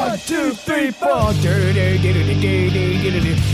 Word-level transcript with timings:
One, 0.00 0.18
two, 0.26 0.54
three, 0.54 0.90
four. 0.90 1.30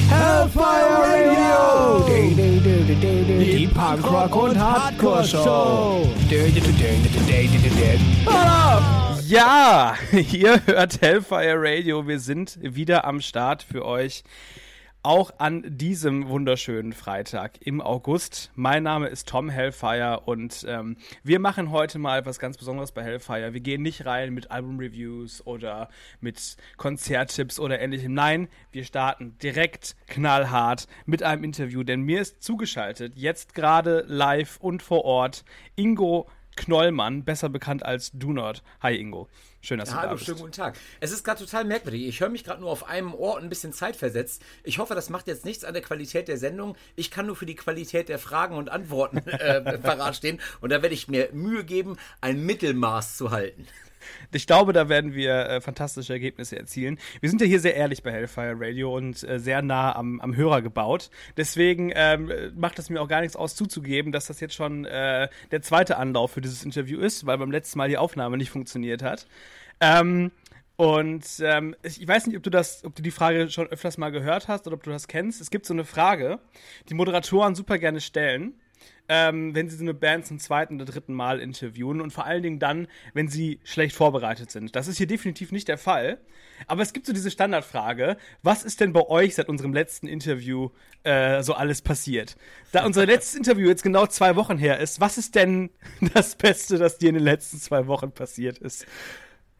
Hellfire 0.08 1.03
Radio. 1.03 2.07
Die 3.41 3.67
Punkrock 3.67 4.37
und 4.37 4.56
Hardcore 4.56 5.24
Show. 5.24 6.06
Ja, 9.27 9.96
ihr 10.12 10.67
hört 10.67 11.01
Hellfire 11.01 11.56
Radio. 11.59 12.06
Wir 12.06 12.21
sind 12.21 12.58
wieder 12.63 13.04
am 13.04 13.21
Start 13.21 13.65
für 13.65 13.85
euch 13.85 14.22
auch 15.07 15.31
an 15.38 15.63
diesem 15.65 16.29
wunderschönen 16.29 16.93
Freitag 16.93 17.65
im 17.65 17.80
August. 17.80 18.51
Mein 18.56 18.83
Name 18.83 19.06
ist 19.06 19.29
Tom 19.29 19.48
Hellfire 19.48 20.23
und 20.25 20.66
ähm, 20.69 20.97
wir 21.23 21.38
machen 21.38 21.70
heute 21.70 22.01
mal 22.01 22.27
was 22.27 22.41
ganz 22.41 22.59
Besonderes 22.59 22.91
bei 22.91 23.05
Hellfire. 23.05 23.55
Wir 23.55 23.61
gehen 23.61 23.83
nicht 23.83 24.05
rein 24.05 24.34
mit 24.34 24.51
Album-Reviews 24.51 25.47
oder 25.47 25.91
mit 26.20 26.56
Konzerttipps 26.77 27.61
oder 27.61 27.79
ähnlichem. 27.79 28.14
Nein, 28.14 28.48
wir 28.73 28.83
starten 28.83 29.38
direkt 29.38 29.95
knallhart 30.09 30.88
mit 31.05 31.23
einem 31.23 31.45
Interview, 31.45 31.84
denn 31.84 32.00
mir 32.00 32.20
ist 32.20 32.42
zugeschaltet, 32.42 33.12
jetzt 33.14 33.55
gerade 33.55 34.05
live 34.09 34.59
und 34.61 34.83
vor 34.83 35.05
Ort, 35.05 35.45
Ingo 35.77 36.28
Knollmann, 36.56 37.24
besser 37.24 37.48
bekannt 37.48 37.84
als 37.84 38.10
Do 38.12 38.33
Not. 38.33 38.62
Hi 38.83 38.97
Ingo. 38.97 39.28
Schön, 39.60 39.78
dass 39.78 39.91
ja, 39.91 39.95
du 39.95 40.01
hallo, 40.01 40.09
da 40.10 40.14
bist. 40.14 40.27
schönen 40.27 40.38
guten 40.38 40.52
Tag. 40.52 40.78
Es 41.01 41.12
ist 41.12 41.24
gerade 41.24 41.45
total 41.45 41.64
merkwürdig. 41.64 42.06
Ich 42.06 42.20
höre 42.20 42.28
mich 42.28 42.45
gerade 42.45 42.60
nur 42.60 42.70
auf 42.70 42.88
einem 42.88 43.14
Ohr 43.14 43.34
und 43.34 43.42
ein 43.42 43.48
bisschen 43.48 43.73
Zeit 43.73 43.97
versetzt. 43.97 44.42
Ich 44.64 44.78
hoffe, 44.78 44.95
das 44.95 45.11
macht 45.11 45.27
jetzt 45.27 45.45
nichts 45.45 45.64
an 45.64 45.74
der 45.74 45.83
Qualität 45.83 46.28
der 46.28 46.38
Sendung. 46.38 46.77
Ich 46.95 47.11
kann 47.11 47.27
nur 47.27 47.37
für 47.37 47.47
die 47.47 47.56
Qualität 47.56 48.09
der 48.09 48.19
Fragen 48.19 48.56
und 48.56 48.70
Antworten 48.70 49.19
äh, 49.27 49.78
parat 49.78 50.16
stehen. 50.16 50.41
Und 50.61 50.70
da 50.70 50.83
werde 50.83 50.95
ich 50.95 51.09
mir 51.09 51.30
Mühe 51.33 51.64
geben, 51.64 51.97
ein 52.20 52.45
Mittelmaß 52.45 53.16
zu 53.16 53.30
halten. 53.30 53.66
Ich 54.33 54.46
glaube, 54.46 54.73
da 54.73 54.88
werden 54.88 55.15
wir 55.15 55.48
äh, 55.48 55.60
fantastische 55.60 56.12
Ergebnisse 56.12 56.59
erzielen. 56.59 56.98
Wir 57.20 57.30
sind 57.30 57.41
ja 57.41 57.47
hier 57.47 57.60
sehr 57.60 57.74
ehrlich 57.74 58.02
bei 58.02 58.12
Hellfire 58.12 58.56
Radio 58.59 58.95
und 58.95 59.23
äh, 59.28 59.38
sehr 59.38 59.62
nah 59.62 59.95
am, 59.95 60.20
am 60.20 60.36
Hörer 60.36 60.62
gebaut. 60.62 61.11
Deswegen 61.36 61.92
ähm, 61.94 62.30
macht 62.56 62.78
es 62.78 62.91
mir 62.91 63.00
auch 63.00 63.08
gar 63.08 63.20
nichts 63.20 63.36
aus 63.36 63.55
zuzugeben, 63.56 64.12
dass 64.12 64.27
das 64.27 64.41
jetzt 64.41 64.55
schon 64.55 64.84
äh, 64.84 65.28
der 65.50 65.62
zweite 65.62 65.97
Anlauf 65.97 66.33
für 66.33 66.41
dieses 66.41 66.64
Interview 66.64 67.00
ist, 67.00 67.27
weil 67.27 67.39
beim 67.39 67.50
letzten 67.50 67.78
Mal 67.78 67.89
die 67.89 67.98
Aufnahme 67.98 68.36
nicht 68.36 68.50
funktioniert 68.50 69.03
hat. 69.03 69.27
Ähm, 69.80 70.30
und 70.77 71.25
ähm, 71.41 71.75
ich 71.83 72.06
weiß 72.06 72.27
nicht, 72.27 72.36
ob 72.36 72.42
du 72.42 72.50
das, 72.50 72.84
ob 72.84 72.95
du 72.95 73.02
die 73.02 73.11
Frage 73.11 73.48
schon 73.48 73.67
öfters 73.69 73.97
mal 73.97 74.11
gehört 74.11 74.47
hast 74.48 74.67
oder 74.67 74.77
ob 74.77 74.83
du 74.83 74.91
das 74.91 75.08
kennst. 75.08 75.41
Es 75.41 75.50
gibt 75.50 75.64
so 75.64 75.73
eine 75.73 75.84
Frage, 75.84 76.39
die 76.91 76.95
Moderatoren 76.95 77.55
super 77.55 77.78
gerne 77.78 78.00
stellen 78.00 78.55
ähm, 79.08 79.54
wenn 79.54 79.68
sie 79.68 79.76
so 79.76 79.84
eine 79.84 79.94
Band 79.94 80.26
zum 80.26 80.38
zweiten 80.38 80.76
oder 80.76 80.84
dritten 80.84 81.14
Mal 81.14 81.40
interviewen 81.40 82.00
und 82.00 82.12
vor 82.12 82.24
allen 82.24 82.42
Dingen 82.42 82.58
dann, 82.58 82.88
wenn 83.14 83.28
sie 83.28 83.60
schlecht 83.64 83.94
vorbereitet 83.94 84.50
sind. 84.50 84.74
Das 84.76 84.88
ist 84.88 84.98
hier 84.98 85.06
definitiv 85.06 85.52
nicht 85.52 85.68
der 85.68 85.78
Fall. 85.78 86.18
Aber 86.66 86.82
es 86.82 86.92
gibt 86.92 87.06
so 87.06 87.12
diese 87.12 87.30
Standardfrage, 87.30 88.16
was 88.42 88.64
ist 88.64 88.80
denn 88.80 88.92
bei 88.92 89.06
euch 89.06 89.34
seit 89.34 89.48
unserem 89.48 89.74
letzten 89.74 90.08
Interview 90.08 90.70
äh, 91.02 91.42
so 91.42 91.54
alles 91.54 91.82
passiert? 91.82 92.36
Da 92.72 92.84
unser 92.86 93.04
letztes 93.06 93.34
Interview 93.34 93.68
jetzt 93.68 93.82
genau 93.82 94.06
zwei 94.06 94.36
Wochen 94.36 94.56
her 94.56 94.80
ist, 94.80 95.00
was 95.00 95.18
ist 95.18 95.34
denn 95.34 95.70
das 96.14 96.34
Beste, 96.36 96.78
das 96.78 96.98
dir 96.98 97.10
in 97.10 97.16
den 97.16 97.24
letzten 97.24 97.58
zwei 97.58 97.86
Wochen 97.86 98.10
passiert 98.10 98.58
ist? 98.58 98.86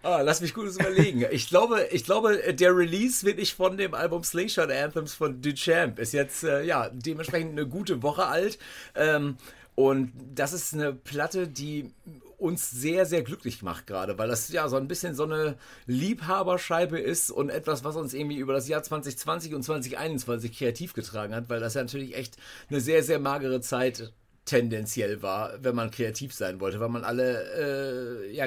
Ah, 0.07 0.21
lass 0.21 0.41
mich 0.41 0.55
gut 0.55 0.73
überlegen. 0.73 1.25
Ich 1.33 1.49
glaube, 1.49 1.89
ich 1.91 2.05
glaube, 2.05 2.55
der 2.55 2.77
Release 2.77 3.27
wirklich 3.27 3.57
von 3.57 3.77
dem 3.77 3.93
Album 3.93 4.23
Slingshot 4.23 4.71
Anthems 4.71 5.15
von 5.15 5.43
Duchamp 5.43 5.99
ist 5.99 6.13
jetzt 6.13 6.45
äh, 6.45 6.63
ja 6.63 6.91
dementsprechend 6.91 7.51
eine 7.51 7.67
gute 7.67 8.05
Woche 8.05 8.27
alt. 8.27 8.57
Ähm, 8.95 9.37
und 9.75 10.13
das 10.33 10.53
ist 10.53 10.75
eine 10.75 10.93
Platte, 10.93 11.49
die 11.49 11.93
uns 12.39 12.71
sehr, 12.71 13.05
sehr 13.05 13.23
glücklich 13.23 13.63
macht 13.63 13.89
gerade, 13.89 14.17
weil 14.17 14.29
das 14.29 14.49
ja 14.53 14.69
so 14.69 14.77
ein 14.77 14.87
bisschen 14.87 15.17
so 15.17 15.25
eine 15.25 15.57
Liebhaberscheibe 15.87 17.01
ist 17.01 17.33
und 17.33 17.51
etwas, 17.51 17.83
was 17.83 17.97
uns 17.97 18.15
irgendwie 18.15 18.37
über 18.37 18.53
das 18.53 18.69
Jahr 18.69 18.85
2020 18.85 19.57
und 19.57 19.65
2021 19.65 20.57
kreativ 20.57 20.93
getragen 20.93 21.35
hat, 21.35 21.49
weil 21.49 21.59
das 21.59 21.75
ja 21.75 21.83
natürlich 21.83 22.17
echt 22.17 22.37
eine 22.71 22.81
sehr, 22.81 23.03
sehr 23.03 23.19
magere 23.19 23.61
Zeit 23.61 24.13
tendenziell 24.45 25.21
war, 25.23 25.65
wenn 25.65 25.75
man 25.75 25.91
kreativ 25.91 26.33
sein 26.33 26.61
wollte, 26.61 26.79
weil 26.79 26.91
man 26.91 27.03
alle 27.03 28.29
äh, 28.29 28.33
ja 28.33 28.47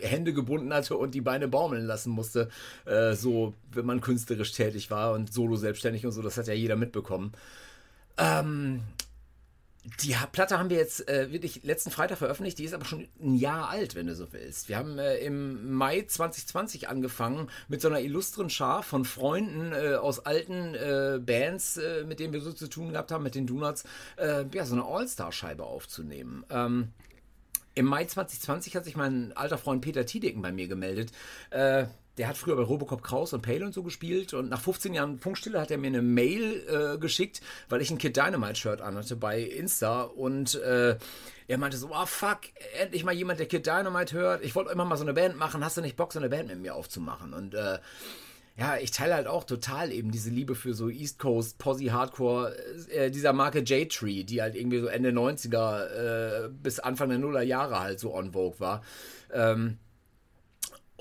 Hände 0.00 0.32
gebunden 0.32 0.72
hatte 0.72 0.96
und 0.96 1.14
die 1.14 1.20
Beine 1.20 1.48
baumeln 1.48 1.86
lassen 1.86 2.10
musste, 2.10 2.48
äh, 2.84 3.14
so 3.14 3.54
wenn 3.70 3.86
man 3.86 4.00
künstlerisch 4.00 4.52
tätig 4.52 4.90
war 4.90 5.12
und 5.12 5.32
solo 5.32 5.56
selbstständig 5.56 6.04
und 6.06 6.12
so, 6.12 6.22
das 6.22 6.36
hat 6.36 6.46
ja 6.46 6.54
jeder 6.54 6.76
mitbekommen. 6.76 7.32
Ähm, 8.18 8.82
die 10.00 10.14
Platte 10.30 10.60
haben 10.60 10.70
wir 10.70 10.76
jetzt 10.76 11.08
äh, 11.08 11.32
wirklich 11.32 11.64
letzten 11.64 11.90
Freitag 11.90 12.18
veröffentlicht, 12.18 12.58
die 12.58 12.64
ist 12.64 12.74
aber 12.74 12.84
schon 12.84 13.08
ein 13.20 13.34
Jahr 13.34 13.68
alt, 13.68 13.96
wenn 13.96 14.06
du 14.06 14.14
so 14.14 14.32
willst. 14.32 14.68
Wir 14.68 14.76
haben 14.76 14.98
äh, 14.98 15.16
im 15.18 15.74
Mai 15.74 16.02
2020 16.02 16.88
angefangen 16.88 17.48
mit 17.66 17.80
so 17.80 17.88
einer 17.88 18.00
illustren 18.00 18.48
Schar 18.48 18.84
von 18.84 19.04
Freunden 19.04 19.72
äh, 19.72 19.94
aus 19.94 20.20
alten 20.20 20.76
äh, 20.76 21.18
Bands, 21.20 21.78
äh, 21.78 22.04
mit 22.04 22.20
denen 22.20 22.32
wir 22.32 22.40
so 22.42 22.52
zu 22.52 22.68
tun 22.68 22.92
gehabt 22.92 23.10
haben, 23.10 23.24
mit 23.24 23.34
den 23.34 23.46
Donuts, 23.46 23.82
äh, 24.16 24.44
ja, 24.52 24.64
so 24.64 24.76
eine 24.76 24.84
All-Star-Scheibe 24.84 25.64
aufzunehmen. 25.64 26.44
Ähm, 26.48 26.92
im 27.74 27.86
Mai 27.86 28.04
2020 28.04 28.76
hat 28.76 28.84
sich 28.84 28.96
mein 28.96 29.32
alter 29.36 29.58
Freund 29.58 29.82
Peter 29.82 30.04
Tiedecken 30.06 30.42
bei 30.42 30.52
mir 30.52 30.68
gemeldet. 30.68 31.10
Äh, 31.50 31.86
der 32.18 32.28
hat 32.28 32.36
früher 32.36 32.56
bei 32.56 32.62
Robocop 32.62 33.02
Kraus 33.02 33.32
und 33.32 33.40
Pale 33.40 33.64
und 33.64 33.72
so 33.72 33.82
gespielt 33.82 34.34
und 34.34 34.50
nach 34.50 34.60
15 34.60 34.92
Jahren 34.92 35.18
Funkstille 35.18 35.58
hat 35.58 35.70
er 35.70 35.78
mir 35.78 35.86
eine 35.86 36.02
Mail 36.02 36.62
äh, 36.68 36.98
geschickt, 36.98 37.40
weil 37.70 37.80
ich 37.80 37.90
ein 37.90 37.96
Kid 37.96 38.16
Dynamite 38.16 38.56
Shirt 38.56 38.82
anhatte 38.82 39.16
bei 39.16 39.40
Insta 39.40 40.02
und 40.02 40.54
äh, 40.56 40.98
er 41.48 41.58
meinte 41.58 41.78
so, 41.78 41.90
oh 41.90 42.06
fuck, 42.06 42.40
endlich 42.78 43.04
mal 43.04 43.14
jemand, 43.14 43.40
der 43.40 43.46
Kid 43.46 43.66
Dynamite 43.66 44.14
hört. 44.14 44.44
Ich 44.44 44.54
wollte 44.54 44.72
immer 44.72 44.84
mal 44.84 44.96
so 44.96 45.04
eine 45.04 45.14
Band 45.14 45.38
machen, 45.38 45.64
hast 45.64 45.78
du 45.78 45.80
nicht 45.80 45.96
Bock, 45.96 46.12
so 46.12 46.18
eine 46.18 46.28
Band 46.28 46.48
mit 46.48 46.60
mir 46.60 46.74
aufzumachen? 46.74 47.32
Und 47.32 47.54
äh, 47.54 47.78
ja, 48.56 48.76
ich 48.76 48.90
teile 48.90 49.14
halt 49.14 49.26
auch 49.26 49.44
total 49.44 49.92
eben 49.92 50.10
diese 50.10 50.30
Liebe 50.30 50.54
für 50.54 50.74
so 50.74 50.90
East 50.90 51.18
Coast, 51.18 51.58
Posse 51.58 51.92
Hardcore, 51.92 52.54
äh, 52.90 53.10
dieser 53.10 53.32
Marke 53.32 53.60
J-Tree, 53.60 54.24
die 54.24 54.42
halt 54.42 54.54
irgendwie 54.54 54.80
so 54.80 54.86
Ende 54.86 55.10
90er 55.10 56.44
äh, 56.46 56.48
bis 56.50 56.78
Anfang 56.78 57.08
der 57.08 57.18
Nuller 57.18 57.42
Jahre 57.42 57.80
halt 57.80 57.98
so 57.98 58.14
on 58.14 58.32
Vogue 58.32 58.60
war. 58.60 58.82
Ähm, 59.32 59.78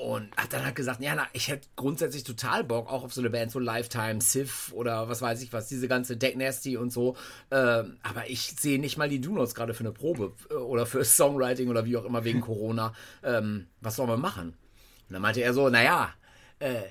und 0.01 0.35
hat 0.35 0.51
dann 0.53 0.65
halt 0.65 0.75
gesagt, 0.75 1.01
ja, 1.01 1.13
na, 1.13 1.27
ich 1.33 1.49
hätte 1.49 1.67
grundsätzlich 1.75 2.23
total 2.23 2.63
Bock 2.63 2.89
auch 2.89 3.03
auf 3.03 3.13
so 3.13 3.21
eine 3.21 3.29
Band, 3.29 3.51
so 3.51 3.59
Lifetime, 3.59 4.19
Sif 4.21 4.71
oder 4.73 5.09
was 5.09 5.21
weiß 5.21 5.43
ich 5.43 5.53
was, 5.53 5.67
diese 5.67 5.87
ganze 5.87 6.17
Deck 6.17 6.37
Nasty 6.37 6.75
und 6.77 6.91
so. 6.91 7.15
Ähm, 7.51 7.97
aber 8.01 8.29
ich 8.29 8.55
sehe 8.57 8.79
nicht 8.79 8.97
mal 8.97 9.09
die 9.09 9.21
Do-Notes 9.21 9.53
gerade 9.53 9.73
für 9.73 9.81
eine 9.81 9.91
Probe 9.91 10.33
äh, 10.49 10.53
oder 10.55 10.85
für 10.85 11.03
Songwriting 11.05 11.69
oder 11.69 11.85
wie 11.85 11.97
auch 11.97 12.05
immer 12.05 12.23
wegen 12.23 12.41
Corona. 12.41 12.93
Ähm, 13.23 13.67
was 13.81 13.97
sollen 13.97 14.09
wir 14.09 14.17
machen? 14.17 14.55
Und 15.07 15.13
dann 15.13 15.21
meinte 15.21 15.41
er 15.41 15.53
so, 15.53 15.69
naja, 15.69 16.13
äh, 16.59 16.81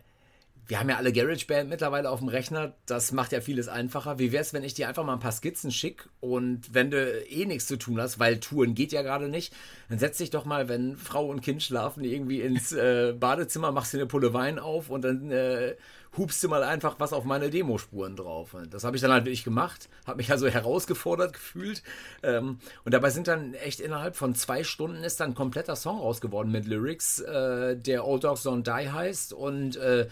wir 0.71 0.79
haben 0.79 0.89
ja 0.89 0.99
alle 0.99 1.13
GarageBand 1.13 1.69
mittlerweile 1.69 2.09
auf 2.09 2.21
dem 2.21 2.29
Rechner. 2.29 2.75
Das 2.87 3.11
macht 3.11 3.33
ja 3.33 3.41
vieles 3.41 3.67
einfacher. 3.67 4.21
Wie 4.21 4.31
wäre 4.31 4.41
es, 4.41 4.53
wenn 4.53 4.63
ich 4.63 4.73
dir 4.73 4.87
einfach 4.87 5.03
mal 5.03 5.15
ein 5.15 5.19
paar 5.19 5.33
Skizzen 5.33 5.73
schicke 5.73 6.09
und 6.21 6.73
wenn 6.73 6.93
du 6.93 7.25
eh 7.27 7.45
nichts 7.45 7.67
zu 7.67 7.77
tun 7.77 8.01
hast, 8.01 8.21
weil 8.21 8.39
Touren 8.39 8.77
geht 8.77 8.93
ja 8.93 9.03
gerade 9.03 9.29
nicht, 9.29 9.53
dann 9.89 9.99
setz 9.99 10.19
dich 10.19 10.31
doch 10.31 10.45
mal, 10.45 10.69
wenn 10.69 10.97
Frau 10.97 11.27
und 11.27 11.41
Kind 11.41 11.65
schlafen, 11.65 12.05
irgendwie 12.05 12.41
ins 12.41 12.71
äh, 12.73 13.13
Badezimmer, 13.19 13.73
machst 13.73 13.93
dir 13.93 13.99
eine 13.99 14.07
Pulle 14.07 14.33
Wein 14.33 14.61
auf 14.61 14.91
und 14.91 15.03
dann 15.03 15.33
äh, 15.33 15.75
hupst 16.17 16.43
du 16.45 16.49
mal 16.49 16.63
einfach 16.63 16.97
was 16.99 17.13
auf 17.13 17.25
meine 17.25 17.51
Demospuren 17.51 18.15
drauf. 18.15 18.55
Das 18.71 18.85
habe 18.85 18.95
ich 18.95 19.03
dann 19.03 19.11
halt 19.11 19.25
wirklich 19.25 19.43
gemacht, 19.43 19.89
habe 20.07 20.19
mich 20.19 20.31
also 20.31 20.47
herausgefordert 20.47 21.33
gefühlt. 21.33 21.83
Ähm, 22.23 22.61
und 22.85 22.95
dabei 22.95 23.11
sind 23.11 23.27
dann 23.27 23.55
echt 23.55 23.81
innerhalb 23.81 24.15
von 24.15 24.37
zwei 24.37 24.63
Stunden 24.63 25.03
ist 25.03 25.19
dann 25.19 25.31
ein 25.31 25.35
kompletter 25.35 25.75
Song 25.75 25.99
raus 25.99 26.21
geworden 26.21 26.53
mit 26.53 26.67
Lyrics, 26.67 27.19
äh, 27.21 27.77
der 27.77 28.07
Old 28.07 28.23
Dogs 28.23 28.47
Don't 28.47 28.63
Die 28.63 28.91
heißt 28.91 29.33
und 29.33 29.77
äh, 29.77 30.07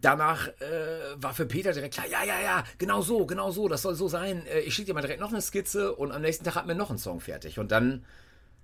danach 0.00 0.48
äh, 0.48 1.16
war 1.16 1.34
für 1.34 1.46
Peter 1.46 1.72
direkt 1.72 1.94
klar, 1.94 2.06
ja, 2.06 2.24
ja, 2.24 2.40
ja, 2.40 2.64
genau 2.78 3.02
so, 3.02 3.26
genau 3.26 3.50
so, 3.50 3.68
das 3.68 3.82
soll 3.82 3.94
so 3.94 4.08
sein. 4.08 4.46
Äh, 4.46 4.60
ich 4.60 4.74
schicke 4.74 4.86
dir 4.86 4.94
mal 4.94 5.02
direkt 5.02 5.20
noch 5.20 5.30
eine 5.30 5.40
Skizze 5.40 5.94
und 5.94 6.12
am 6.12 6.22
nächsten 6.22 6.44
Tag 6.44 6.54
hatten 6.54 6.68
wir 6.68 6.74
noch 6.74 6.90
einen 6.90 6.98
Song 6.98 7.20
fertig. 7.20 7.58
Und 7.58 7.72
dann 7.72 8.04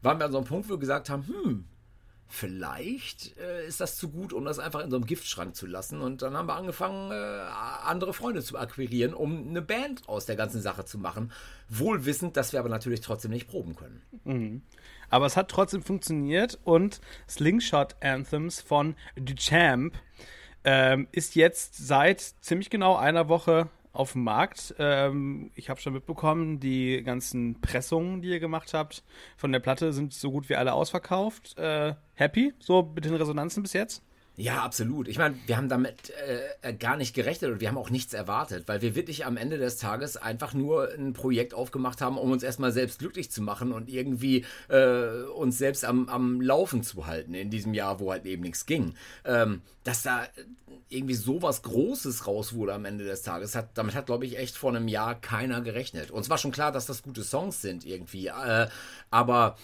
waren 0.02 0.18
wir 0.18 0.26
an 0.26 0.32
so 0.32 0.38
einem 0.38 0.46
Punkt, 0.46 0.68
wo 0.68 0.74
wir 0.74 0.78
gesagt 0.78 1.10
haben, 1.10 1.26
hm, 1.26 1.64
vielleicht 2.28 3.36
äh, 3.38 3.66
ist 3.66 3.80
das 3.80 3.96
zu 3.96 4.10
gut, 4.10 4.32
um 4.32 4.44
das 4.44 4.58
einfach 4.58 4.80
in 4.80 4.90
so 4.90 4.96
einem 4.96 5.06
Giftschrank 5.06 5.54
zu 5.54 5.66
lassen. 5.66 6.00
Und 6.00 6.22
dann 6.22 6.36
haben 6.36 6.48
wir 6.48 6.54
angefangen, 6.54 7.10
äh, 7.10 7.14
andere 7.84 8.12
Freunde 8.12 8.42
zu 8.42 8.58
akquirieren, 8.58 9.14
um 9.14 9.48
eine 9.48 9.62
Band 9.62 10.08
aus 10.08 10.26
der 10.26 10.36
ganzen 10.36 10.60
Sache 10.60 10.84
zu 10.84 10.98
machen. 10.98 11.32
Wohl 11.68 12.04
wissend, 12.04 12.36
dass 12.36 12.52
wir 12.52 12.60
aber 12.60 12.68
natürlich 12.68 13.00
trotzdem 13.00 13.30
nicht 13.30 13.48
proben 13.48 13.76
können. 13.76 14.02
Mhm. 14.24 14.62
Aber 15.08 15.26
es 15.26 15.36
hat 15.36 15.50
trotzdem 15.50 15.82
funktioniert 15.82 16.58
und 16.64 17.00
Slingshot 17.28 17.94
Anthems 18.00 18.60
von 18.60 18.96
Duchamp 19.16 19.94
ähm, 20.66 21.06
ist 21.12 21.36
jetzt 21.36 21.86
seit 21.86 22.20
ziemlich 22.20 22.68
genau 22.68 22.96
einer 22.96 23.28
Woche 23.28 23.68
auf 23.92 24.12
dem 24.12 24.24
Markt. 24.24 24.74
Ähm, 24.78 25.50
ich 25.54 25.70
habe 25.70 25.80
schon 25.80 25.92
mitbekommen, 25.92 26.60
die 26.60 27.02
ganzen 27.02 27.60
Pressungen, 27.60 28.20
die 28.20 28.28
ihr 28.30 28.40
gemacht 28.40 28.74
habt 28.74 29.04
von 29.36 29.52
der 29.52 29.60
Platte, 29.60 29.92
sind 29.92 30.12
so 30.12 30.30
gut 30.30 30.48
wie 30.48 30.56
alle 30.56 30.74
ausverkauft. 30.74 31.56
Äh, 31.56 31.94
happy, 32.14 32.52
so 32.58 32.92
mit 32.94 33.04
den 33.04 33.14
Resonanzen 33.14 33.62
bis 33.62 33.72
jetzt? 33.72 34.02
Ja, 34.38 34.62
absolut. 34.62 35.08
Ich 35.08 35.16
meine, 35.16 35.34
wir 35.46 35.56
haben 35.56 35.70
damit 35.70 36.12
äh, 36.62 36.74
gar 36.74 36.98
nicht 36.98 37.14
gerechnet 37.14 37.52
und 37.52 37.60
wir 37.60 37.68
haben 37.68 37.78
auch 37.78 37.88
nichts 37.88 38.12
erwartet, 38.12 38.68
weil 38.68 38.82
wir 38.82 38.94
wirklich 38.94 39.24
am 39.24 39.38
Ende 39.38 39.56
des 39.56 39.78
Tages 39.78 40.18
einfach 40.18 40.52
nur 40.52 40.92
ein 40.92 41.14
Projekt 41.14 41.54
aufgemacht 41.54 42.02
haben, 42.02 42.18
um 42.18 42.30
uns 42.30 42.42
erstmal 42.42 42.70
selbst 42.70 42.98
glücklich 42.98 43.30
zu 43.30 43.40
machen 43.40 43.72
und 43.72 43.88
irgendwie 43.88 44.44
äh, 44.68 45.22
uns 45.34 45.56
selbst 45.56 45.86
am, 45.86 46.10
am 46.10 46.42
Laufen 46.42 46.82
zu 46.82 47.06
halten 47.06 47.32
in 47.32 47.48
diesem 47.48 47.72
Jahr, 47.72 47.98
wo 47.98 48.12
halt 48.12 48.26
eben 48.26 48.42
nichts 48.42 48.66
ging. 48.66 48.94
Ähm, 49.24 49.62
dass 49.84 50.02
da 50.02 50.26
irgendwie 50.90 51.14
sowas 51.14 51.62
Großes 51.62 52.26
raus 52.26 52.52
wurde 52.52 52.74
am 52.74 52.84
Ende 52.84 53.04
des 53.04 53.22
Tages, 53.22 53.54
hat, 53.54 53.70
damit 53.78 53.94
hat, 53.94 54.06
glaube 54.06 54.26
ich, 54.26 54.38
echt 54.38 54.56
vor 54.56 54.70
einem 54.70 54.86
Jahr 54.86 55.18
keiner 55.18 55.62
gerechnet. 55.62 56.10
Uns 56.10 56.28
war 56.28 56.36
schon 56.36 56.52
klar, 56.52 56.72
dass 56.72 56.84
das 56.84 57.02
gute 57.02 57.24
Songs 57.24 57.62
sind 57.62 57.86
irgendwie, 57.86 58.26
äh, 58.26 58.68
aber 59.10 59.56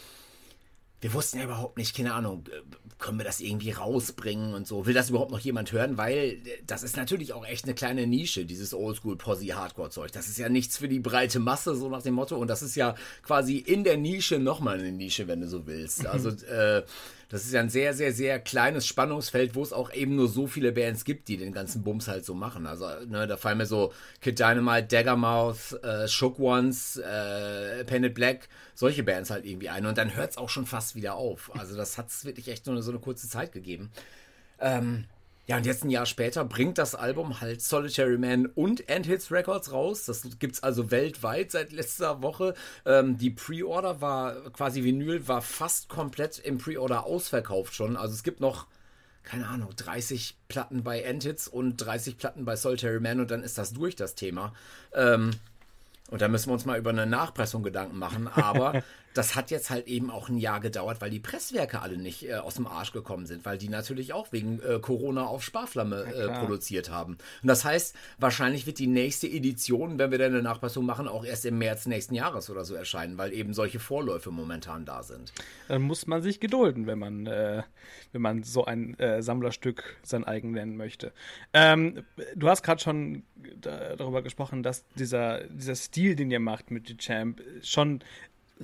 wir 1.03 1.13
wussten 1.13 1.39
ja 1.39 1.45
überhaupt 1.45 1.77
nicht, 1.79 1.97
keine 1.97 2.15
Ahnung, 2.15 2.45
äh, 2.47 2.63
können 2.99 3.19
wir 3.19 3.25
das 3.25 3.41
irgendwie 3.41 3.73
rausbringen 3.73 4.55
und 4.55 4.69
so. 4.69 4.87
Will 4.87 4.95
das 4.95 5.11
überhaupt 5.11 5.33
noch 5.33 5.41
jemand 5.41 5.73
hören? 5.73 5.99
Weil 5.99 6.17
äh, 6.17 6.39
das 6.65 6.85
ist 6.85 6.97
natürlich 6.97 7.33
auch 7.33 7.45
echt 7.45 7.65
eine 7.65 7.75
kleine 7.75 8.07
Nische, 8.07 8.45
dieses 8.45 8.73
Oldschool-Posse-Hardcore-Zeug. 8.73 10.13
Das 10.13 10.29
ist 10.29 10.39
ja 10.39 10.49
nichts 10.49 10.79
für 10.79 10.89
die 10.89 11.01
breite 11.01 11.41
Masse, 11.41 11.75
so 11.75 11.89
nach 11.89 12.03
dem 12.03 12.15
Motto. 12.15 12.37
Und 12.37 12.47
das 12.47 12.63
ist 12.63 12.77
ja 12.77 12.95
quasi 13.25 13.59
in 13.59 13.83
der 13.83 13.97
Nische 13.97 14.39
nochmal 14.39 14.79
eine 14.79 14.93
Nische, 14.93 15.27
wenn 15.27 15.41
du 15.41 15.49
so 15.49 15.67
willst. 15.67 16.07
Also, 16.07 16.29
äh, 16.47 16.85
das 17.33 17.47
ist 17.47 17.53
ja 17.53 17.61
ein 17.61 17.71
sehr, 17.71 17.95
sehr, 17.95 18.13
sehr 18.13 18.39
kleines 18.39 18.87
Spannungsfeld, 18.87 19.55
wo 19.55 19.63
es 19.63 19.73
auch 19.73 19.91
eben 19.91 20.17
nur 20.17 20.29
so 20.29 20.47
viele 20.47 20.71
Bands 20.71 21.07
gibt, 21.07 21.29
die 21.29 21.39
den 21.39 21.55
ganzen 21.55 21.83
Bums 21.83 22.07
halt 22.07 22.27
so 22.27 22.35
machen. 22.35 22.67
Also, 22.67 22.87
ne, 23.09 23.27
da 23.27 23.39
fallen 23.39 23.57
mir 23.57 23.65
so 23.65 23.95
Kid 24.21 24.39
Dynamite, 24.39 24.89
Daggermouth, 24.89 25.83
äh, 25.83 26.07
Shook 26.09 26.39
Ones, 26.39 26.99
äh, 26.99 27.85
Painted 27.85 28.13
Black, 28.13 28.51
solche 28.75 29.03
Bands 29.03 29.31
halt 29.31 29.47
irgendwie 29.47 29.71
ein. 29.71 29.87
Und 29.87 29.97
dann 29.97 30.15
hört 30.15 30.33
es 30.33 30.37
auch 30.37 30.51
schon 30.51 30.67
fast 30.67 30.95
wieder 30.95 31.15
auf. 31.15 31.51
Also, 31.59 31.75
das 31.75 31.97
hat 31.97 32.09
es 32.09 32.27
wirklich 32.27 32.49
echt 32.49 32.67
nur 32.67 32.83
so 32.83 32.91
eine 32.91 33.01
kurze 33.01 33.27
Zeit 33.27 33.53
gegeben. 33.53 33.91
Ähm, 34.61 35.07
ja, 35.47 35.57
und 35.57 35.67
jetzt 35.67 35.85
ein 35.85 35.91
Jahr 35.91 36.07
später 36.07 36.45
bringt 36.45 36.79
das 36.79 36.95
Album 36.95 37.41
halt 37.41 37.63
Solitary 37.63 38.17
Man 38.17 38.47
und 38.47 38.89
End 38.89 39.07
Hits 39.07 39.33
Records 39.33 39.73
raus. 39.73 40.05
Das 40.05 40.23
gibt 40.39 40.55
es 40.55 40.63
also 40.63 40.93
weltweit 40.93 41.51
seit 41.51 41.73
letzter 41.73 42.23
Woche. 42.23 42.55
Ähm, 42.87 43.19
die 43.19 43.31
Pre-Order 43.31 44.01
war 44.01 44.51
quasi 44.53 44.85
Vinyl, 44.85 45.27
war 45.27 45.43
fast 45.43 45.89
komplett 45.89 46.39
im 46.39 46.59
Pre-Order 46.59 47.07
ausverkauft 47.07 47.75
schon. 47.75 47.97
Also 47.97 48.15
es 48.15 48.23
gibt 48.23 48.41
noch, 48.41 48.67
keine 49.25 49.49
Ahnung, 49.49 49.71
30 49.75 50.37
Platten 50.47 50.85
bei 50.85 51.03
End 51.03 51.25
Hits 51.25 51.49
und 51.49 51.77
30 51.77 52.19
Platten 52.19 52.45
bei 52.45 52.55
Solitary 52.55 53.01
Man 53.01 53.19
und 53.19 53.31
dann 53.33 53.43
ist 53.43 53.59
das 53.59 53.73
durch, 53.73 53.97
das 53.97 54.15
Thema. 54.15 54.55
Ähm, 54.95 55.33
und 56.13 56.23
da 56.23 56.29
müssen 56.29 56.51
wir 56.51 56.55
uns 56.55 56.67
mal 56.67 56.79
über 56.79 56.91
eine 56.91 57.07
Nachpressung 57.07 57.65
Gedanken 57.65 57.99
machen. 57.99 58.29
Aber 58.29 58.85
das 59.15 59.35
hat 59.35 59.51
jetzt 59.51 59.71
halt 59.71 59.87
eben 59.87 60.11
auch 60.11 60.29
ein 60.29 60.39
Jahr 60.39 60.61
gedauert, 60.61 61.01
weil 61.01 61.11
die 61.11 61.21
Presswerke 61.21 61.81
alle 61.81 61.97
nicht 61.97 62.29
äh, 62.29 62.35
aus 62.35 62.55
dem 62.55 62.67
Arsch 62.67 62.93
gekommen 62.93 63.27
sind, 63.27 63.45
weil 63.45 63.59
die 63.59 63.69
natürlich 63.69 64.13
auch 64.13 64.33
wegen 64.33 64.61
äh, 64.61 64.79
Corona 64.81 65.27
auf 65.27 65.43
Sparflamme 65.43 66.05
äh, 66.05 66.29
produziert 66.41 66.91
haben. 66.91 67.19
Und 67.43 67.49
das 67.49 67.65
heißt, 67.65 67.97
wahrscheinlich 68.19 68.67
wird 68.67 68.79
die 68.79 68.87
nächste 68.87 69.27
Edition, 69.27 69.99
wenn 69.99 70.11
wir 70.11 70.19
dann 70.19 70.33
eine 70.33 70.43
Nachpressung 70.43 70.87
machen, 70.87 71.09
auch 71.09 71.25
erst 71.25 71.45
im 71.45 71.59
März 71.59 71.87
nächsten 71.87 72.15
Jahres 72.15 72.51
oder 72.51 72.65
so 72.65 72.75
erscheinen, 72.75 73.19
weil 73.19 73.33
eben 73.33 73.55
solche 73.55 73.81
Vorläufe 73.81 74.31
momentan 74.31 74.85
da 74.85 75.03
sind. 75.03 75.33
Dann 75.69 75.83
muss 75.83 76.07
man 76.07 76.23
sich 76.23 76.41
gedulden, 76.41 76.87
wenn 76.87 76.99
man, 76.99 77.27
äh, 77.27 77.63
wenn 78.13 78.23
man 78.23 78.43
so 78.43 78.65
ein 78.65 78.99
äh, 78.99 79.23
Sammlerstück 79.23 79.97
sein 80.03 80.25
eigen 80.25 80.53
nennen 80.53 80.77
möchte. 80.77 81.13
Ähm, 81.53 82.05
du 82.35 82.49
hast 82.49 82.63
gerade 82.63 82.81
schon 82.81 83.25
darüber 83.61 84.23
gesprochen, 84.23 84.63
dass 84.63 84.87
dieser, 84.95 85.45
dieser 85.45 85.75
Stil, 85.75 86.17
den 86.17 86.31
ihr 86.31 86.41
macht 86.41 86.71
mit 86.71 86.89
The 86.89 86.97
Champ, 86.97 87.43
schon 87.63 88.03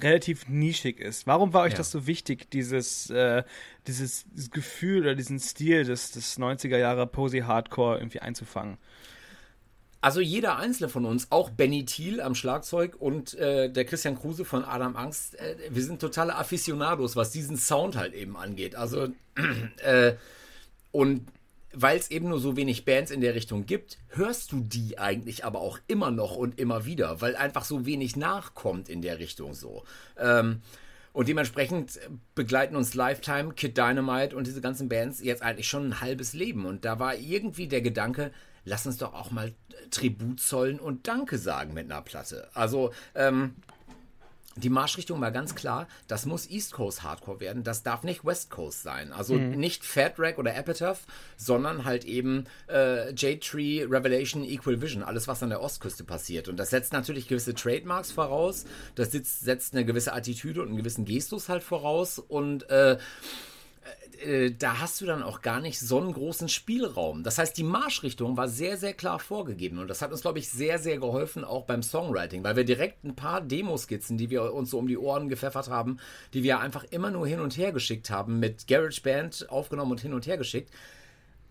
relativ 0.03 0.49
nischig 0.49 1.01
ist. 1.01 1.27
Warum 1.27 1.53
war 1.53 1.63
euch 1.63 1.73
ja. 1.73 1.79
das 1.79 1.91
so 1.91 2.07
wichtig, 2.07 2.51
dieses, 2.51 3.11
äh, 3.11 3.43
dieses, 3.87 4.27
Gefühl 4.51 5.03
oder 5.03 5.15
diesen 5.15 5.39
Stil 5.39 5.85
des, 5.85 6.13
des 6.13 6.39
90er 6.39 6.79
Jahre 6.79 7.07
Posy 7.07 7.41
Hardcore 7.41 7.99
irgendwie 7.99 8.21
einzufangen? 8.21 8.79
Also 10.01 10.21
jeder 10.21 10.59
einzelne 10.59 10.89
von 10.89 11.05
uns, 11.05 11.33
auch 11.33 11.51
Benny 11.51 11.85
Thiel 11.85 12.21
am 12.21 12.37
Schlagzeug 12.37 12.95
und 13.01 13.35
äh, 13.35 13.69
der 13.69 13.85
Christian 13.85 14.17
Kruse 14.17 14.45
von 14.45 14.65
Adam 14.65 14.95
Angst, 14.95 15.39
äh, 15.41 15.57
wir 15.71 15.83
sind 15.83 16.01
totale 16.01 16.37
Aficionados, 16.37 17.17
was 17.17 17.33
diesen 17.33 17.57
Sound 17.57 17.97
halt 17.97 18.15
eben 18.15 18.37
angeht. 18.37 18.77
Also 18.77 19.09
äh, 19.83 20.15
und 20.93 21.27
weil 21.73 21.99
es 21.99 22.11
eben 22.11 22.29
nur 22.29 22.41
so 22.41 22.57
wenig 22.57 22.85
Bands 22.85 23.11
in 23.11 23.21
der 23.21 23.35
Richtung 23.35 23.67
gibt, 23.67 23.99
hörst 24.09 24.53
du 24.53 24.61
die 24.61 24.99
eigentlich 24.99 25.45
aber 25.45 25.61
auch 25.61 25.79
immer 25.87 26.11
noch 26.11 26.37
und 26.37 26.59
immer 26.59 26.87
wieder, 26.87 27.21
weil 27.21 27.37
einfach 27.37 27.65
so 27.65 27.87
wenig 27.87 28.17
nachkommt 28.17 28.89
in 28.89 29.03
der 29.03 29.19
Richtung 29.19 29.55
so. 29.55 29.85
Ähm, 30.19 30.63
und 31.13 31.29
dementsprechend 31.29 31.99
begleiten 32.35 32.77
uns 32.77 32.95
Lifetime, 32.95 33.53
Kid 33.55 33.77
Dynamite 33.77 34.37
und 34.37 34.47
diese 34.47 34.61
ganzen 34.61 34.89
Bands 34.89 35.21
jetzt 35.21 35.43
eigentlich 35.43 35.69
schon 35.69 35.89
ein 35.89 36.01
halbes 36.01 36.33
Leben. 36.33 36.65
Und 36.65 36.85
da 36.85 36.99
war 36.99 37.17
irgendwie 37.17 37.67
der 37.67 37.81
Gedanke, 37.81 38.31
lass 38.65 38.87
uns 38.87 38.99
doch 38.99 39.15
auch 39.15 39.31
mal 39.31 39.53
Tribut 39.91 40.41
zollen 40.41 40.79
und 40.79 41.09
Danke 41.09 41.39
sagen 41.39 41.75
mit 41.75 41.91
einer 41.91 42.03
Platte. 42.03 42.49
Also, 42.55 42.93
ähm, 43.15 43.57
die 44.59 44.71
Marschrichtung 44.71 45.21
war 45.21 45.31
ganz 45.31 45.55
klar, 45.55 45.89
das 46.07 46.27
muss 46.27 46.49
East 46.51 46.73
Coast 46.73 47.03
Hardcore 47.03 47.41
werden, 47.41 47.63
das 47.63 47.83
darf 47.83 48.03
nicht 48.03 48.25
West 48.25 48.51
Coast 48.51 48.83
sein. 48.83 49.13
Also 49.13 49.35
mhm. 49.35 49.51
nicht 49.53 49.85
Fat 49.85 50.15
Rack 50.19 50.39
oder 50.39 50.57
Epitaph, 50.57 51.07
sondern 51.37 51.85
halt 51.85 52.05
eben 52.05 52.45
äh, 52.69 53.11
J-Tree, 53.11 53.85
Revelation, 53.85 54.45
Equal 54.45 54.81
Vision, 54.81 55.03
alles 55.03 55.29
was 55.29 55.43
an 55.43 55.51
der 55.51 55.61
Ostküste 55.61 56.05
passiert. 56.05 56.49
Und 56.49 56.57
das 56.57 56.71
setzt 56.71 56.93
natürlich 56.93 57.29
gewisse 57.29 57.55
Trademarks 57.55 58.13
voraus, 58.13 58.65
das 58.95 59.11
setzt 59.11 59.75
eine 59.75 59.85
gewisse 59.85 60.13
Attitüde 60.13 60.63
und 60.63 60.69
einen 60.69 60.77
gewissen 60.77 61.05
Gestus 61.05 61.49
halt 61.49 61.63
voraus 61.63 62.19
und 62.19 62.69
äh, 62.71 62.99
äh, 64.25 64.51
da 64.51 64.81
hast 64.81 65.01
du 65.01 65.07
dann 65.07 65.23
auch 65.23 65.43
gar 65.43 65.61
nicht 65.61 65.79
so 65.79 65.99
einen 66.01 66.13
großen 66.13 66.49
Spielraum. 66.49 67.23
Das 67.23 67.39
heißt, 67.39 67.57
die 67.57 67.65
Marschrichtung 67.65 68.37
war 68.37 68.49
sehr, 68.49 68.77
sehr 68.77 68.95
klar 68.95 69.19
vorgegeben. 69.19 69.79
Und 69.79 69.89
das 69.89 70.03
hat 70.03 70.11
uns, 70.11 70.23
glaube 70.23 70.39
ich, 70.39 70.49
sehr, 70.49 70.79
sehr 70.79 70.99
geholfen, 70.99 71.45
auch 71.45 71.65
beim 71.65 71.83
Songwriting, 71.83 72.45
weil 72.45 72.57
wir 72.57 72.65
direkt 72.65 73.05
ein 73.05 73.15
paar 73.15 73.41
Demoskizzen, 73.41 74.19
die 74.19 74.31
wir 74.31 74.53
uns 74.53 74.71
so 74.71 74.79
um 74.79 74.89
die 74.89 74.99
Ohren 74.99 75.29
gepfeffert 75.29 75.69
haben, 75.69 75.99
die 76.35 76.43
wir 76.43 76.61
einfach 76.61 76.85
immer 76.91 77.11
nur 77.11 77.27
hin 77.27 77.41
und 77.41 77.57
her 77.57 77.73
geschickt 77.73 78.11
haben, 78.11 78.39
mit 78.39 78.67
GarageBand 78.67 79.51
aufgenommen 79.51 79.93
und 79.93 80.01
hin 80.01 80.15
und 80.15 80.27
her 80.27 80.39
geschickt, 80.39 80.71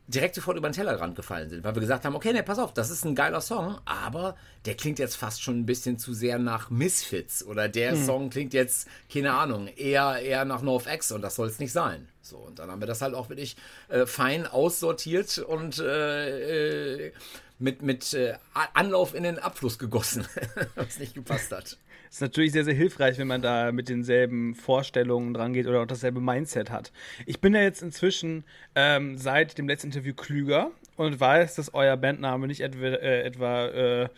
direkt 0.08 0.36
sofort 0.36 0.58
über 0.58 0.70
den 0.70 0.74
Tellerrand 0.74 1.16
gefallen 1.16 1.50
sind, 1.50 1.64
weil 1.64 1.76
wir 1.76 1.82
gesagt 1.82 2.06
haben, 2.06 2.16
okay, 2.16 2.32
ne, 2.32 2.42
pass 2.42 2.60
auf, 2.60 2.74
das 2.74 2.90
ist 2.90 3.06
ein 3.06 3.14
geiler 3.14 3.42
Song, 3.42 3.78
aber 3.86 4.36
der 4.66 4.76
klingt 4.76 5.00
jetzt 5.00 5.16
fast 5.16 5.42
schon 5.42 5.60
ein 5.60 5.66
bisschen 5.66 6.00
zu 6.00 6.14
sehr 6.14 6.40
nach 6.40 6.70
Misfits 6.70 7.44
oder 7.44 7.68
der 7.68 7.96
mhm. 7.96 8.06
Song 8.06 8.30
klingt 8.30 8.54
jetzt, 8.54 8.88
keine 9.12 9.34
Ahnung, 9.34 9.68
eher, 9.68 10.20
eher 10.20 10.46
nach 10.46 10.62
NoFX 10.62 11.12
und 11.12 11.22
das 11.22 11.36
soll 11.36 11.48
es 11.48 11.60
nicht 11.60 11.74
sein. 11.74 12.08
So, 12.22 12.38
und 12.38 12.60
dann 12.60 12.72
haben 12.72 12.82
wir 12.82 12.88
das 12.88 13.02
halt 13.02 13.16
auch 13.16 13.30
wirklich 13.30 13.58
äh, 13.90 14.06
fein 14.06 14.48
aussortiert 14.48 15.38
und 15.40 15.80
äh, 15.80 17.08
äh 17.08 17.12
mit, 17.60 17.82
mit 17.82 18.14
äh, 18.14 18.36
Anlauf 18.76 19.16
in 19.16 19.24
den 19.24 19.40
Abfluss 19.40 19.80
gegossen, 19.80 20.28
was 20.76 21.00
nicht 21.00 21.16
gepasst 21.16 21.52
hat 21.52 21.78
ist 22.18 22.22
natürlich 22.22 22.52
sehr, 22.52 22.64
sehr 22.64 22.74
hilfreich, 22.74 23.20
wenn 23.20 23.28
man 23.28 23.44
da 23.44 23.72
mit 23.72 23.90
denselben 23.90 24.56
Vorstellungen 24.56 25.36
dran 25.36 25.54
geht 25.54 25.68
oder 25.68 25.82
auch 25.82 25.86
dasselbe 25.86 26.20
Mindset 26.20 26.72
hat. 26.72 26.92
Ich 27.28 27.42
bin 27.42 27.54
ja 27.54 27.62
jetzt 27.62 27.84
inzwischen 27.84 28.44
ähm, 28.74 29.18
seit 29.18 29.60
dem 29.60 29.68
letzten 29.68 29.90
Interview 29.90 30.16
klüger 30.16 30.72
und 30.96 31.20
weiß, 31.20 31.54
dass 31.56 31.76
euer 31.76 31.96
Bandname 31.96 32.48
nicht 32.48 32.62
etwa, 32.62 32.86
äh, 32.88 33.22
etwa 33.22 33.68
äh, 33.68 34.10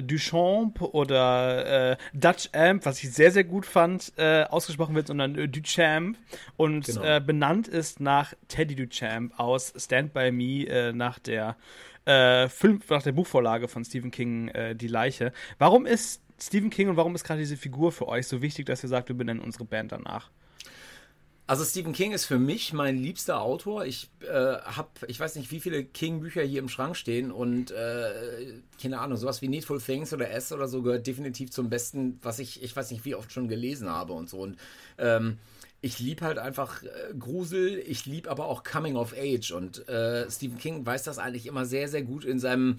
Duchamp 0.00 0.80
oder 0.80 1.90
äh, 1.90 1.96
Dutch 2.14 2.50
Amp, 2.52 2.86
was 2.86 3.02
ich 3.02 3.12
sehr, 3.12 3.32
sehr 3.32 3.42
gut 3.42 3.66
fand, 3.66 4.12
äh, 4.16 4.44
ausgesprochen 4.44 4.94
wird, 4.94 5.08
sondern 5.08 5.36
äh, 5.36 5.48
Duchamp 5.48 6.18
und 6.56 6.86
genau. 6.86 7.02
Äh, 7.02 7.20
benannt 7.20 7.66
ist 7.66 7.98
nach 7.98 8.32
Teddy 8.46 8.76
Duchamp 8.76 9.38
aus 9.40 9.74
Stand 9.76 10.14
By 10.14 10.30
Me 10.30 10.68
äh, 10.68 10.92
nach 10.92 11.18
der 11.18 11.56
äh, 12.04 12.48
Film, 12.48 12.80
nach 12.88 13.02
der 13.02 13.12
Buchvorlage 13.12 13.66
von 13.66 13.84
Stephen 13.84 14.12
King 14.12 14.50
Die 14.76 14.86
Leiche. 14.86 15.32
Warum 15.58 15.84
ist 15.84 16.22
Stephen 16.42 16.70
King 16.70 16.88
und 16.88 16.96
warum 16.96 17.14
ist 17.14 17.24
gerade 17.24 17.40
diese 17.40 17.56
Figur 17.56 17.92
für 17.92 18.08
euch 18.08 18.26
so 18.26 18.42
wichtig, 18.42 18.66
dass 18.66 18.82
ihr 18.82 18.88
sagt, 18.88 19.08
wir 19.08 19.16
benennen 19.16 19.42
unsere 19.42 19.64
Band 19.64 19.92
danach? 19.92 20.30
Also 21.50 21.64
Stephen 21.64 21.92
King 21.92 22.12
ist 22.12 22.26
für 22.26 22.38
mich 22.38 22.72
mein 22.72 22.96
liebster 22.96 23.40
Autor. 23.40 23.84
Ich 23.84 24.08
äh, 24.20 24.28
habe, 24.32 24.88
ich 25.08 25.18
weiß 25.18 25.34
nicht, 25.34 25.50
wie 25.50 25.58
viele 25.58 25.84
King-Bücher 25.84 26.42
hier 26.42 26.60
im 26.60 26.68
Schrank 26.68 26.96
stehen 26.96 27.32
und 27.32 27.72
äh, 27.72 28.60
keine 28.80 29.00
Ahnung, 29.00 29.16
sowas 29.16 29.42
wie 29.42 29.48
Needful 29.48 29.80
Things 29.80 30.12
oder 30.12 30.30
S 30.30 30.52
oder 30.52 30.68
so 30.68 30.82
gehört 30.82 31.08
definitiv 31.08 31.50
zum 31.50 31.68
Besten, 31.68 32.20
was 32.22 32.38
ich, 32.38 32.62
ich 32.62 32.76
weiß 32.76 32.92
nicht, 32.92 33.04
wie 33.04 33.16
oft 33.16 33.32
schon 33.32 33.48
gelesen 33.48 33.90
habe 33.90 34.12
und 34.12 34.30
so. 34.30 34.38
Und 34.38 34.58
ähm, 34.98 35.38
ich 35.80 35.98
liebe 35.98 36.24
halt 36.24 36.38
einfach 36.38 36.84
äh, 36.84 36.88
Grusel, 37.18 37.82
ich 37.84 38.06
liebe 38.06 38.30
aber 38.30 38.46
auch 38.46 38.62
Coming 38.62 38.94
of 38.94 39.12
Age 39.18 39.50
und 39.50 39.88
äh, 39.88 40.30
Stephen 40.30 40.56
King 40.56 40.86
weiß 40.86 41.02
das 41.02 41.18
eigentlich 41.18 41.46
immer 41.46 41.64
sehr, 41.64 41.88
sehr 41.88 42.02
gut 42.02 42.24
in 42.24 42.38
seinem 42.38 42.76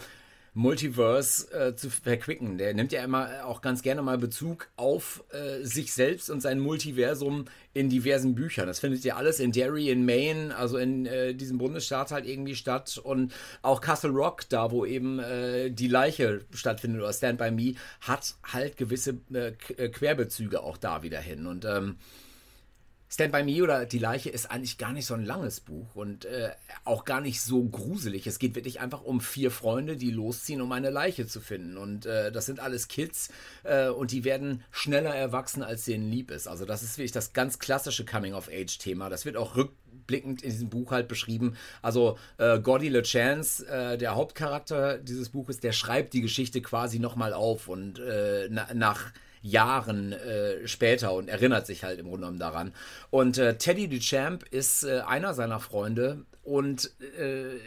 Multiverse 0.53 1.49
äh, 1.53 1.75
zu 1.75 1.89
verquicken. 1.89 2.57
Der 2.57 2.73
nimmt 2.73 2.91
ja 2.91 3.03
immer 3.03 3.45
auch 3.45 3.61
ganz 3.61 3.81
gerne 3.81 4.01
mal 4.01 4.17
Bezug 4.17 4.67
auf 4.75 5.23
äh, 5.31 5.63
sich 5.63 5.93
selbst 5.93 6.29
und 6.29 6.41
sein 6.41 6.59
Multiversum 6.59 7.45
in 7.73 7.89
diversen 7.89 8.35
Büchern. 8.35 8.67
Das 8.67 8.79
findet 8.79 9.05
ja 9.05 9.15
alles 9.15 9.39
in 9.39 9.53
Derry, 9.53 9.89
in 9.89 10.03
Maine, 10.03 10.53
also 10.55 10.77
in 10.77 11.05
äh, 11.05 11.33
diesem 11.33 11.57
Bundesstaat 11.57 12.11
halt 12.11 12.25
irgendwie 12.25 12.55
statt. 12.55 12.99
Und 13.01 13.33
auch 13.61 13.79
Castle 13.79 14.11
Rock, 14.11 14.49
da 14.49 14.71
wo 14.71 14.85
eben 14.85 15.19
äh, 15.19 15.71
die 15.71 15.87
Leiche 15.87 16.41
stattfindet 16.53 17.01
oder 17.01 17.13
Stand 17.13 17.37
By 17.37 17.51
Me, 17.51 17.75
hat 18.01 18.35
halt 18.43 18.75
gewisse 18.75 19.19
äh, 19.33 19.53
äh, 19.77 19.87
Querbezüge 19.87 20.63
auch 20.63 20.75
da 20.75 21.01
wieder 21.01 21.21
hin. 21.21 21.47
Und 21.47 21.63
ähm, 21.63 21.95
Stand 23.11 23.33
By 23.33 23.43
Me 23.43 23.61
oder 23.61 23.85
Die 23.85 23.99
Leiche 23.99 24.29
ist 24.29 24.49
eigentlich 24.49 24.77
gar 24.77 24.93
nicht 24.93 25.05
so 25.05 25.13
ein 25.13 25.25
langes 25.25 25.59
Buch 25.59 25.95
und 25.95 26.23
äh, 26.23 26.51
auch 26.85 27.03
gar 27.03 27.19
nicht 27.19 27.41
so 27.41 27.61
gruselig. 27.61 28.25
Es 28.25 28.39
geht 28.39 28.55
wirklich 28.55 28.79
einfach 28.79 29.03
um 29.03 29.19
vier 29.19 29.51
Freunde, 29.51 29.97
die 29.97 30.11
losziehen, 30.11 30.61
um 30.61 30.71
eine 30.71 30.91
Leiche 30.91 31.27
zu 31.27 31.41
finden. 31.41 31.75
Und 31.75 32.05
äh, 32.05 32.31
das 32.31 32.45
sind 32.45 32.61
alles 32.61 32.87
Kids 32.87 33.27
äh, 33.63 33.89
und 33.89 34.11
die 34.11 34.23
werden 34.23 34.63
schneller 34.71 35.13
erwachsen, 35.13 35.61
als 35.61 35.83
denen 35.83 36.09
lieb 36.09 36.31
ist. 36.31 36.47
Also 36.47 36.63
das 36.63 36.83
ist 36.83 36.97
wirklich 36.97 37.11
das 37.11 37.33
ganz 37.33 37.59
klassische 37.59 38.05
Coming-of-Age-Thema. 38.05 39.09
Das 39.09 39.25
wird 39.25 39.35
auch 39.35 39.57
rückblickend 39.57 40.41
in 40.41 40.49
diesem 40.49 40.69
Buch 40.69 40.91
halt 40.91 41.09
beschrieben. 41.09 41.57
Also 41.81 42.17
äh, 42.37 42.61
Gordy 42.61 42.87
LeChance, 42.87 43.67
äh, 43.67 43.97
der 43.97 44.15
Hauptcharakter 44.15 44.99
dieses 44.99 45.27
Buches, 45.27 45.59
der 45.59 45.73
schreibt 45.73 46.13
die 46.13 46.21
Geschichte 46.21 46.61
quasi 46.61 46.97
nochmal 46.99 47.33
auf 47.33 47.67
und 47.67 47.99
äh, 47.99 48.47
na, 48.49 48.73
nach 48.73 49.11
Jahren 49.41 50.13
äh, 50.13 50.67
später 50.67 51.13
und 51.13 51.27
erinnert 51.27 51.65
sich 51.65 51.83
halt 51.83 51.99
im 51.99 52.05
Grunde 52.05 52.21
genommen 52.21 52.39
daran. 52.39 52.73
Und 53.09 53.37
äh, 53.37 53.57
Teddy 53.57 53.87
Duchamp 53.87 54.43
ist 54.51 54.83
äh, 54.83 55.01
einer 55.01 55.33
seiner 55.33 55.59
Freunde 55.59 56.25
und 56.43 56.91
äh, 57.17 57.57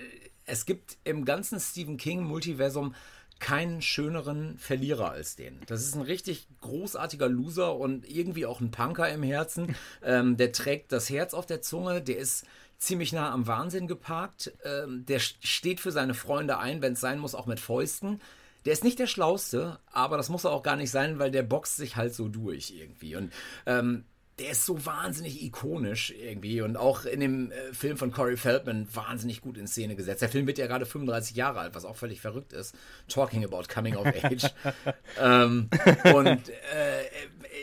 es 0.47 0.67
gibt 0.67 0.99
im 1.05 1.25
ganzen 1.25 1.59
Stephen 1.59 1.97
King-Multiversum 1.97 2.95
keinen 3.41 3.83
schöneren 3.83 4.57
Verlierer 4.59 5.11
als 5.11 5.37
den. 5.37 5.61
Das 5.67 5.83
ist 5.83 5.95
ein 5.95 6.03
richtig 6.03 6.47
großartiger 6.61 7.29
Loser 7.29 7.77
und 7.77 8.09
irgendwie 8.09 8.47
auch 8.47 8.61
ein 8.61 8.71
Punker 8.71 9.09
im 9.09 9.23
Herzen. 9.23 9.77
Ähm, 10.07 10.37
der 10.37 10.53
trägt 10.53 10.93
das 10.93 11.09
Herz 11.09 11.33
auf 11.33 11.47
der 11.47 11.63
Zunge, 11.63 12.03
der 12.03 12.19
ist 12.19 12.45
ziemlich 12.77 13.13
nah 13.13 13.33
am 13.33 13.47
Wahnsinn 13.47 13.87
geparkt. 13.87 14.53
Ähm, 14.65 15.07
der 15.07 15.19
steht 15.19 15.81
für 15.81 15.93
seine 15.93 16.13
Freunde 16.13 16.59
ein, 16.59 16.83
wenn 16.83 16.93
es 16.93 17.01
sein 17.01 17.19
muss, 17.19 17.35
auch 17.35 17.47
mit 17.47 17.59
Fäusten. 17.59 18.21
Der 18.65 18.73
ist 18.73 18.85
nicht 18.85 18.99
der 18.99 19.07
Schlauste, 19.07 19.79
aber 19.93 20.17
das 20.17 20.29
muss 20.29 20.45
er 20.45 20.53
auch 20.53 20.63
gar 20.63 20.77
nicht 20.77 20.91
sein, 20.91 21.19
weil 21.19 21.31
der 21.31 21.43
boxt 21.43 21.77
sich 21.77 21.97
halt 21.97 22.15
so 22.15 22.29
durch 22.29 22.71
irgendwie. 22.71 23.17
Und 23.17 23.33
ähm, 23.67 24.05
der 24.39 24.51
ist 24.51 24.67
so 24.67 24.85
wahnsinnig 24.85 25.43
ikonisch 25.45 26.11
irgendwie 26.11 26.61
und 26.61 26.77
auch 26.77 27.05
in 27.05 27.21
dem 27.21 27.53
äh, 27.53 27.73
Film 27.73 27.97
von 27.97 28.11
Corey 28.11 28.37
Feldman 28.37 28.89
wahnsinnig 28.93 29.41
gut 29.41 29.57
in 29.57 29.69
Szene 29.69 29.95
gesetzt. 29.95 30.23
Der 30.23 30.29
Film 30.29 30.47
wird 30.47 30.59
ja 30.59 30.67
gerade 30.67 30.87
35 30.87 31.37
Jahre 31.37 31.61
alt, 31.61 31.75
was 31.75 31.85
auch 31.85 31.95
völlig 31.95 32.21
verrückt 32.21 32.53
ist. 32.53 32.75
Talking 33.09 33.45
about 33.45 33.63
coming 33.73 33.97
of 33.97 34.07
age. 34.07 34.51
ähm, 35.21 35.69
und 36.13 36.49
äh, 36.49 37.05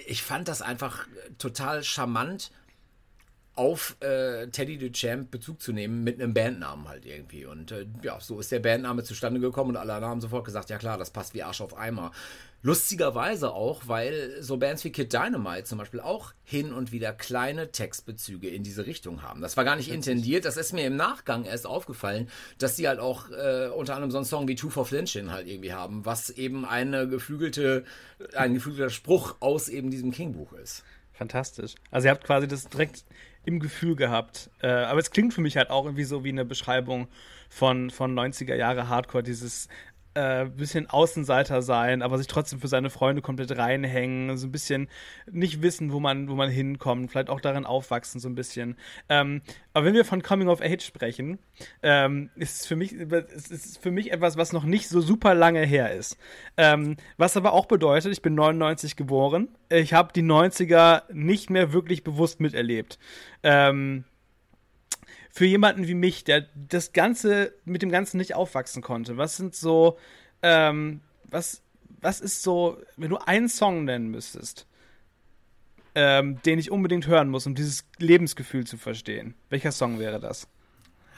ich 0.08 0.24
fand 0.24 0.48
das 0.48 0.62
einfach 0.62 1.08
total 1.38 1.84
charmant 1.84 2.52
auf 3.62 3.96
äh, 4.00 4.48
Teddy 4.48 4.80
Duchamp 4.80 5.30
Bezug 5.30 5.62
zu 5.62 5.72
nehmen 5.72 6.04
mit 6.04 6.20
einem 6.20 6.34
Bandnamen 6.34 6.90
halt 6.90 7.06
irgendwie. 7.06 7.46
Und 7.46 7.72
äh, 7.72 7.86
ja, 8.02 8.20
so 8.20 8.40
ist 8.40 8.52
der 8.52 8.60
Bandname 8.60 9.04
zustande 9.04 9.40
gekommen 9.40 9.70
und 9.70 9.78
alle 9.78 9.94
haben 9.94 10.20
sofort 10.20 10.46
gesagt, 10.46 10.72
ja 10.72 10.80
klar, 10.80 10.98
das 10.98 11.12
passt 11.12 11.36
wie 11.36 11.44
Arsch 11.44 11.62
auf 11.62 11.78
Eimer. 11.78 12.12
Lustigerweise 12.64 13.52
auch, 13.52 13.84
weil 13.86 14.42
so 14.42 14.58
Bands 14.58 14.84
wie 14.84 14.92
Kid 14.92 15.14
Dynamite 15.14 15.66
zum 15.66 15.78
Beispiel 15.78 16.00
auch 16.00 16.34
hin 16.44 16.74
und 16.74 16.92
wieder 16.92 17.14
kleine 17.14 17.72
Textbezüge 17.72 18.50
in 18.50 18.64
diese 18.64 18.88
Richtung 18.88 19.22
haben. 19.22 19.42
Das 19.42 19.58
war 19.58 19.64
gar 19.64 19.76
nicht 19.76 19.92
intendiert, 19.92 20.46
das 20.46 20.58
ist 20.58 20.74
mir 20.74 20.88
im 20.88 20.96
Nachgang 20.96 21.46
erst 21.46 21.68
aufgefallen, 21.68 22.30
dass 22.58 22.78
die 22.78 22.88
halt 22.88 23.00
auch 23.00 23.30
äh, 23.30 23.68
unter 23.68 23.94
anderem 23.94 24.10
so 24.10 24.18
einen 24.18 24.26
Song 24.26 24.48
wie 24.48 24.56
Two 24.56 24.72
for 24.72 24.88
Flinchin 24.88 25.32
halt 25.32 25.48
irgendwie 25.48 25.74
haben, 25.74 26.04
was 26.04 26.32
eben 26.32 26.66
eine 26.66 27.08
geflügelte, 27.08 27.84
ein 28.34 28.56
geflügelter 28.56 28.90
Spruch 28.90 29.36
aus 29.40 29.70
eben 29.70 29.92
diesem 29.92 30.12
King-Buch 30.12 30.54
ist. 30.54 30.84
Fantastisch. 31.14 31.76
Also 31.92 32.08
ihr 32.08 32.12
habt 32.12 32.24
quasi 32.24 32.48
das 32.48 32.68
direkt 32.68 33.06
im 33.46 33.60
Gefühl 33.60 33.96
gehabt. 33.96 34.50
Äh, 34.62 34.68
aber 34.68 35.00
es 35.00 35.12
klingt 35.12 35.34
für 35.34 35.42
mich 35.42 35.58
halt 35.58 35.70
auch 35.70 35.86
irgendwie 35.86 36.04
so 36.04 36.24
wie 36.24 36.30
eine 36.30 36.46
Beschreibung 36.46 37.08
von, 37.50 37.90
von 37.90 38.18
90er 38.18 38.56
Jahre 38.56 38.88
Hardcore, 38.88 39.24
dieses 39.24 39.68
äh, 40.14 40.46
bisschen 40.46 40.90
Außenseiter 40.90 41.62
sein, 41.62 42.02
aber 42.02 42.18
sich 42.18 42.28
trotzdem 42.28 42.60
für 42.60 42.68
seine 42.68 42.90
Freunde 42.90 43.22
komplett 43.22 43.58
reinhängen, 43.58 44.38
so 44.38 44.48
ein 44.48 44.52
bisschen 44.52 44.90
nicht 45.32 45.62
wissen, 45.62 45.92
wo 45.92 46.00
man, 46.00 46.30
wo 46.30 46.36
man 46.36 46.50
hinkommt, 46.50 47.12
vielleicht 47.12 47.30
auch 47.30 47.42
darin 47.42 47.66
aufwachsen, 47.66 48.20
so 48.20 48.28
ein 48.28 48.36
bisschen. 48.36 48.78
Ähm, 49.10 49.42
aber 49.74 49.86
wenn 49.86 49.94
wir 49.94 50.06
von 50.06 50.22
Coming 50.22 50.50
of 50.50 50.62
Age 50.62 50.84
sprechen, 50.84 51.40
ähm, 51.82 52.30
ist 52.36 52.62
es 52.62 52.68
für 52.68 52.76
mich, 52.76 52.94
ist 52.94 53.52
es 53.52 53.78
für 53.78 53.92
mich 53.92 54.12
etwas, 54.12 54.38
was 54.38 54.52
noch 54.54 54.64
nicht 54.64 54.90
so 54.90 55.02
super 55.02 55.34
lange 55.34 55.66
her 55.66 55.94
ist. 55.94 56.18
Ähm, 56.58 56.98
was 57.18 57.38
aber 57.38 57.54
auch 57.54 57.66
bedeutet, 57.66 58.12
ich 58.12 58.22
bin 58.22 58.36
99 58.36 58.96
geboren, 58.96 59.48
ich 59.70 59.94
habe 59.94 60.12
die 60.14 60.24
90er 60.24 61.04
nicht 61.14 61.50
mehr 61.50 61.74
wirklich 61.74 62.04
bewusst 62.04 62.40
miterlebt. 62.40 63.00
Ähm, 63.44 64.04
für 65.32 65.46
jemanden 65.46 65.88
wie 65.88 65.94
mich, 65.94 66.24
der 66.24 66.48
das 66.56 66.94
Ganze 66.94 67.54
mit 67.66 67.82
dem 67.82 67.90
Ganzen 67.90 68.18
nicht 68.18 68.36
aufwachsen 68.36 68.82
konnte, 68.82 69.18
was 69.18 69.38
sind 69.38 69.56
so, 69.56 69.98
ähm, 70.42 71.02
was, 71.24 71.62
was 72.02 72.20
ist 72.20 72.44
so, 72.44 72.78
wenn 72.98 73.10
du 73.10 73.18
einen 73.18 73.48
Song 73.48 73.86
nennen 73.86 74.10
müsstest, 74.10 74.68
ähm, 75.96 76.42
den 76.44 76.60
ich 76.60 76.72
unbedingt 76.72 77.08
hören 77.08 77.30
muss, 77.30 77.48
um 77.48 77.56
dieses 77.56 77.86
Lebensgefühl 77.98 78.66
zu 78.66 78.78
verstehen, 78.78 79.36
welcher 79.50 79.72
Song 79.72 80.00
wäre 80.00 80.20
das? 80.20 80.48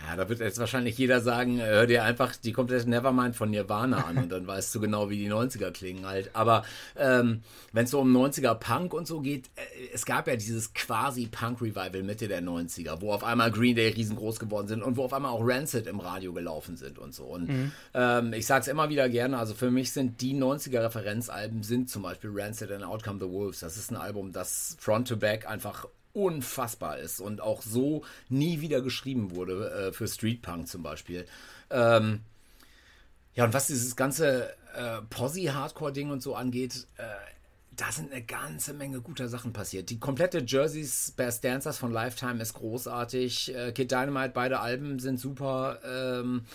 Ja, 0.05 0.17
da 0.17 0.27
wird 0.27 0.39
jetzt 0.39 0.59
wahrscheinlich 0.59 0.97
jeder 0.97 1.21
sagen, 1.21 1.59
äh, 1.59 1.65
hör 1.65 1.87
dir 1.87 2.03
einfach 2.03 2.35
die 2.35 2.51
komplette 2.51 2.89
Nevermind 2.89 3.35
von 3.35 3.49
Nirvana 3.49 4.05
an 4.05 4.17
und 4.17 4.31
dann 4.31 4.45
weißt 4.45 4.75
du 4.75 4.81
genau, 4.81 5.09
wie 5.09 5.17
die 5.17 5.31
90er 5.31 5.71
klingen 5.71 6.05
halt. 6.05 6.31
Aber 6.33 6.63
ähm, 6.97 7.41
wenn 7.71 7.85
es 7.85 7.91
so 7.91 8.01
um 8.01 8.15
90er 8.15 8.55
Punk 8.55 8.93
und 8.93 9.07
so 9.07 9.21
geht, 9.21 9.47
äh, 9.55 9.61
es 9.93 10.05
gab 10.05 10.27
ja 10.27 10.35
dieses 10.35 10.73
quasi 10.73 11.27
Punk-Revival 11.27 12.03
Mitte 12.03 12.27
der 12.27 12.43
90er, 12.43 12.99
wo 12.99 13.13
auf 13.13 13.23
einmal 13.23 13.51
Green 13.51 13.75
Day 13.75 13.89
riesengroß 13.89 14.39
geworden 14.39 14.67
sind 14.67 14.83
und 14.83 14.97
wo 14.97 15.05
auf 15.05 15.13
einmal 15.13 15.31
auch 15.31 15.41
Rancid 15.41 15.87
im 15.87 15.99
Radio 15.99 16.33
gelaufen 16.33 16.75
sind 16.75 16.99
und 16.99 17.13
so. 17.13 17.23
Und 17.23 17.47
mhm. 17.47 17.71
ähm, 17.93 18.33
ich 18.33 18.45
sag's 18.45 18.67
immer 18.67 18.89
wieder 18.89 19.07
gerne, 19.07 19.37
also 19.37 19.53
für 19.53 19.71
mich 19.71 19.93
sind 19.93 20.21
die 20.21 20.35
90er 20.35 20.83
Referenzalben 20.83 21.63
sind 21.63 21.89
zum 21.89 22.03
Beispiel 22.03 22.31
Rancid 22.33 22.71
and 22.71 22.83
Outcome 22.83 23.19
the 23.19 23.29
Wolves. 23.29 23.61
Das 23.61 23.77
ist 23.77 23.91
ein 23.91 23.97
Album, 23.97 24.33
das 24.33 24.75
Front 24.79 25.07
to 25.07 25.15
Back 25.15 25.49
einfach 25.49 25.87
unfassbar 26.13 26.99
ist 26.99 27.19
und 27.19 27.41
auch 27.41 27.61
so 27.61 28.03
nie 28.29 28.61
wieder 28.61 28.81
geschrieben 28.81 29.35
wurde, 29.35 29.71
äh, 29.71 29.93
für 29.93 30.07
Street 30.07 30.41
Punk 30.41 30.67
zum 30.67 30.83
Beispiel. 30.83 31.25
Ähm, 31.69 32.21
ja, 33.35 33.45
und 33.45 33.53
was 33.53 33.67
dieses 33.67 33.95
ganze 33.95 34.53
äh, 34.75 35.01
Posse-Hardcore-Ding 35.09 36.11
und 36.11 36.21
so 36.21 36.35
angeht, 36.35 36.87
äh, 36.97 37.03
da 37.75 37.91
sind 37.91 38.11
eine 38.11 38.23
ganze 38.23 38.73
Menge 38.73 39.01
guter 39.01 39.27
Sachen 39.27 39.53
passiert. 39.53 39.89
Die 39.89 39.99
komplette 39.99 40.43
Jerseys 40.45 41.11
Best 41.17 41.43
Dancers 41.43 41.79
von 41.79 41.91
Lifetime 41.91 42.41
ist 42.41 42.53
großartig. 42.53 43.55
Äh, 43.55 43.71
Kid 43.71 43.91
Dynamite, 43.91 44.33
beide 44.33 44.59
Alben 44.59 44.99
sind 44.99 45.19
super. 45.19 45.79
Ähm, 45.83 46.45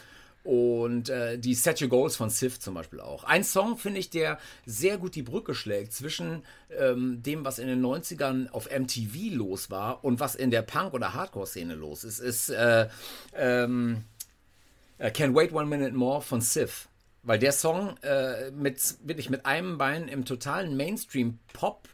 und 0.48 1.10
äh, 1.10 1.38
die 1.38 1.52
Set 1.52 1.82
Your 1.82 1.90
Goals 1.90 2.16
von 2.16 2.30
Sif 2.30 2.58
zum 2.58 2.72
Beispiel 2.72 3.00
auch. 3.00 3.24
Ein 3.24 3.44
Song, 3.44 3.76
finde 3.76 4.00
ich, 4.00 4.08
der 4.08 4.38
sehr 4.64 4.96
gut 4.96 5.14
die 5.14 5.22
Brücke 5.22 5.54
schlägt 5.54 5.92
zwischen 5.92 6.42
ähm, 6.70 7.22
dem, 7.22 7.44
was 7.44 7.58
in 7.58 7.68
den 7.68 7.84
90ern 7.84 8.48
auf 8.48 8.70
MTV 8.70 9.34
los 9.34 9.70
war 9.70 10.02
und 10.02 10.20
was 10.20 10.34
in 10.34 10.50
der 10.50 10.62
Punk- 10.62 10.94
oder 10.94 11.12
Hardcore-Szene 11.12 11.74
los 11.74 12.02
ist, 12.02 12.18
ist 12.18 12.48
äh, 12.48 12.88
ähm, 13.34 14.04
äh, 14.96 15.10
Can't 15.10 15.34
Wait 15.34 15.52
One 15.52 15.66
Minute 15.66 15.92
More 15.92 16.22
von 16.22 16.40
Sif. 16.40 16.88
Weil 17.22 17.38
der 17.38 17.52
Song 17.52 17.98
äh, 17.98 18.50
mit, 18.50 18.80
wirklich 19.04 19.28
mit 19.28 19.44
einem 19.44 19.76
Bein 19.76 20.08
im 20.08 20.24
totalen 20.24 20.78
Mainstream-Pop 20.78 21.90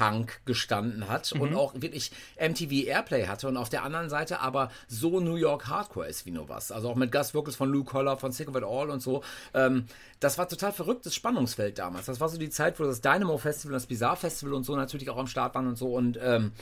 Punk 0.00 0.40
gestanden 0.46 1.08
hat 1.08 1.34
mhm. 1.34 1.42
und 1.42 1.54
auch 1.54 1.74
wirklich 1.74 2.10
MTV 2.40 2.86
Airplay 2.86 3.26
hatte 3.26 3.48
und 3.48 3.58
auf 3.58 3.68
der 3.68 3.82
anderen 3.82 4.08
Seite 4.08 4.40
aber 4.40 4.70
so 4.88 5.20
New 5.20 5.36
York 5.36 5.66
Hardcore 5.66 6.06
ist 6.06 6.24
wie 6.24 6.30
nur 6.30 6.48
was. 6.48 6.72
Also 6.72 6.88
auch 6.88 6.94
mit 6.94 7.12
Gastwirkels 7.12 7.54
von 7.54 7.70
Luke 7.70 7.92
Holler, 7.92 8.16
von 8.16 8.32
Sick 8.32 8.48
of 8.48 8.56
It 8.56 8.64
All 8.64 8.88
und 8.88 9.00
so. 9.00 9.22
Ähm, 9.52 9.84
das 10.18 10.38
war 10.38 10.48
total 10.48 10.72
verrücktes 10.72 11.14
Spannungsfeld 11.14 11.78
damals. 11.78 12.06
Das 12.06 12.18
war 12.18 12.30
so 12.30 12.38
die 12.38 12.48
Zeit, 12.48 12.80
wo 12.80 12.84
das 12.84 13.02
Dynamo 13.02 13.36
Festival, 13.36 13.74
das 13.74 13.84
Bizarre 13.84 14.16
Festival 14.16 14.54
und 14.54 14.64
so 14.64 14.74
natürlich 14.74 15.10
auch 15.10 15.18
am 15.18 15.26
Start 15.26 15.54
waren 15.54 15.66
und 15.66 15.76
so 15.76 15.94
und 15.94 16.18
ähm, 16.22 16.52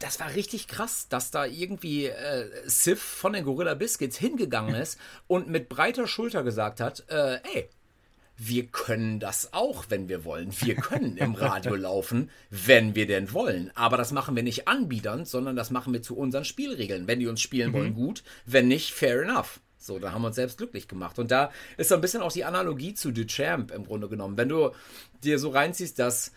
das 0.00 0.18
war 0.18 0.34
richtig 0.34 0.66
krass, 0.66 1.06
dass 1.08 1.30
da 1.30 1.44
irgendwie 1.44 2.06
äh, 2.06 2.48
Sif 2.64 3.00
von 3.00 3.32
den 3.32 3.44
Gorilla 3.44 3.74
Biscuits 3.74 4.18
hingegangen 4.18 4.74
ist 4.82 4.98
und 5.28 5.46
mit 5.48 5.68
breiter 5.68 6.08
Schulter 6.08 6.42
gesagt 6.42 6.80
hat, 6.80 7.04
äh, 7.10 7.38
ey, 7.54 7.70
wir 8.42 8.66
können 8.68 9.20
das 9.20 9.52
auch, 9.52 9.84
wenn 9.90 10.08
wir 10.08 10.24
wollen. 10.24 10.50
Wir 10.60 10.74
können 10.74 11.18
im 11.18 11.34
Radio 11.34 11.74
laufen, 11.76 12.30
wenn 12.48 12.94
wir 12.94 13.06
denn 13.06 13.34
wollen. 13.34 13.70
Aber 13.74 13.98
das 13.98 14.12
machen 14.12 14.34
wir 14.34 14.42
nicht 14.42 14.66
anbiedernd, 14.66 15.28
sondern 15.28 15.56
das 15.56 15.70
machen 15.70 15.92
wir 15.92 16.00
zu 16.00 16.16
unseren 16.16 16.46
Spielregeln. 16.46 17.06
Wenn 17.06 17.20
die 17.20 17.26
uns 17.26 17.42
spielen 17.42 17.72
mhm. 17.72 17.74
wollen, 17.74 17.94
gut. 17.94 18.22
Wenn 18.46 18.66
nicht, 18.66 18.92
fair 18.92 19.20
enough. 19.22 19.60
So, 19.76 19.98
da 19.98 20.12
haben 20.12 20.22
wir 20.22 20.28
uns 20.28 20.36
selbst 20.36 20.56
glücklich 20.56 20.88
gemacht. 20.88 21.18
Und 21.18 21.30
da 21.30 21.50
ist 21.76 21.90
so 21.90 21.96
ein 21.96 22.00
bisschen 22.00 22.22
auch 22.22 22.32
die 22.32 22.46
Analogie 22.46 22.94
zu 22.94 23.12
Duchamp 23.12 23.72
im 23.72 23.84
Grunde 23.84 24.08
genommen. 24.08 24.38
Wenn 24.38 24.48
du 24.48 24.70
dir 25.22 25.38
so 25.38 25.50
reinziehst, 25.50 25.98
dass 25.98 26.32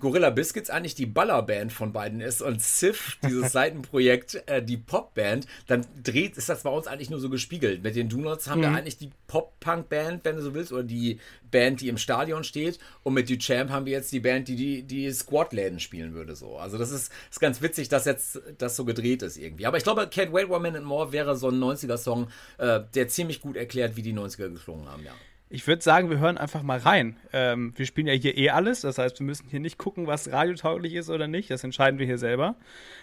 Gorilla 0.00 0.30
Biscuits 0.30 0.68
eigentlich 0.68 0.94
die 0.94 1.06
Ballerband 1.06 1.72
von 1.72 1.92
beiden 1.92 2.20
ist 2.20 2.42
und 2.42 2.60
Sif, 2.60 3.18
dieses 3.26 3.52
Seitenprojekt, 3.52 4.42
äh, 4.46 4.62
die 4.62 4.76
Popband, 4.76 5.46
dann 5.66 5.86
dreht, 6.02 6.36
ist 6.36 6.48
das 6.48 6.62
bei 6.62 6.70
uns 6.70 6.86
eigentlich 6.86 7.08
nur 7.08 7.20
so 7.20 7.30
gespiegelt. 7.30 7.82
Mit 7.82 7.96
den 7.96 8.08
Donuts 8.08 8.48
haben 8.48 8.58
mhm. 8.58 8.64
wir 8.64 8.70
eigentlich 8.72 8.98
die 8.98 9.10
Pop-Punk-Band, 9.26 10.24
wenn 10.24 10.36
du 10.36 10.42
so 10.42 10.54
willst, 10.54 10.72
oder 10.72 10.82
die 10.82 11.18
Band, 11.50 11.80
die 11.80 11.88
im 11.88 11.96
Stadion 11.96 12.44
steht. 12.44 12.78
Und 13.02 13.14
mit 13.14 13.30
Duchamp 13.30 13.70
haben 13.70 13.86
wir 13.86 13.92
jetzt 13.92 14.12
die 14.12 14.20
Band, 14.20 14.48
die 14.48 14.56
die, 14.56 14.82
die 14.82 15.10
Squad-Läden 15.10 15.80
spielen 15.80 16.12
würde. 16.12 16.36
So. 16.36 16.58
Also 16.58 16.76
das 16.76 16.90
ist, 16.90 17.10
ist 17.30 17.40
ganz 17.40 17.62
witzig, 17.62 17.88
dass 17.88 18.04
jetzt 18.04 18.40
das 18.58 18.76
so 18.76 18.84
gedreht 18.84 19.22
ist 19.22 19.38
irgendwie. 19.38 19.66
Aber 19.66 19.78
ich 19.78 19.84
glaube, 19.84 20.02
Can't 20.02 20.32
Wait 20.32 20.50
One 20.50 20.60
Minute 20.60 20.84
More 20.84 21.12
wäre 21.12 21.36
so 21.36 21.48
ein 21.48 21.58
90er-Song, 21.58 22.28
äh, 22.58 22.80
der 22.94 23.08
ziemlich 23.08 23.40
gut 23.40 23.56
erklärt, 23.56 23.96
wie 23.96 24.02
die 24.02 24.12
90er 24.12 24.50
geklungen 24.50 24.88
haben, 24.88 25.04
ja. 25.04 25.12
Ich 25.48 25.64
würde 25.68 25.80
sagen, 25.80 26.10
wir 26.10 26.18
hören 26.18 26.38
einfach 26.38 26.64
mal 26.64 26.78
rein. 26.78 27.16
Ähm, 27.32 27.72
wir 27.76 27.86
spielen 27.86 28.08
ja 28.08 28.14
hier 28.14 28.36
eh 28.36 28.50
alles, 28.50 28.80
das 28.80 28.98
heißt, 28.98 29.20
wir 29.20 29.26
müssen 29.26 29.46
hier 29.48 29.60
nicht 29.60 29.78
gucken, 29.78 30.08
was 30.08 30.32
radiotauglich 30.32 30.94
ist 30.94 31.08
oder 31.08 31.28
nicht. 31.28 31.52
Das 31.52 31.62
entscheiden 31.62 32.00
wir 32.00 32.06
hier 32.06 32.18
selber. 32.18 32.56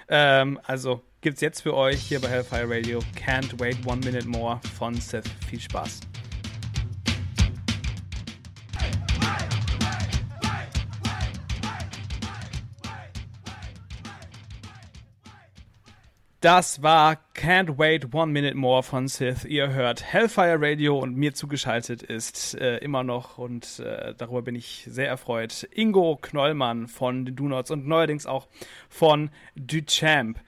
Ähm, 0.09 0.59
also 0.63 1.01
gibt's 1.21 1.39
jetzt 1.39 1.61
für 1.61 1.73
euch 1.73 2.01
hier 2.01 2.19
bei 2.19 2.27
Hellfire 2.27 2.69
Radio 2.69 2.99
Can't 3.15 3.57
Wait 3.61 3.77
One 3.87 4.01
Minute 4.03 4.27
More 4.27 4.59
von 4.77 4.93
Seth. 4.95 5.25
Viel 5.49 5.61
Spaß. 5.61 6.01
Das 16.41 16.83
war 16.83 17.22
Can't 17.35 17.77
Wait 17.79 18.13
One 18.13 18.31
Minute 18.31 18.55
More 18.55 18.83
von 18.83 19.07
Sith. 19.07 19.43
Ihr 19.43 19.73
hört 19.73 20.03
Hellfire 20.03 20.57
Radio 20.59 20.99
und 20.99 21.15
mir 21.15 21.33
zugeschaltet 21.33 22.03
ist 22.03 22.53
äh, 22.55 22.77
immer 22.77 23.03
noch 23.03 23.39
und 23.39 23.79
äh, 23.79 24.13
darüber 24.15 24.43
bin 24.43 24.55
ich 24.55 24.85
sehr 24.87 25.07
erfreut. 25.07 25.67
Ingo 25.71 26.17
Knollmann 26.21 26.87
von 26.87 27.25
den 27.25 27.35
Donuts 27.35 27.71
und 27.71 27.87
neuerdings 27.87 28.27
auch 28.27 28.47
von 28.87 29.31
Duchamp. 29.55 30.39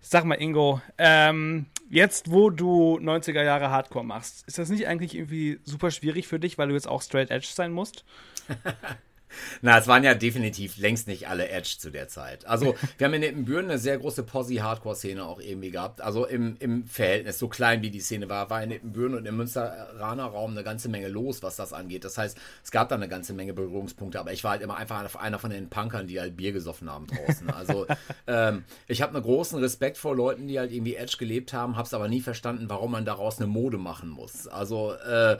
Sag 0.00 0.24
mal, 0.24 0.40
Ingo, 0.40 0.80
ähm, 0.96 1.66
jetzt 1.90 2.32
wo 2.32 2.48
du 2.48 2.98
90er 2.98 3.42
Jahre 3.42 3.70
Hardcore 3.70 4.04
machst, 4.04 4.48
ist 4.48 4.58
das 4.58 4.70
nicht 4.70 4.88
eigentlich 4.88 5.14
irgendwie 5.14 5.60
super 5.64 5.90
schwierig 5.90 6.26
für 6.26 6.40
dich, 6.40 6.56
weil 6.56 6.68
du 6.68 6.74
jetzt 6.74 6.88
auch 6.88 7.02
straight 7.02 7.30
edge 7.30 7.48
sein 7.50 7.72
musst? 7.72 8.04
Na, 9.60 9.78
es 9.78 9.86
waren 9.86 10.04
ja 10.04 10.14
definitiv 10.14 10.76
längst 10.76 11.08
nicht 11.08 11.28
alle 11.28 11.48
Edge 11.48 11.76
zu 11.78 11.90
der 11.90 12.08
Zeit. 12.08 12.46
Also, 12.46 12.74
wir 12.98 13.06
haben 13.06 13.14
in 13.14 13.20
Nippenbüren 13.20 13.66
eine 13.66 13.78
sehr 13.78 13.98
große 13.98 14.22
Posse-Hardcore-Szene 14.22 15.24
auch 15.24 15.40
irgendwie 15.40 15.70
gehabt. 15.70 16.00
Also 16.00 16.26
im, 16.26 16.56
im 16.58 16.86
Verhältnis, 16.86 17.38
so 17.38 17.48
klein 17.48 17.82
wie 17.82 17.90
die 17.90 18.00
Szene 18.00 18.28
war, 18.28 18.50
war 18.50 18.62
in 18.62 18.70
Nippenbüren 18.70 19.14
und 19.14 19.26
im 19.26 19.36
Münsteraner 19.36 20.24
Raum 20.24 20.52
eine 20.52 20.64
ganze 20.64 20.88
Menge 20.88 21.08
los, 21.08 21.42
was 21.42 21.56
das 21.56 21.72
angeht. 21.72 22.04
Das 22.04 22.18
heißt, 22.18 22.36
es 22.62 22.70
gab 22.70 22.88
da 22.88 22.94
eine 22.94 23.08
ganze 23.08 23.32
Menge 23.32 23.52
Berührungspunkte, 23.52 24.20
aber 24.20 24.32
ich 24.32 24.44
war 24.44 24.52
halt 24.52 24.62
immer 24.62 24.76
einfach 24.76 25.14
einer 25.16 25.38
von 25.38 25.50
den 25.50 25.68
Punkern, 25.70 26.06
die 26.06 26.20
halt 26.20 26.36
Bier 26.36 26.52
gesoffen 26.52 26.90
haben 26.90 27.06
draußen. 27.06 27.50
Also, 27.50 27.86
ähm, 28.26 28.64
ich 28.86 29.02
habe 29.02 29.14
einen 29.14 29.22
großen 29.22 29.58
Respekt 29.58 29.98
vor 29.98 30.16
Leuten, 30.16 30.48
die 30.48 30.58
halt 30.58 30.72
irgendwie 30.72 30.96
Edge 30.96 31.16
gelebt 31.18 31.52
haben, 31.52 31.76
habe 31.76 31.86
es 31.86 31.94
aber 31.94 32.08
nie 32.08 32.20
verstanden, 32.20 32.68
warum 32.68 32.92
man 32.92 33.04
daraus 33.04 33.38
eine 33.38 33.46
Mode 33.46 33.78
machen 33.78 34.08
muss. 34.08 34.46
Also, 34.48 34.92
äh, 34.94 35.38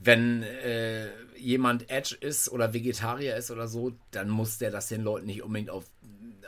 wenn 0.00 0.42
äh, 0.42 1.08
jemand 1.36 1.90
Edge 1.90 2.16
ist 2.18 2.50
oder 2.50 2.72
Vegetarier 2.72 3.36
ist 3.36 3.50
oder 3.50 3.68
so, 3.68 3.92
dann 4.10 4.28
muss 4.28 4.58
der 4.58 4.70
das 4.70 4.88
den 4.88 5.02
Leuten 5.02 5.26
nicht 5.26 5.42
unbedingt 5.42 5.70
auf, 5.70 5.84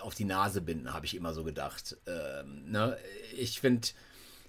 auf 0.01 0.15
die 0.15 0.25
Nase 0.25 0.61
binden, 0.61 0.93
habe 0.93 1.07
ich 1.07 1.15
immer 1.15 1.35
so 1.35 1.45
gedacht. 1.45 1.97
Ähm, 2.07 2.71
ne? 2.71 2.97
Ich 3.37 3.61
finde 3.61 3.89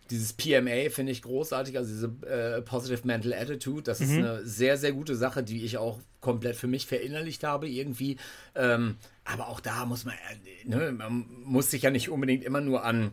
dieses 0.09 0.33
PMA 0.33 0.89
finde 0.89 1.11
ich 1.11 1.21
großartig, 1.21 1.77
also 1.77 1.91
diese 1.91 2.27
äh, 2.27 2.61
Positive 2.61 3.05
Mental 3.05 3.33
Attitude, 3.33 3.83
das 3.83 3.99
mhm. 3.99 4.05
ist 4.05 4.11
eine 4.13 4.45
sehr, 4.45 4.77
sehr 4.77 4.91
gute 4.91 5.15
Sache, 5.15 5.43
die 5.43 5.63
ich 5.63 5.77
auch 5.77 5.99
komplett 6.19 6.55
für 6.55 6.67
mich 6.67 6.85
verinnerlicht 6.87 7.43
habe 7.43 7.67
irgendwie. 7.67 8.17
Ähm, 8.55 8.97
aber 9.25 9.47
auch 9.47 9.59
da 9.59 9.85
muss 9.85 10.05
man, 10.05 10.15
äh, 10.15 10.67
ne, 10.67 10.91
man 10.91 11.25
muss 11.43 11.71
sich 11.71 11.83
ja 11.83 11.89
nicht 11.89 12.09
unbedingt 12.09 12.43
immer 12.43 12.61
nur 12.61 12.83
an 12.83 13.11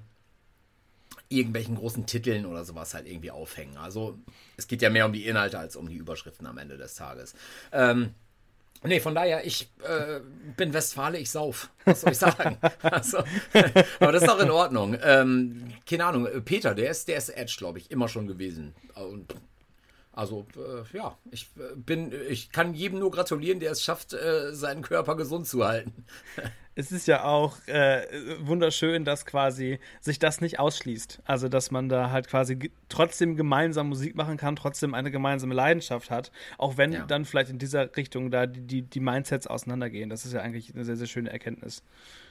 irgendwelchen 1.31 1.77
großen 1.77 2.07
Titeln 2.07 2.45
oder 2.45 2.65
sowas 2.65 2.93
halt 2.93 3.07
irgendwie 3.07 3.31
aufhängen. 3.31 3.77
Also 3.79 4.19
es 4.57 4.67
geht 4.67 4.83
ja 4.83 4.91
mehr 4.91 5.07
um 5.07 5.13
die 5.13 5.27
Inhalte 5.27 5.59
als 5.59 5.77
um 5.77 5.89
die 5.89 5.97
Überschriften 5.97 6.47
am 6.47 6.59
Ende 6.59 6.77
des 6.77 6.95
Tages. 6.97 7.35
Ähm, 7.73 8.15
Nee, 8.83 9.01
von 9.01 9.15
daher, 9.15 9.45
ich 9.45 9.69
äh, 9.83 10.21
bin 10.57 10.73
Westfale, 10.73 11.19
ich 11.19 11.31
sauf. 11.31 11.69
Was 11.85 12.01
soll 12.01 12.13
ich 12.13 12.19
sagen? 12.19 12.57
also, 12.83 13.19
aber 14.01 14.13
das 14.13 14.23
ist 14.23 14.29
auch 14.31 14.39
in 14.39 14.51
Ordnung. 14.51 14.97
Ähm, 15.03 15.71
keine 15.87 16.07
Ahnung, 16.07 16.27
Peter, 16.47 16.75
der 16.75 16.91
ist, 16.91 17.07
der 17.07 17.19
ist 17.19 17.29
Edge, 17.29 17.57
glaube 17.59 17.79
ich, 17.79 17.91
immer 17.91 18.09
schon 18.09 18.27
gewesen. 18.27 18.75
Und 18.95 19.35
also 20.13 20.47
äh, 20.57 20.97
ja, 20.97 21.17
ich 21.31 21.51
äh, 21.57 21.77
bin, 21.77 22.13
ich 22.29 22.53
kann 22.53 22.75
jedem 22.75 22.99
nur 22.99 23.11
gratulieren, 23.11 23.61
der 23.61 23.73
es 23.73 23.83
schafft, 23.83 24.13
äh, 24.13 24.55
seinen 24.55 24.83
Körper 24.83 25.15
gesund 25.15 25.47
zu 25.47 25.65
halten. 25.65 26.05
es 26.75 26.93
ist 26.93 27.07
ja 27.07 27.25
auch 27.25 27.57
äh, 27.67 28.07
wunderschön, 28.41 29.05
dass 29.05 29.27
quasi 29.27 29.81
sich 30.01 30.19
das 30.19 30.41
nicht 30.41 30.59
ausschließt. 30.59 31.21
Also, 31.25 31.49
dass 31.49 31.71
man 31.71 31.89
da 31.89 32.11
halt 32.11 32.29
quasi 32.29 32.71
trotzdem 32.89 33.37
gemeinsam 33.37 33.89
Musik 33.89 34.15
machen 34.15 34.37
kann, 34.37 34.57
trotzdem 34.57 34.95
eine 34.95 35.11
gemeinsame 35.11 35.55
Leidenschaft 35.55 36.11
hat, 36.11 36.31
auch 36.59 36.77
wenn 36.77 36.93
ja. 36.93 37.05
dann 37.07 37.25
vielleicht 37.25 37.51
in 37.51 37.59
dieser 37.59 37.97
Richtung 37.97 38.31
da 38.31 38.47
die, 38.47 38.61
die, 38.61 38.83
die 38.83 39.01
Mindsets 39.01 39.47
auseinandergehen. 39.47 40.11
Das 40.11 40.25
ist 40.25 40.33
ja 40.33 40.41
eigentlich 40.41 40.75
eine 40.75 40.85
sehr, 40.85 40.97
sehr 40.97 41.09
schöne 41.09 41.31
Erkenntnis. 41.31 41.83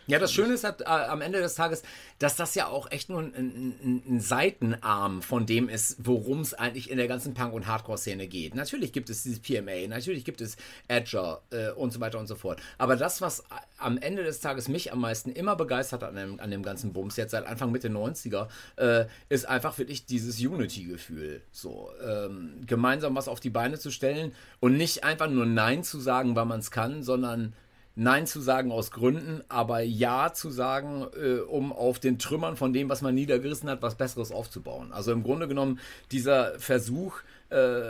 Ja, 0.09 0.17
das 0.17 0.33
Schöne 0.33 0.55
ist 0.55 0.63
halt, 0.63 0.81
äh, 0.81 0.85
am 0.85 1.21
Ende 1.21 1.39
des 1.39 1.53
Tages, 1.53 1.83
dass 2.17 2.35
das 2.35 2.55
ja 2.55 2.67
auch 2.67 2.89
echt 2.89 3.09
nur 3.09 3.19
ein, 3.19 3.33
ein, 3.35 4.03
ein 4.07 4.19
Seitenarm 4.19 5.21
von 5.21 5.45
dem 5.45 5.69
ist, 5.69 5.97
worum 5.99 6.39
es 6.41 6.55
eigentlich 6.55 6.89
in 6.89 6.97
der 6.97 7.07
ganzen 7.07 7.35
Punk- 7.35 7.53
und 7.53 7.67
Hardcore-Szene 7.67 8.27
geht. 8.27 8.55
Natürlich 8.55 8.91
gibt 8.91 9.11
es 9.11 9.21
dieses 9.21 9.39
PMA, 9.39 9.87
natürlich 9.87 10.25
gibt 10.25 10.41
es 10.41 10.57
Edger 10.87 11.41
äh, 11.51 11.69
und 11.71 11.93
so 11.93 11.99
weiter 11.99 12.17
und 12.17 12.25
so 12.25 12.35
fort. 12.35 12.59
Aber 12.79 12.95
das, 12.95 13.21
was 13.21 13.43
am 13.77 13.99
Ende 13.99 14.23
des 14.29 14.39
Tages 14.39 14.67
mich 14.67 14.91
am 14.93 15.01
meisten 15.01 15.31
immer 15.31 15.55
begeistert 15.55 16.03
an 16.03 16.15
dem, 16.15 16.39
an 16.39 16.51
dem 16.51 16.63
ganzen 16.63 16.93
Bums, 16.93 17.17
jetzt 17.17 17.31
seit 17.31 17.45
Anfang 17.45 17.71
Mitte 17.71 17.89
90er, 17.89 18.47
äh, 18.77 19.05
ist 19.29 19.47
einfach 19.47 19.77
wirklich 19.77 20.05
dieses 20.05 20.39
Unity-Gefühl. 20.39 21.41
So, 21.51 21.89
ähm, 22.05 22.61
gemeinsam 22.65 23.15
was 23.15 23.27
auf 23.27 23.39
die 23.39 23.49
Beine 23.49 23.79
zu 23.79 23.91
stellen 23.91 24.33
und 24.59 24.77
nicht 24.77 25.03
einfach 25.03 25.29
nur 25.29 25.45
Nein 25.45 25.83
zu 25.83 25.99
sagen, 25.99 26.35
weil 26.35 26.45
man 26.45 26.59
es 26.59 26.71
kann, 26.71 27.03
sondern 27.03 27.53
Nein 27.95 28.27
zu 28.27 28.39
sagen 28.39 28.71
aus 28.71 28.91
Gründen, 28.91 29.43
aber 29.49 29.81
Ja 29.81 30.31
zu 30.31 30.51
sagen, 30.51 31.05
äh, 31.21 31.39
um 31.39 31.73
auf 31.73 31.99
den 31.99 32.17
Trümmern 32.17 32.55
von 32.55 32.71
dem, 32.71 32.87
was 32.87 33.01
man 33.01 33.13
niedergerissen 33.13 33.69
hat, 33.69 33.81
was 33.81 33.95
Besseres 33.95 34.31
aufzubauen. 34.31 34.93
Also 34.93 35.11
im 35.11 35.21
Grunde 35.21 35.49
genommen 35.49 35.79
dieser 36.11 36.57
Versuch, 36.59 37.19
äh, 37.49 37.81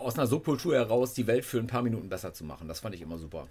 aus 0.00 0.18
einer 0.18 0.26
Subkultur 0.26 0.74
heraus 0.74 1.14
die 1.14 1.26
Welt 1.26 1.44
für 1.44 1.58
ein 1.58 1.68
paar 1.68 1.82
Minuten 1.82 2.08
besser 2.08 2.32
zu 2.32 2.44
machen. 2.44 2.66
Das 2.66 2.80
fand 2.80 2.96
ich 2.96 3.00
immer 3.00 3.18
super. 3.18 3.46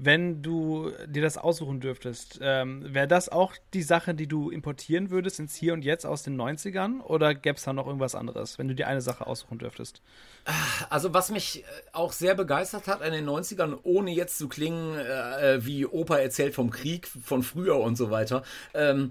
Wenn 0.00 0.42
du 0.42 0.92
dir 1.06 1.22
das 1.22 1.38
aussuchen 1.38 1.80
dürftest, 1.80 2.38
ähm, 2.40 2.94
wäre 2.94 3.08
das 3.08 3.28
auch 3.28 3.54
die 3.74 3.82
Sache, 3.82 4.14
die 4.14 4.28
du 4.28 4.48
importieren 4.48 5.10
würdest 5.10 5.40
ins 5.40 5.56
Hier 5.56 5.72
und 5.72 5.84
Jetzt 5.84 6.06
aus 6.06 6.22
den 6.22 6.40
90ern? 6.40 7.00
Oder 7.00 7.34
gäbe 7.34 7.56
es 7.56 7.64
da 7.64 7.72
noch 7.72 7.86
irgendwas 7.86 8.14
anderes, 8.14 8.58
wenn 8.58 8.68
du 8.68 8.76
dir 8.76 8.86
eine 8.86 9.00
Sache 9.00 9.26
aussuchen 9.26 9.58
dürftest? 9.58 10.00
Also, 10.88 11.14
was 11.14 11.32
mich 11.32 11.64
äh, 11.64 11.66
auch 11.92 12.12
sehr 12.12 12.36
begeistert 12.36 12.86
hat 12.86 13.02
an 13.02 13.12
den 13.12 13.28
90ern, 13.28 13.76
ohne 13.82 14.12
jetzt 14.12 14.38
zu 14.38 14.48
klingen, 14.48 14.96
äh, 14.96 15.64
wie 15.66 15.84
Opa 15.84 16.18
erzählt 16.18 16.54
vom 16.54 16.70
Krieg 16.70 17.08
von 17.08 17.42
früher 17.42 17.78
und 17.78 17.96
so 17.96 18.12
weiter, 18.12 18.44
ähm, 18.74 19.10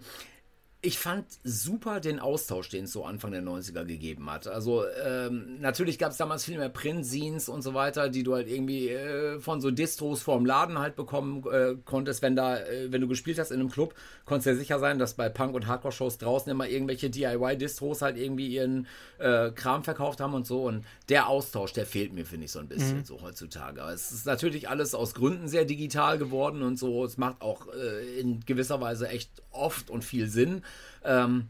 ich 0.81 0.99
fand 0.99 1.25
super 1.43 1.99
den 1.99 2.19
Austausch, 2.19 2.69
den 2.69 2.83
es 2.83 2.91
so 2.91 3.03
Anfang 3.03 3.31
der 3.31 3.41
90er 3.41 3.83
gegeben 3.83 4.31
hat. 4.31 4.47
Also 4.47 4.83
ähm, 5.03 5.59
natürlich 5.59 5.97
gab 5.97 6.11
es 6.11 6.17
damals 6.17 6.45
viel 6.45 6.59
mehr 6.59 6.69
Print-Scenes 6.69 7.49
und 7.49 7.63
so 7.63 7.73
weiter, 7.73 8.09
die 8.09 8.21
du 8.21 8.35
halt 8.35 8.47
irgendwie 8.47 8.89
äh, 8.89 9.39
von 9.39 9.59
so 9.59 9.71
Distros 9.71 10.21
vorm 10.21 10.45
Laden 10.45 10.77
halt 10.77 10.95
bekommen 10.95 11.43
äh, 11.51 11.75
konntest, 11.83 12.21
wenn 12.21 12.35
da, 12.35 12.59
äh, 12.59 12.91
wenn 12.91 13.01
du 13.01 13.07
gespielt 13.07 13.39
hast 13.39 13.51
in 13.51 13.59
einem 13.59 13.71
Club, 13.71 13.95
konntest 14.25 14.45
du 14.45 14.49
ja 14.51 14.55
sicher 14.55 14.79
sein, 14.79 14.99
dass 14.99 15.15
bei 15.15 15.29
Punk- 15.29 15.55
und 15.55 15.65
Hardcore-Shows 15.65 16.19
draußen 16.19 16.51
immer 16.51 16.67
irgendwelche 16.67 17.09
DIY-Distros 17.09 18.03
halt 18.03 18.17
irgendwie 18.17 18.47
ihren 18.47 18.85
äh, 19.17 19.49
Kram 19.49 19.83
verkauft 19.83 20.19
haben 20.19 20.35
und 20.35 20.45
so. 20.45 20.67
Und 20.67 20.85
der 21.09 21.27
Austausch, 21.27 21.73
der 21.73 21.87
fehlt 21.87 22.13
mir, 22.13 22.25
finde 22.25 22.45
ich, 22.45 22.51
so 22.51 22.59
ein 22.59 22.67
bisschen 22.67 22.99
mhm. 22.99 23.05
so 23.05 23.21
heutzutage. 23.23 23.81
Es 23.81 24.11
ist 24.11 24.27
natürlich 24.27 24.69
alles 24.69 24.93
aus 24.93 25.15
Gründen 25.15 25.47
sehr 25.47 25.65
digital 25.65 26.19
geworden 26.19 26.61
und 26.61 26.77
so. 26.77 27.03
Es 27.03 27.17
macht 27.17 27.41
auch 27.41 27.67
äh, 27.73 28.19
in 28.19 28.41
gewisser 28.45 28.79
Weise 28.79 29.09
echt 29.09 29.31
oft 29.51 29.89
und 29.89 30.03
viel 30.03 30.27
Sinn. 30.27 30.61
Ähm, 31.03 31.49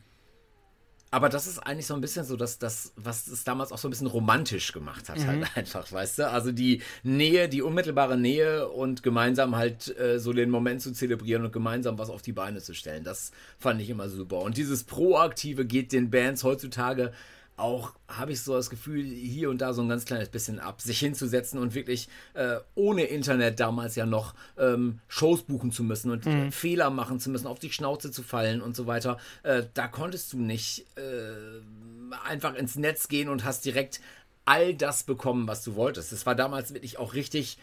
aber 1.10 1.30
das 1.30 1.48
ist 1.48 1.60
eigentlich 1.60 1.88
so 1.88 1.94
ein 1.94 2.02
bisschen 2.02 2.26
so, 2.26 2.36
dass 2.36 2.60
das, 2.60 2.92
was 2.98 3.28
es 3.28 3.46
damals 3.46 3.72
auch 3.72 3.78
so 3.78 3.88
ein 3.88 3.92
bisschen 3.92 4.08
romantisch 4.08 4.74
gemacht 4.74 5.08
hat, 5.08 5.26
halt 5.26 5.40
mhm. 5.40 5.46
halt 5.46 5.58
einfach, 5.58 5.90
weißt 5.90 6.20
du? 6.20 6.30
Also 6.30 6.52
die 6.52 6.82
Nähe, 7.04 7.48
die 7.48 7.62
unmittelbare 7.62 8.18
Nähe 8.18 8.68
und 8.68 9.04
gemeinsam 9.04 9.56
halt 9.56 9.98
äh, 9.98 10.20
so 10.20 10.34
den 10.34 10.50
Moment 10.50 10.82
zu 10.82 10.92
zelebrieren 10.92 11.46
und 11.46 11.54
gemeinsam 11.54 11.98
was 11.98 12.10
auf 12.10 12.22
die 12.22 12.34
Beine 12.34 12.62
zu 12.62 12.74
stellen. 12.74 13.06
Das 13.06 13.32
fand 13.58 13.82
ich 13.82 13.90
immer 13.90 14.10
super. 14.10 14.42
Und 14.42 14.58
dieses 14.58 14.84
Proaktive 14.84 15.66
geht 15.66 15.94
den 15.94 16.10
Bands 16.10 16.44
heutzutage 16.44 17.14
auch, 17.58 17.94
habe 18.08 18.32
ich 18.32 18.42
so 18.42 18.54
das 18.54 18.70
Gefühl, 18.70 19.04
hier 19.04 19.50
und 19.50 19.60
da 19.60 19.74
so 19.74 19.82
ein 19.82 19.90
ganz 19.90 20.06
kleines 20.06 20.30
bisschen 20.30 20.60
ab, 20.60 20.82
sich 20.82 21.00
hinzusetzen 21.00 21.60
und 21.60 21.74
wirklich 21.74 22.08
äh, 22.36 22.58
ohne 22.76 23.04
Internet 23.04 23.60
damals 23.60 23.96
ja 23.96 24.06
noch 24.06 24.36
ähm, 24.58 25.00
Shows 25.08 25.42
buchen 25.42 25.72
zu 25.72 25.84
müssen 25.84 26.12
und 26.12 26.26
mhm. 26.26 26.52
Fehler 26.52 26.90
machen 26.92 27.20
zu 27.20 27.30
müssen, 27.30 27.48
auf 27.48 27.60
die 27.60 27.72
Schnauze 27.72 28.12
zu 28.12 28.24
fallen 28.24 28.62
und 28.62 28.76
so 28.76 28.86
weiter. 28.88 29.18
Äh, 29.44 29.64
da 29.74 29.88
konntest 29.88 30.32
du 30.34 30.38
nicht 30.38 30.86
äh, 30.96 32.22
einfach 32.26 32.54
ins 32.54 32.76
Netz 32.76 33.08
gehen 33.08 33.28
und 33.28 33.44
hast 33.44 33.66
direkt 33.66 34.00
all 34.46 34.74
das 34.74 35.04
bekommen, 35.04 35.48
was 35.48 35.64
du 35.64 35.76
wolltest. 35.76 36.12
Das 36.12 36.26
war 36.26 36.36
damals 36.36 36.74
wirklich 36.74 37.00
auch 37.00 37.16
richtig 37.16 37.58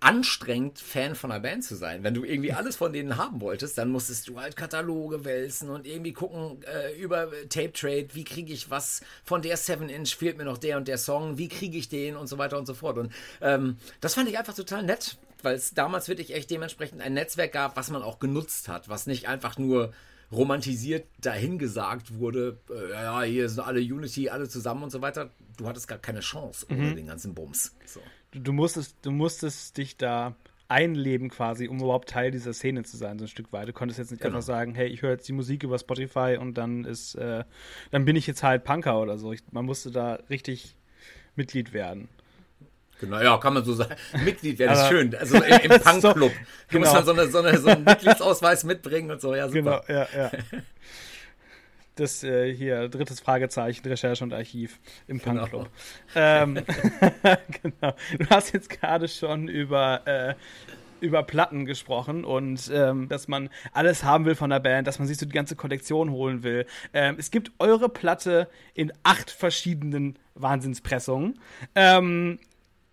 anstrengend, 0.00 0.78
Fan 0.78 1.14
von 1.14 1.32
einer 1.32 1.40
Band 1.40 1.64
zu 1.64 1.74
sein. 1.74 2.04
Wenn 2.04 2.14
du 2.14 2.24
irgendwie 2.24 2.52
alles 2.52 2.76
von 2.76 2.92
denen 2.92 3.16
haben 3.16 3.40
wolltest, 3.40 3.78
dann 3.78 3.90
musstest 3.90 4.28
du 4.28 4.40
halt 4.40 4.54
Kataloge 4.54 5.24
wälzen 5.24 5.70
und 5.70 5.86
irgendwie 5.86 6.12
gucken 6.12 6.62
äh, 6.64 6.96
über 7.00 7.28
Tape 7.48 7.72
Trade, 7.72 8.08
wie 8.12 8.24
kriege 8.24 8.52
ich 8.52 8.70
was 8.70 9.00
von 9.24 9.42
der 9.42 9.58
7-Inch, 9.58 10.14
fehlt 10.16 10.38
mir 10.38 10.44
noch 10.44 10.58
der 10.58 10.76
und 10.76 10.86
der 10.86 10.98
Song, 10.98 11.36
wie 11.36 11.48
kriege 11.48 11.76
ich 11.76 11.88
den 11.88 12.16
und 12.16 12.28
so 12.28 12.38
weiter 12.38 12.58
und 12.58 12.66
so 12.66 12.74
fort. 12.74 12.96
Und 12.98 13.12
ähm, 13.40 13.76
das 14.00 14.14
fand 14.14 14.28
ich 14.28 14.38
einfach 14.38 14.54
total 14.54 14.84
nett, 14.84 15.18
weil 15.42 15.56
es 15.56 15.74
damals 15.74 16.08
wirklich 16.08 16.32
echt 16.32 16.50
dementsprechend 16.50 17.00
ein 17.00 17.14
Netzwerk 17.14 17.52
gab, 17.52 17.76
was 17.76 17.90
man 17.90 18.02
auch 18.02 18.20
genutzt 18.20 18.68
hat, 18.68 18.88
was 18.88 19.06
nicht 19.06 19.26
einfach 19.26 19.58
nur 19.58 19.92
romantisiert 20.30 21.06
dahingesagt 21.20 22.14
wurde, 22.14 22.58
äh, 22.70 22.90
ja, 22.90 23.22
hier 23.22 23.48
sind 23.48 23.60
alle 23.60 23.80
Unity, 23.80 24.28
alle 24.28 24.48
zusammen 24.48 24.82
und 24.82 24.90
so 24.90 25.00
weiter. 25.00 25.30
Du 25.56 25.66
hattest 25.66 25.88
gar 25.88 25.98
keine 25.98 26.20
Chance 26.20 26.66
ohne 26.70 26.82
mhm. 26.82 26.96
den 26.96 27.06
ganzen 27.06 27.34
Bums. 27.34 27.74
So. 27.86 28.00
Du, 28.32 28.40
du, 28.40 28.52
musstest, 28.52 28.96
du 29.02 29.10
musstest 29.10 29.76
dich 29.76 29.96
da 29.96 30.34
einleben 30.68 31.30
quasi, 31.30 31.66
um 31.66 31.80
überhaupt 31.80 32.10
Teil 32.10 32.30
dieser 32.30 32.52
Szene 32.52 32.82
zu 32.82 32.96
sein, 32.96 33.18
so 33.18 33.24
ein 33.24 33.28
Stück 33.28 33.52
weit. 33.52 33.68
Du 33.68 33.72
konntest 33.72 33.98
jetzt 33.98 34.10
nicht 34.10 34.20
genau. 34.20 34.36
einfach 34.36 34.46
sagen, 34.46 34.74
hey, 34.74 34.88
ich 34.88 35.00
höre 35.02 35.12
jetzt 35.12 35.26
die 35.26 35.32
Musik 35.32 35.62
über 35.62 35.78
Spotify 35.78 36.36
und 36.38 36.58
dann 36.58 36.84
ist, 36.84 37.14
äh, 37.14 37.44
dann 37.90 38.04
bin 38.04 38.16
ich 38.16 38.26
jetzt 38.26 38.42
halt 38.42 38.64
Punker 38.64 39.00
oder 39.00 39.16
so. 39.16 39.32
Ich, 39.32 39.42
man 39.50 39.64
musste 39.64 39.90
da 39.90 40.18
richtig 40.28 40.76
Mitglied 41.36 41.72
werden. 41.72 42.08
Genau, 43.00 43.20
ja, 43.20 43.38
kann 43.38 43.54
man 43.54 43.64
so 43.64 43.72
sagen. 43.72 43.94
Mitglied 44.24 44.58
wäre 44.58 44.74
das 44.74 44.88
schön. 44.88 45.14
Also 45.14 45.36
im, 45.36 45.70
im 45.70 45.80
Punkclub. 45.82 46.02
So, 46.02 46.18
du 46.18 46.32
genau. 46.68 46.80
musst 46.80 46.94
dann 46.94 47.04
so, 47.04 47.12
eine, 47.12 47.28
so, 47.28 47.38
eine, 47.38 47.58
so 47.58 47.68
einen 47.68 47.84
Mitgliedsausweis 47.84 48.64
mitbringen 48.64 49.10
und 49.10 49.20
so, 49.20 49.34
ja, 49.34 49.48
super. 49.48 49.82
Genau, 49.86 50.00
ja, 50.00 50.08
ja. 50.14 50.30
Das 51.98 52.22
äh, 52.22 52.54
hier, 52.54 52.88
drittes 52.88 53.20
Fragezeichen, 53.20 53.86
Recherche 53.86 54.22
und 54.22 54.32
Archiv 54.32 54.78
im 55.06 55.18
genau. 55.18 55.46
Punkclub. 55.46 55.70
Ähm, 56.14 56.54
genau. 57.62 57.94
Du 58.18 58.26
hast 58.30 58.52
jetzt 58.52 58.70
gerade 58.70 59.08
schon 59.08 59.48
über 59.48 60.06
äh, 60.06 60.34
über 61.00 61.22
Platten 61.22 61.64
gesprochen 61.64 62.24
und 62.24 62.70
ähm, 62.72 63.08
dass 63.08 63.28
man 63.28 63.50
alles 63.72 64.04
haben 64.04 64.24
will 64.24 64.34
von 64.34 64.50
der 64.50 64.60
Band, 64.60 64.86
dass 64.86 64.98
man 64.98 65.06
sich 65.06 65.16
so 65.16 65.26
die 65.26 65.32
ganze 65.32 65.56
Kollektion 65.56 66.10
holen 66.10 66.42
will. 66.42 66.66
Ähm, 66.92 67.16
es 67.18 67.30
gibt 67.30 67.52
eure 67.58 67.88
Platte 67.88 68.48
in 68.74 68.92
acht 69.02 69.30
verschiedenen 69.30 70.18
Wahnsinnspressungen. 70.34 71.38
Ähm, 71.74 72.38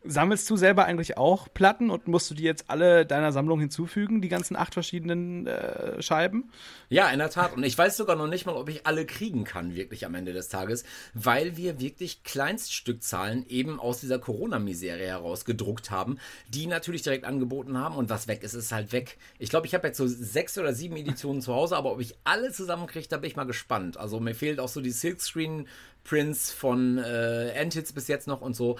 Sammelst 0.08 0.50
du 0.50 0.58
selber 0.58 0.86
eigentlich 0.86 1.18
auch 1.18 1.48
Platten 1.54 1.89
und 1.89 2.08
musst 2.08 2.30
du 2.30 2.36
die 2.36 2.44
jetzt 2.44 2.70
alle 2.70 3.06
deiner 3.06 3.32
Sammlung 3.32 3.60
hinzufügen, 3.60 4.22
die 4.22 4.30
ganzen 4.30 4.56
acht 4.56 4.74
verschiedenen 4.74 5.48
äh, 5.48 6.02
Scheiben? 6.02 6.52
Ja, 6.89 7.10
in 7.10 7.20
der 7.20 7.30
Tat. 7.30 7.56
Und 7.56 7.63
ich 7.63 7.78
weiß 7.78 7.98
sogar 7.98 8.15
noch 8.15 8.28
nicht 8.28 8.46
mal, 8.46 8.56
ob 8.56 8.70
ich 8.70 8.86
alle 8.86 9.06
kriegen 9.06 9.44
kann, 9.44 9.76
wirklich 9.76 10.06
am 10.06 10.15
Ende 10.15 10.34
des 10.34 10.50
Tages, 10.50 10.84
weil 11.13 11.58
wir 11.58 11.80
wirklich 11.80 12.24
Kleinststückzahlen 12.24 13.46
eben 13.48 13.80
aus 13.80 14.00
dieser 14.00 14.20
Corona-Misere 14.20 15.06
heraus 15.06 15.46
gedruckt 15.46 15.91
haben, 15.91 16.20
die 16.50 16.68
natürlich 16.68 17.02
direkt 17.02 17.26
angeboten 17.26 17.78
haben 17.78 17.96
und 17.96 18.10
was 18.10 18.28
weg 18.28 18.44
ist, 18.44 18.54
ist 18.54 18.72
halt 18.72 18.91
weg. 18.91 19.18
Ich 19.39 19.50
glaube, 19.50 19.68
ich 19.68 19.74
habe 19.74 19.88
jetzt 19.88 19.98
so 19.98 20.08
sechs 20.08 20.58
oder 20.58 20.74
sieben 20.74 20.96
Editionen 20.98 21.41
zu 21.41 21.54
Hause, 21.54 21.76
aber 21.78 21.91
ob 21.91 22.00
ich 22.00 22.15
alle 22.24 22.52
zusammenkriege, 22.52 23.08
da 23.08 23.18
bin 23.18 23.30
ich 23.30 23.36
mal 23.36 23.46
gespannt. 23.46 23.98
Also 23.98 24.20
mir 24.20 24.36
fehlt 24.36 24.60
auch 24.60 24.70
so 24.70 24.82
die 24.82 24.91
Silkscreen 24.91 25.68
Prints 26.06 26.52
von 26.54 26.98
äh, 26.98 27.50
Endhits 27.50 27.91
bis 27.91 28.08
jetzt 28.08 28.28
noch 28.28 28.41
und 28.41 28.56
so. 28.56 28.78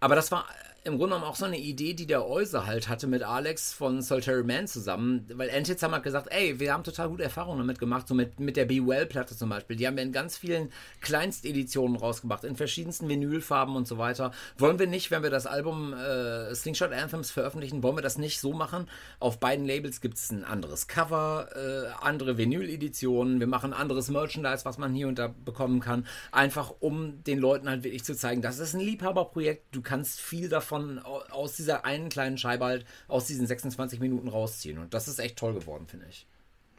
Aber 0.00 0.16
das 0.16 0.32
war 0.32 0.46
im 0.82 0.96
Grunde 0.96 1.14
genommen 1.14 1.30
auch 1.30 1.36
so 1.36 1.44
eine 1.44 1.58
Idee, 1.58 1.92
die 1.92 2.06
der 2.06 2.26
Euse 2.26 2.66
halt 2.66 2.88
hatte 2.88 3.06
mit 3.06 3.22
Alex 3.22 3.72
von 3.74 4.00
Solitary 4.00 4.44
Man 4.44 4.66
zusammen, 4.66 5.26
weil 5.34 5.50
Antits 5.50 5.82
haben 5.82 5.92
halt 5.92 6.04
gesagt, 6.04 6.28
ey, 6.30 6.58
wir 6.58 6.72
haben 6.72 6.84
total 6.84 7.10
gute 7.10 7.22
Erfahrungen 7.22 7.58
damit 7.58 7.78
gemacht, 7.78 8.08
so 8.08 8.14
mit, 8.14 8.40
mit 8.40 8.56
der 8.56 8.64
Be 8.64 8.86
Well-Platte 8.86 9.36
zum 9.36 9.50
Beispiel. 9.50 9.76
Die 9.76 9.86
haben 9.86 9.96
wir 9.96 10.02
in 10.02 10.12
ganz 10.12 10.38
vielen 10.38 10.72
Kleinsteditionen 11.02 11.96
rausgebracht, 11.96 12.44
in 12.44 12.56
verschiedensten 12.56 13.10
Vinylfarben 13.10 13.76
und 13.76 13.86
so 13.86 13.98
weiter. 13.98 14.32
Wollen 14.56 14.78
wir 14.78 14.86
nicht, 14.86 15.10
wenn 15.10 15.22
wir 15.22 15.28
das 15.28 15.46
Album 15.46 15.92
äh, 15.92 16.54
Slingshot 16.54 16.92
Anthems 16.92 17.30
veröffentlichen, 17.30 17.82
wollen 17.82 17.96
wir 17.96 18.02
das 18.02 18.16
nicht 18.16 18.40
so 18.40 18.54
machen? 18.54 18.88
Auf 19.18 19.38
beiden 19.38 19.66
Labels 19.66 20.00
gibt 20.00 20.16
es 20.16 20.30
ein 20.30 20.44
anderes 20.44 20.86
Cover, 20.86 21.48
äh, 21.54 21.90
andere 22.02 22.38
Vinyl-Editionen, 22.38 23.38
wir 23.38 23.46
machen 23.46 23.74
anderes 23.74 24.08
Merchandise, 24.08 24.64
was 24.64 24.78
man 24.78 24.94
hier 24.94 25.08
und 25.08 25.18
da 25.18 25.28
bekommen 25.44 25.80
kann, 25.80 26.06
einfach 26.32 26.72
um 26.80 27.22
den 27.24 27.38
Leuten 27.38 27.68
halt 27.68 27.84
wirklich 27.84 28.04
zu 28.04 28.16
zeigen, 28.16 28.40
das 28.40 28.58
ist 28.58 28.72
ein 28.72 28.80
Liebhaberprojekt, 28.80 29.74
du 29.74 29.82
kannst 29.82 30.20
viel 30.20 30.48
davon 30.48 30.69
davon 30.70 30.98
aus 30.98 31.56
dieser 31.56 31.84
einen 31.84 32.08
kleinen 32.08 32.38
Scheibe 32.38 32.64
halt 32.64 32.86
aus 33.08 33.26
diesen 33.26 33.46
26 33.46 34.00
Minuten 34.00 34.28
rausziehen. 34.28 34.78
Und 34.78 34.94
das 34.94 35.08
ist 35.08 35.18
echt 35.18 35.36
toll 35.36 35.54
geworden, 35.54 35.86
finde 35.86 36.06
ich. 36.08 36.26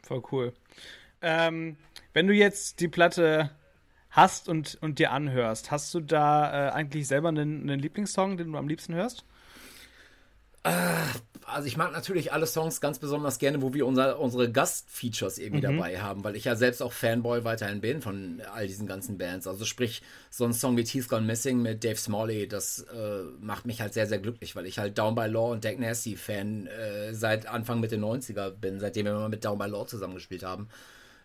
Voll 0.02 0.22
cool. 0.32 0.52
Ähm, 1.20 1.76
wenn 2.12 2.26
du 2.26 2.34
jetzt 2.34 2.80
die 2.80 2.88
Platte 2.88 3.50
hast 4.10 4.48
und, 4.48 4.78
und 4.80 4.98
dir 4.98 5.12
anhörst, 5.12 5.70
hast 5.70 5.92
du 5.94 6.00
da 6.00 6.68
äh, 6.68 6.72
eigentlich 6.72 7.06
selber 7.06 7.28
einen, 7.28 7.62
einen 7.62 7.80
Lieblingssong, 7.80 8.36
den 8.36 8.52
du 8.52 8.58
am 8.58 8.68
liebsten 8.68 8.94
hörst? 8.94 9.24
Äh, 10.64 10.70
also 11.44 11.66
ich 11.66 11.76
mag 11.76 11.92
natürlich 11.92 12.32
alle 12.32 12.46
Songs 12.46 12.80
ganz 12.80 12.98
besonders 12.98 13.38
gerne, 13.38 13.62
wo 13.62 13.74
wir 13.74 13.86
unser, 13.86 14.18
unsere 14.20 14.50
Gastfeatures 14.50 15.38
irgendwie 15.38 15.66
mhm. 15.66 15.76
dabei 15.76 16.00
haben, 16.00 16.24
weil 16.24 16.36
ich 16.36 16.44
ja 16.44 16.54
selbst 16.54 16.82
auch 16.82 16.92
Fanboy 16.92 17.44
weiterhin 17.44 17.80
bin 17.80 18.00
von 18.00 18.40
all 18.54 18.66
diesen 18.66 18.86
ganzen 18.86 19.18
Bands. 19.18 19.46
Also 19.46 19.64
sprich, 19.64 20.02
so 20.30 20.44
ein 20.44 20.52
Song 20.52 20.76
wie 20.76 20.84
Teeth 20.84 21.08
Gone 21.08 21.26
Missing 21.26 21.60
mit 21.60 21.84
Dave 21.84 21.96
Smalley, 21.96 22.46
das 22.46 22.80
äh, 22.80 23.22
macht 23.40 23.66
mich 23.66 23.80
halt 23.80 23.92
sehr, 23.92 24.06
sehr 24.06 24.18
glücklich, 24.18 24.54
weil 24.54 24.66
ich 24.66 24.78
halt 24.78 24.96
Down 24.98 25.14
by 25.14 25.26
Law 25.26 25.52
und 25.52 25.64
Deck 25.64 25.78
Nasty 25.78 26.16
Fan 26.16 26.68
äh, 26.68 27.12
seit 27.12 27.46
Anfang 27.46 27.80
Mitte 27.80 27.96
90er 27.96 28.50
bin, 28.50 28.78
seitdem 28.78 29.06
wir 29.06 29.14
mal 29.14 29.28
mit 29.28 29.44
Down 29.44 29.58
by 29.58 29.66
Law 29.66 29.86
zusammengespielt 29.86 30.44
haben. 30.44 30.68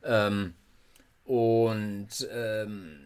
Ähm, 0.03 0.55
und 1.25 2.09
ähm, 2.31 2.99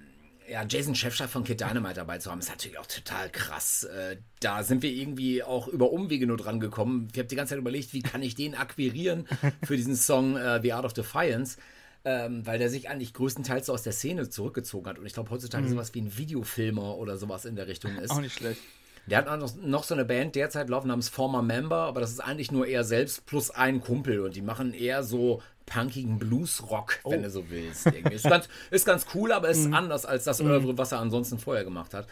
ja, 0.51 0.65
Jason 0.67 0.95
Schäfscher 0.95 1.29
von 1.29 1.45
Kid 1.45 1.61
Dynamite 1.61 1.95
dabei 1.95 2.17
zu 2.17 2.29
haben, 2.29 2.39
ist 2.39 2.49
natürlich 2.49 2.77
auch 2.77 2.85
total 2.85 3.29
krass. 3.29 3.85
Äh, 3.85 4.17
da 4.41 4.63
sind 4.63 4.83
wir 4.83 4.91
irgendwie 4.91 5.43
auch 5.43 5.69
über 5.69 5.91
Umwege 5.91 6.27
nur 6.27 6.35
dran 6.35 6.59
gekommen. 6.59 7.07
Ich 7.13 7.17
habe 7.17 7.29
die 7.29 7.37
ganze 7.37 7.51
Zeit 7.51 7.59
überlegt, 7.59 7.93
wie 7.93 8.01
kann 8.01 8.21
ich 8.21 8.35
den 8.35 8.55
akquirieren 8.55 9.27
für 9.63 9.77
diesen 9.77 9.95
Song 9.95 10.35
uh, 10.35 10.59
The 10.61 10.73
Art 10.73 10.83
of 10.83 10.93
Defiance. 10.93 11.57
Ähm, 12.03 12.45
weil 12.47 12.57
der 12.57 12.69
sich 12.69 12.89
eigentlich 12.89 13.13
größtenteils 13.13 13.67
so 13.67 13.73
aus 13.73 13.83
der 13.83 13.93
Szene 13.93 14.27
zurückgezogen 14.27 14.87
hat. 14.87 14.97
Und 14.97 15.05
ich 15.05 15.13
glaube, 15.13 15.29
heutzutage 15.29 15.65
mhm. 15.65 15.69
sowas 15.69 15.93
wie 15.93 16.01
ein 16.01 16.17
Videofilmer 16.17 16.97
oder 16.97 17.15
sowas 17.15 17.45
in 17.45 17.55
der 17.55 17.67
Richtung 17.67 17.95
ist. 17.97 18.09
Auch 18.09 18.21
nicht 18.21 18.33
schlecht. 18.33 18.59
Der 19.05 19.19
hat 19.19 19.39
noch, 19.39 19.55
noch 19.55 19.83
so 19.83 19.93
eine 19.93 20.03
Band 20.03 20.35
derzeit 20.35 20.69
laufen 20.69 20.87
namens 20.87 21.09
Former 21.09 21.43
Member, 21.43 21.77
aber 21.77 22.01
das 22.01 22.11
ist 22.11 22.19
eigentlich 22.19 22.51
nur 22.51 22.67
er 22.67 22.83
selbst 22.83 23.25
plus 23.25 23.51
ein 23.51 23.81
Kumpel 23.81 24.19
und 24.21 24.35
die 24.35 24.41
machen 24.41 24.73
eher 24.73 25.03
so 25.03 25.41
punkigen 25.71 26.19
Bluesrock, 26.19 26.99
oh. 27.03 27.11
wenn 27.11 27.23
du 27.23 27.29
so 27.29 27.49
willst. 27.49 27.85
ist, 27.87 28.23
ganz, 28.23 28.49
ist 28.69 28.85
ganz 28.85 29.05
cool, 29.13 29.31
aber 29.31 29.49
ist 29.49 29.67
mhm. 29.67 29.73
anders 29.73 30.05
als 30.05 30.25
das 30.25 30.41
Oeuvre, 30.41 30.77
was 30.77 30.91
er 30.91 30.99
ansonsten 30.99 31.39
vorher 31.39 31.63
gemacht 31.63 31.93
hat. 31.93 32.07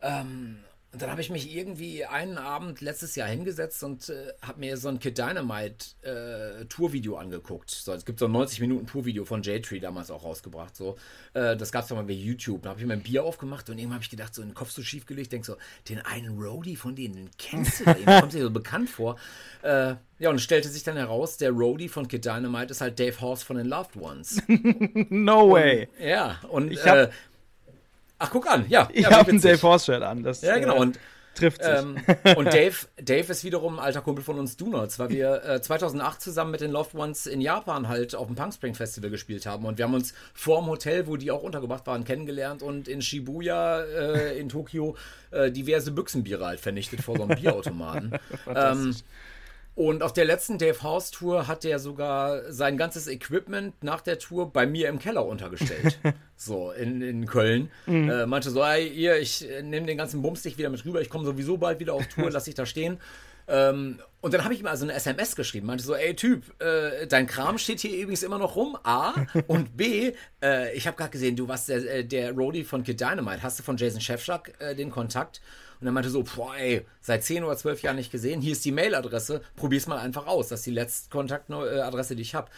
Ähm, 0.00 0.58
und 0.96 1.02
dann 1.02 1.10
habe 1.10 1.20
ich 1.20 1.28
mich 1.28 1.54
irgendwie 1.54 2.06
einen 2.06 2.38
Abend 2.38 2.80
letztes 2.80 3.16
Jahr 3.16 3.28
hingesetzt 3.28 3.84
und 3.84 4.08
äh, 4.08 4.32
habe 4.40 4.60
mir 4.60 4.78
so 4.78 4.88
ein 4.88 4.98
Kid 4.98 5.18
Dynamite 5.18 5.88
äh, 6.00 6.64
Tourvideo 6.64 7.18
angeguckt. 7.18 7.68
So, 7.68 7.92
es 7.92 8.06
gibt 8.06 8.18
so 8.18 8.24
ein 8.24 8.32
90 8.32 8.62
Minuten 8.62 8.86
Tourvideo 8.86 9.26
von 9.26 9.42
J-Tree 9.42 9.78
damals 9.78 10.10
auch 10.10 10.24
rausgebracht. 10.24 10.74
So, 10.74 10.96
äh, 11.34 11.54
das 11.54 11.70
gab 11.70 11.82
es 11.82 11.90
doch 11.90 11.96
mal 11.96 12.04
bei 12.04 12.14
YouTube. 12.14 12.62
Da 12.62 12.70
habe 12.70 12.80
ich 12.80 12.86
mir 12.86 12.94
ein 12.94 13.02
Bier 13.02 13.24
aufgemacht 13.24 13.68
und 13.68 13.76
irgendwann 13.76 13.96
habe 13.96 14.04
ich 14.04 14.10
gedacht, 14.10 14.34
so 14.34 14.40
in 14.40 14.48
den 14.48 14.54
Kopf 14.54 14.70
so 14.70 14.82
schief 14.82 15.04
gelegt, 15.04 15.32
denk 15.32 15.44
so, 15.44 15.58
den 15.90 15.98
einen 15.98 16.40
Roadie 16.40 16.76
von 16.76 16.96
denen, 16.96 17.14
den 17.14 17.30
kennst 17.36 17.80
du, 17.80 17.92
den 17.92 18.06
kommt 18.06 18.32
dir 18.32 18.44
so 18.44 18.50
bekannt 18.50 18.88
vor. 18.88 19.18
Äh, 19.60 19.96
ja, 20.18 20.30
und 20.30 20.40
stellte 20.40 20.70
sich 20.70 20.82
dann 20.82 20.96
heraus, 20.96 21.36
der 21.36 21.50
Roadie 21.50 21.90
von 21.90 22.08
Kid 22.08 22.24
Dynamite 22.24 22.70
ist 22.70 22.80
halt 22.80 22.98
Dave 22.98 23.20
Horse 23.20 23.44
von 23.44 23.58
den 23.58 23.66
Loved 23.66 23.96
Ones. 23.96 24.42
no 25.10 25.50
way. 25.50 25.90
Und, 25.98 26.06
ja, 26.06 26.40
und 26.48 26.72
ich 26.72 26.86
habe 26.86 27.12
Ach, 28.18 28.30
guck 28.30 28.50
an, 28.50 28.66
ja. 28.68 28.88
Ich 28.92 29.02
ja, 29.02 29.10
habe 29.10 29.30
ein 29.30 29.40
Dave 29.40 29.60
Horse-Shirt 29.60 30.02
an. 30.02 30.22
Das, 30.22 30.42
ja, 30.42 30.58
genau. 30.58 30.76
Äh, 30.76 30.80
und, 30.80 30.98
trifft 31.36 31.62
sich. 31.62 31.72
Ähm, 31.72 31.96
und 32.36 32.46
Dave, 32.46 32.74
Dave 33.00 33.30
ist 33.30 33.44
wiederum 33.44 33.78
ein 33.78 33.84
alter 33.84 34.00
Kumpel 34.00 34.24
von 34.24 34.38
uns 34.38 34.56
Donuts, 34.56 34.98
weil 34.98 35.10
wir 35.10 35.44
äh, 35.44 35.60
2008 35.60 36.20
zusammen 36.20 36.50
mit 36.50 36.60
den 36.60 36.70
Loved 36.72 36.94
Ones 36.94 37.26
in 37.26 37.40
Japan 37.40 37.88
halt 37.88 38.14
auf 38.14 38.26
dem 38.26 38.36
Punk 38.36 38.54
Spring 38.54 38.74
Festival 38.74 39.10
gespielt 39.10 39.46
haben. 39.46 39.64
Und 39.66 39.78
wir 39.78 39.84
haben 39.84 39.94
uns 39.94 40.14
vor 40.34 40.60
dem 40.60 40.68
Hotel, 40.68 41.06
wo 41.06 41.16
die 41.16 41.30
auch 41.30 41.42
untergebracht 41.42 41.86
waren, 41.86 42.04
kennengelernt 42.04 42.62
und 42.62 42.88
in 42.88 43.02
Shibuya 43.02 43.82
äh, 43.82 44.38
in 44.38 44.48
Tokio 44.48 44.96
äh, 45.30 45.50
diverse 45.50 45.92
Büchsenbiere 45.92 46.46
halt 46.46 46.60
vernichtet 46.60 47.02
vor 47.02 47.16
so 47.16 47.24
einem 47.24 47.36
Bierautomaten. 47.40 48.18
ähm, 48.54 48.96
und 49.76 50.02
auf 50.02 50.14
der 50.14 50.24
letzten 50.24 50.56
Dave 50.56 50.82
House 50.82 51.10
Tour 51.10 51.46
hat 51.46 51.66
er 51.66 51.78
sogar 51.78 52.50
sein 52.50 52.78
ganzes 52.78 53.08
Equipment 53.08 53.74
nach 53.84 54.00
der 54.00 54.18
Tour 54.18 54.50
bei 54.50 54.66
mir 54.66 54.88
im 54.88 54.98
Keller 54.98 55.26
untergestellt. 55.26 55.98
so, 56.36 56.72
in, 56.72 57.02
in 57.02 57.26
Köln. 57.26 57.70
Mhm. 57.84 58.08
Äh, 58.08 58.26
meinte 58.26 58.48
so, 58.48 58.62
ey, 58.64 58.88
ihr, 58.88 59.18
ich 59.18 59.46
äh, 59.46 59.62
nehme 59.62 59.86
den 59.86 59.98
ganzen 59.98 60.22
Bumstick 60.22 60.56
wieder 60.56 60.70
mit 60.70 60.82
rüber, 60.86 61.02
ich 61.02 61.10
komme 61.10 61.26
sowieso 61.26 61.58
bald 61.58 61.78
wieder 61.78 61.92
auf 61.92 62.06
Tour, 62.06 62.30
lass 62.32 62.44
dich 62.44 62.54
da 62.54 62.64
stehen. 62.64 62.98
Ähm, 63.48 63.98
und 64.20 64.34
dann 64.34 64.42
habe 64.42 64.54
ich 64.54 64.60
ihm 64.60 64.66
also 64.66 64.84
eine 64.84 64.94
SMS 64.94 65.36
geschrieben, 65.36 65.68
meinte 65.68 65.84
so, 65.84 65.94
ey 65.94 66.16
Typ, 66.16 66.60
äh, 66.60 67.06
dein 67.06 67.26
Kram 67.26 67.58
steht 67.58 67.80
hier 67.80 67.96
übrigens 67.96 68.24
immer 68.24 68.38
noch 68.38 68.56
rum, 68.56 68.76
A. 68.82 69.14
Und 69.46 69.76
B, 69.76 70.14
äh, 70.42 70.74
ich 70.74 70.86
habe 70.88 70.96
gerade 70.96 71.10
gesehen, 71.10 71.36
du 71.36 71.46
warst 71.46 71.68
der, 71.68 71.76
äh, 71.98 72.04
der 72.04 72.32
Roadie 72.32 72.64
von 72.64 72.82
Kid 72.82 73.00
Dynamite. 73.00 73.42
Hast 73.42 73.58
du 73.58 73.62
von 73.62 73.76
Jason 73.76 74.00
Shefchak 74.00 74.54
äh, 74.58 74.74
den 74.74 74.90
Kontakt? 74.90 75.40
Und 75.80 75.86
er 75.86 75.92
meinte 75.92 76.10
so, 76.10 76.24
boah, 76.24 76.56
ey, 76.56 76.86
seit 77.00 77.22
10 77.22 77.44
oder 77.44 77.56
12 77.56 77.82
Jahren 77.82 77.96
nicht 77.96 78.10
gesehen, 78.10 78.40
hier 78.40 78.52
ist 78.52 78.64
die 78.64 78.72
Mailadresse, 78.72 79.42
probier's 79.54 79.86
mal 79.86 79.98
einfach 79.98 80.26
aus. 80.26 80.48
Das 80.48 80.60
ist 80.60 80.66
die 80.66 80.72
letzte 80.72 81.10
Kontaktadresse, 81.10 82.16
die 82.16 82.22
ich 82.22 82.34
habe. 82.34 82.50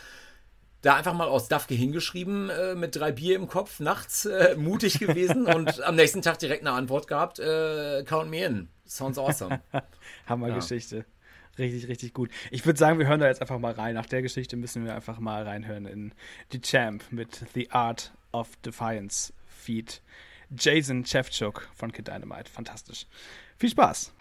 Da 0.82 0.96
einfach 0.96 1.14
mal 1.14 1.28
aus 1.28 1.48
Dafke 1.48 1.74
hingeschrieben, 1.74 2.50
äh, 2.50 2.74
mit 2.74 2.94
drei 2.94 3.10
Bier 3.10 3.36
im 3.36 3.48
Kopf, 3.48 3.80
nachts 3.80 4.26
äh, 4.26 4.54
mutig 4.56 4.98
gewesen 4.98 5.46
und 5.54 5.82
am 5.82 5.96
nächsten 5.96 6.22
Tag 6.22 6.38
direkt 6.38 6.62
eine 6.62 6.72
Antwort 6.72 7.08
gehabt, 7.08 7.38
äh, 7.38 8.04
count 8.04 8.30
me 8.30 8.44
in. 8.44 8.68
Sounds 8.86 9.18
awesome. 9.18 9.60
Hammergeschichte. 10.26 10.96
Ja. 10.98 11.04
Richtig, 11.58 11.88
richtig 11.88 12.14
gut. 12.14 12.30
Ich 12.52 12.64
würde 12.64 12.78
sagen, 12.78 13.00
wir 13.00 13.08
hören 13.08 13.18
da 13.18 13.26
jetzt 13.26 13.40
einfach 13.40 13.58
mal 13.58 13.72
rein. 13.72 13.94
Nach 13.94 14.06
der 14.06 14.22
Geschichte 14.22 14.56
müssen 14.56 14.84
wir 14.84 14.94
einfach 14.94 15.18
mal 15.18 15.42
reinhören 15.42 15.86
in 15.86 16.12
die 16.52 16.60
Champ 16.60 17.02
mit 17.10 17.44
The 17.54 17.70
Art 17.72 18.12
of 18.32 18.54
Defiance 18.64 19.32
Feed. 19.46 20.00
Jason 20.56 21.04
Chefchuk 21.04 21.68
von 21.74 21.92
Kid 21.92 22.06
Dynamite. 22.08 22.50
Fantastisch. 22.50 23.06
Viel 23.58 23.70
Spaß. 23.70 24.12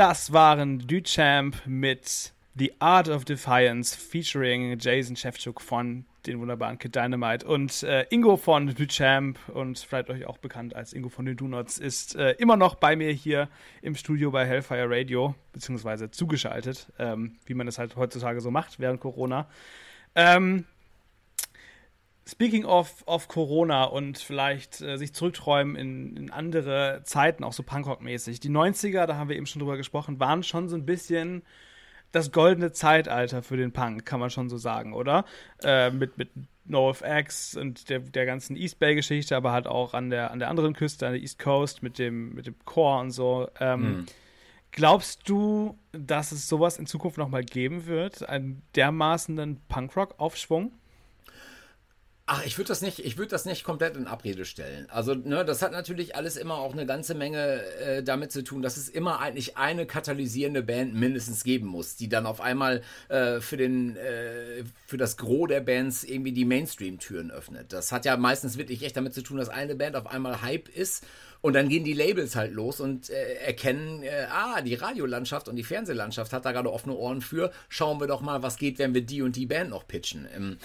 Das 0.00 0.32
waren 0.32 0.78
Duchamp 0.78 1.60
mit 1.66 2.32
The 2.54 2.72
Art 2.78 3.10
of 3.10 3.26
Defiance 3.26 3.94
featuring 3.94 4.78
Jason 4.78 5.14
Shevchuk 5.14 5.60
von 5.60 6.06
den 6.24 6.40
wunderbaren 6.40 6.78
Kid 6.78 6.96
Dynamite 6.96 7.46
und 7.46 7.82
äh, 7.82 8.06
Ingo 8.08 8.38
von 8.38 8.74
Duchamp 8.74 9.38
und 9.50 9.78
vielleicht 9.78 10.08
euch 10.08 10.24
auch 10.24 10.38
bekannt 10.38 10.74
als 10.74 10.94
Ingo 10.94 11.10
von 11.10 11.26
den 11.26 11.36
Donuts 11.36 11.76
ist 11.76 12.16
äh, 12.16 12.30
immer 12.38 12.56
noch 12.56 12.76
bei 12.76 12.96
mir 12.96 13.12
hier 13.12 13.50
im 13.82 13.94
Studio 13.94 14.30
bei 14.30 14.46
Hellfire 14.46 14.88
Radio, 14.88 15.34
beziehungsweise 15.52 16.10
zugeschaltet, 16.10 16.90
ähm, 16.98 17.36
wie 17.44 17.52
man 17.52 17.66
das 17.66 17.78
halt 17.78 17.94
heutzutage 17.96 18.40
so 18.40 18.50
macht 18.50 18.80
während 18.80 19.00
Corona. 19.00 19.48
Ähm, 20.14 20.64
Speaking 22.30 22.64
of, 22.64 23.02
of 23.06 23.26
Corona 23.26 23.84
und 23.84 24.18
vielleicht 24.18 24.80
äh, 24.80 24.96
sich 24.96 25.12
zurückträumen 25.12 25.74
in, 25.74 26.16
in, 26.16 26.30
andere 26.30 27.02
Zeiten, 27.04 27.42
auch 27.42 27.52
so 27.52 27.64
Punkrock-mäßig. 27.64 28.38
Die 28.38 28.50
90er, 28.50 29.06
da 29.06 29.16
haben 29.16 29.28
wir 29.28 29.36
eben 29.36 29.46
schon 29.46 29.58
drüber 29.58 29.76
gesprochen, 29.76 30.20
waren 30.20 30.44
schon 30.44 30.68
so 30.68 30.76
ein 30.76 30.86
bisschen 30.86 31.42
das 32.12 32.30
goldene 32.30 32.70
Zeitalter 32.70 33.42
für 33.42 33.56
den 33.56 33.72
Punk, 33.72 34.04
kann 34.04 34.20
man 34.20 34.30
schon 34.30 34.48
so 34.48 34.58
sagen, 34.58 34.94
oder? 34.94 35.24
Äh, 35.62 35.90
mit, 35.90 36.18
mit 36.18 36.30
NoFX 36.66 37.56
und 37.56 37.88
der, 37.88 37.98
der 37.98 38.26
ganzen 38.26 38.54
East 38.54 38.78
Bay-Geschichte, 38.78 39.36
aber 39.36 39.50
halt 39.50 39.66
auch 39.66 39.92
an 39.92 40.10
der, 40.10 40.30
an 40.30 40.38
der 40.38 40.50
anderen 40.50 40.74
Küste, 40.74 41.06
an 41.06 41.14
der 41.14 41.22
East 41.22 41.40
Coast 41.40 41.82
mit 41.82 41.98
dem, 41.98 42.32
mit 42.34 42.46
dem 42.46 42.54
Core 42.64 43.00
und 43.00 43.10
so. 43.10 43.48
Ähm, 43.58 43.82
hm. 43.82 44.06
Glaubst 44.72 45.28
du, 45.28 45.76
dass 45.90 46.30
es 46.30 46.48
sowas 46.48 46.78
in 46.78 46.86
Zukunft 46.86 47.18
nochmal 47.18 47.42
geben 47.42 47.86
wird? 47.86 48.28
Einen 48.28 48.62
dermaßenen 48.76 49.60
Punkrock-Aufschwung? 49.68 50.72
Ach, 52.32 52.46
ich 52.46 52.56
würde 52.58 52.68
das 52.68 52.80
nicht, 52.80 53.00
ich 53.00 53.18
würde 53.18 53.30
das 53.30 53.44
nicht 53.44 53.64
komplett 53.64 53.96
in 53.96 54.06
Abrede 54.06 54.44
stellen. 54.44 54.86
Also, 54.88 55.14
ne, 55.14 55.44
das 55.44 55.62
hat 55.62 55.72
natürlich 55.72 56.14
alles 56.14 56.36
immer 56.36 56.58
auch 56.58 56.74
eine 56.74 56.86
ganze 56.86 57.16
Menge 57.16 57.60
äh, 57.80 58.04
damit 58.04 58.30
zu 58.30 58.44
tun, 58.44 58.62
dass 58.62 58.76
es 58.76 58.88
immer 58.88 59.18
eigentlich 59.18 59.56
eine 59.56 59.84
katalysierende 59.84 60.62
Band 60.62 60.94
mindestens 60.94 61.42
geben 61.42 61.66
muss, 61.66 61.96
die 61.96 62.08
dann 62.08 62.26
auf 62.26 62.40
einmal 62.40 62.82
äh, 63.08 63.40
für 63.40 63.56
den, 63.56 63.96
äh, 63.96 64.62
für 64.86 64.96
das 64.96 65.16
Gros 65.16 65.48
der 65.48 65.60
Bands 65.60 66.04
irgendwie 66.04 66.30
die 66.30 66.44
Mainstream-Türen 66.44 67.32
öffnet. 67.32 67.72
Das 67.72 67.90
hat 67.90 68.04
ja 68.04 68.16
meistens 68.16 68.56
wirklich 68.56 68.84
echt 68.84 68.96
damit 68.96 69.12
zu 69.12 69.22
tun, 69.22 69.38
dass 69.38 69.48
eine 69.48 69.74
Band 69.74 69.96
auf 69.96 70.06
einmal 70.06 70.40
Hype 70.40 70.68
ist 70.68 71.04
und 71.40 71.54
dann 71.54 71.68
gehen 71.68 71.82
die 71.82 71.94
Labels 71.94 72.36
halt 72.36 72.52
los 72.52 72.78
und 72.78 73.10
äh, 73.10 73.34
erkennen, 73.44 74.04
äh, 74.04 74.26
ah, 74.30 74.60
die 74.60 74.74
Radiolandschaft 74.74 75.48
und 75.48 75.56
die 75.56 75.64
Fernsehlandschaft 75.64 76.32
hat 76.32 76.44
da 76.44 76.52
gerade 76.52 76.72
offene 76.72 76.94
Ohren 76.94 77.22
für. 77.22 77.50
Schauen 77.68 77.98
wir 77.98 78.06
doch 78.06 78.20
mal, 78.20 78.44
was 78.44 78.56
geht, 78.56 78.78
wenn 78.78 78.94
wir 78.94 79.02
die 79.02 79.20
und 79.20 79.34
die 79.34 79.46
Band 79.46 79.70
noch 79.70 79.88
pitchen. 79.88 80.28
Ähm, 80.32 80.58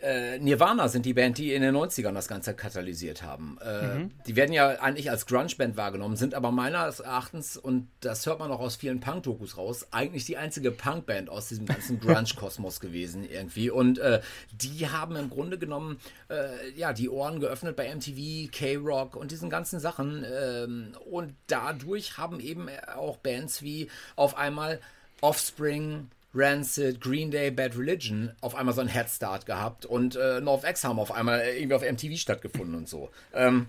äh, 0.00 0.38
Nirvana 0.38 0.88
sind 0.88 1.06
die 1.06 1.14
Band, 1.14 1.38
die 1.38 1.54
in 1.54 1.62
den 1.62 1.74
90ern 1.74 2.12
das 2.12 2.28
Ganze 2.28 2.54
katalysiert 2.54 3.22
haben. 3.22 3.58
Äh, 3.64 3.98
mhm. 3.98 4.10
Die 4.26 4.36
werden 4.36 4.52
ja 4.52 4.68
eigentlich 4.80 5.10
als 5.10 5.26
Grunge-Band 5.26 5.76
wahrgenommen, 5.76 6.16
sind 6.16 6.34
aber 6.34 6.50
meines 6.50 7.00
Erachtens, 7.00 7.56
und 7.56 7.88
das 8.00 8.26
hört 8.26 8.38
man 8.38 8.50
auch 8.50 8.60
aus 8.60 8.76
vielen 8.76 9.00
Punk-Dokus 9.00 9.56
raus, 9.56 9.86
eigentlich 9.92 10.24
die 10.24 10.36
einzige 10.36 10.70
Punk-Band 10.70 11.30
aus 11.30 11.48
diesem 11.48 11.66
ganzen 11.66 12.00
Grunge-Kosmos 12.00 12.80
gewesen 12.80 13.28
irgendwie. 13.28 13.70
Und 13.70 13.98
äh, 13.98 14.20
die 14.52 14.88
haben 14.88 15.16
im 15.16 15.30
Grunde 15.30 15.58
genommen 15.58 15.98
äh, 16.28 16.70
ja, 16.76 16.92
die 16.92 17.08
Ohren 17.08 17.40
geöffnet 17.40 17.76
bei 17.76 17.94
MTV, 17.94 18.50
K-Rock 18.52 19.16
und 19.16 19.30
diesen 19.30 19.50
ganzen 19.50 19.80
Sachen. 19.80 20.24
Ähm, 20.30 20.92
und 21.10 21.34
dadurch 21.46 22.18
haben 22.18 22.40
eben 22.40 22.68
auch 22.94 23.16
Bands 23.16 23.62
wie 23.62 23.88
auf 24.14 24.36
einmal 24.36 24.80
Offspring, 25.20 26.10
Rancid, 26.36 27.00
Green 27.00 27.30
Day, 27.30 27.50
Bad 27.50 27.76
Religion 27.76 28.32
auf 28.40 28.54
einmal 28.54 28.74
so 28.74 28.80
einen 28.80 28.90
Headstart 28.90 29.46
gehabt 29.46 29.86
und 29.86 30.16
äh, 30.16 30.40
NoFX 30.40 30.84
haben 30.84 30.98
auf 30.98 31.10
einmal 31.10 31.40
irgendwie 31.40 31.74
auf 31.74 31.82
MTV 31.82 32.16
stattgefunden 32.18 32.74
und 32.74 32.88
so. 32.88 33.10
Ähm, 33.32 33.66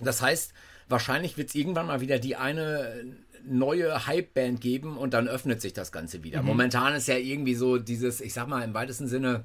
das 0.00 0.22
heißt, 0.22 0.52
wahrscheinlich 0.88 1.36
wird 1.36 1.48
es 1.48 1.54
irgendwann 1.54 1.86
mal 1.86 2.00
wieder 2.00 2.18
die 2.18 2.36
eine 2.36 3.04
neue 3.44 4.06
Hype-Band 4.06 4.60
geben 4.60 4.96
und 4.96 5.14
dann 5.14 5.28
öffnet 5.28 5.60
sich 5.60 5.72
das 5.72 5.92
Ganze 5.92 6.22
wieder. 6.22 6.42
Mhm. 6.42 6.48
Momentan 6.48 6.94
ist 6.94 7.08
ja 7.08 7.16
irgendwie 7.16 7.54
so 7.54 7.78
dieses, 7.78 8.20
ich 8.20 8.32
sag 8.32 8.48
mal 8.48 8.62
im 8.62 8.74
weitesten 8.74 9.06
Sinne, 9.08 9.44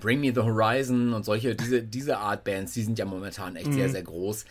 Bring 0.00 0.20
Me 0.20 0.32
the 0.32 0.40
Horizon 0.40 1.12
und 1.12 1.24
solche, 1.24 1.56
diese, 1.56 1.82
diese 1.82 2.18
Art 2.18 2.44
Bands, 2.44 2.72
die 2.72 2.82
sind 2.82 2.98
ja 2.98 3.04
momentan 3.04 3.56
echt 3.56 3.68
mhm. 3.68 3.74
sehr, 3.74 3.88
sehr 3.88 4.02
groß 4.02 4.44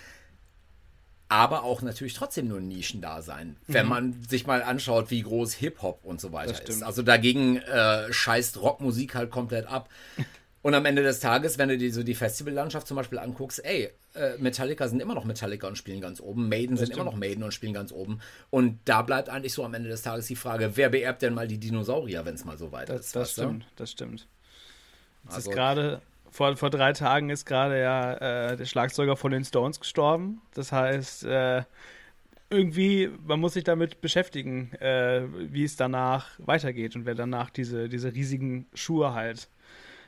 aber 1.30 1.63
auch 1.63 1.82
natürlich 1.82 2.13
trotzdem 2.13 2.48
nur 2.48 2.60
ein 2.60 2.68
Nischendasein, 2.68 3.58
wenn 3.68 3.86
mhm. 3.86 3.90
man 3.90 4.24
sich 4.30 4.48
mal 4.48 4.63
anschaut, 4.63 5.12
wie 5.12 5.22
groß 5.22 5.54
Hip-Hop 5.56 6.02
und 6.04 6.22
so 6.22 6.32
weiter 6.32 6.68
ist. 6.68 6.84
Also 6.84 7.02
dagegen 7.02 7.58
äh, 7.58 8.12
scheißt 8.12 8.62
Rockmusik 8.62 9.16
halt 9.16 9.32
komplett 9.32 9.68
ab. 9.68 9.90
Und 10.63 10.74
am 10.74 10.84
Ende 10.86 11.02
des 11.02 11.22
Tages, 11.22 11.58
wenn 11.58 11.70
du 11.70 11.78
dir 11.78 11.94
so 11.94 12.04
die 12.04 12.16
Festivallandschaft 12.16 12.88
zum 12.88 12.98
Beispiel 12.98 13.20
anguckst, 13.20 13.63
ey, 13.63 13.90
äh, 14.16 14.38
Metallica 14.38 14.90
sind 14.90 15.00
immer 15.00 15.13
noch 15.13 15.24
Metallica 15.24 15.66
und 15.66 15.78
spielen 15.78 16.02
ganz 16.02 16.20
oben, 16.20 16.50
Maiden 16.50 16.72
das 16.72 16.80
sind 16.80 16.88
stimmt. 16.88 17.02
immer 17.04 17.12
noch 17.12 17.18
Maiden 17.18 17.44
und 17.44 17.54
spielen 17.54 17.74
ganz 17.74 17.94
oben. 17.94 18.20
Und 18.50 18.80
da 18.84 19.02
bleibt 19.02 19.30
eigentlich 19.30 19.54
so 19.54 19.63
am 19.63 19.74
Ende 19.76 19.88
des 19.88 20.02
Tages 20.02 20.26
die 20.26 20.36
Frage, 20.36 20.72
wer 20.76 20.90
beerbt 20.90 21.22
denn 21.22 21.34
mal 21.34 21.48
die 21.48 21.58
Dinosaurier, 21.58 22.26
wenn 22.26 22.36
es 22.36 22.44
mal 22.44 22.58
so 22.58 22.74
weit 22.74 22.90
das, 22.90 23.02
ist? 23.02 23.16
Das 23.16 23.32
stimmt, 23.32 23.66
das 23.78 23.92
stimmt. 23.92 24.28
Das 25.26 25.36
also, 25.36 25.52
ist 25.52 25.56
gerade 25.56 26.02
vor, 26.32 26.56
vor 26.58 26.70
drei 26.70 26.94
Tagen 26.94 27.30
ist 27.30 27.46
gerade 27.46 27.80
ja 27.80 28.13
äh, 28.13 28.58
der 28.58 28.66
Schlagzeuger 28.66 29.16
von 29.16 29.32
den 29.32 29.44
Stones 29.44 29.80
gestorben. 29.80 30.42
Das 30.54 30.72
heißt, 30.72 31.26
äh, 31.26 31.63
irgendwie, 32.50 33.10
man 33.26 33.40
muss 33.40 33.54
sich 33.54 33.63
damit 33.63 34.02
beschäftigen, 34.02 34.72
äh, 34.76 35.24
wie 35.52 35.63
es 35.63 35.76
danach 35.76 36.32
weitergeht 36.38 36.96
und 36.96 37.06
wer 37.06 37.16
danach 37.16 37.50
diese, 37.50 37.90
diese 37.90 38.13
riesigen 38.13 38.68
Schuhe 38.74 39.13
halt 39.13 39.50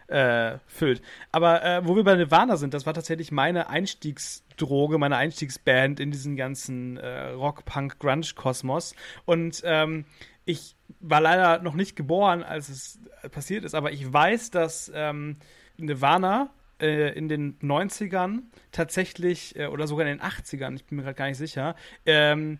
äh, 0.07 0.57
füllt. 0.67 1.01
Aber 1.31 1.63
äh, 1.63 1.85
wo 1.85 1.95
wir 1.95 2.03
bei 2.03 2.15
Nirvana 2.15 2.57
sind, 2.57 2.73
das 2.73 2.85
war 2.85 2.93
tatsächlich 2.93 3.31
meine 3.31 3.69
Einstiegsdroge, 3.69 4.97
meine 4.97 5.17
Einstiegsband 5.17 5.99
in 5.99 6.11
diesen 6.11 6.35
ganzen 6.35 6.97
äh, 6.97 7.29
Rock, 7.29 7.65
Punk, 7.65 7.99
Grunge-Kosmos. 7.99 8.95
Und 9.25 9.61
ähm, 9.65 10.05
ich 10.45 10.75
war 10.99 11.21
leider 11.21 11.61
noch 11.61 11.75
nicht 11.75 11.95
geboren, 11.95 12.41
als 12.41 12.69
es 12.69 12.99
passiert 13.31 13.63
ist, 13.63 13.75
aber 13.75 13.91
ich 13.91 14.11
weiß, 14.11 14.49
dass 14.49 14.91
ähm, 14.95 15.37
Nirvana 15.79 16.49
äh, 16.79 17.17
in 17.17 17.27
den 17.29 17.57
90ern 17.59 18.43
tatsächlich, 18.71 19.55
äh, 19.57 19.67
oder 19.67 19.87
sogar 19.87 20.07
in 20.07 20.17
den 20.17 20.25
80ern, 20.25 20.75
ich 20.75 20.85
bin 20.85 20.97
mir 20.97 21.03
gerade 21.03 21.15
gar 21.15 21.27
nicht 21.27 21.37
sicher, 21.37 21.75
ähm, 22.05 22.59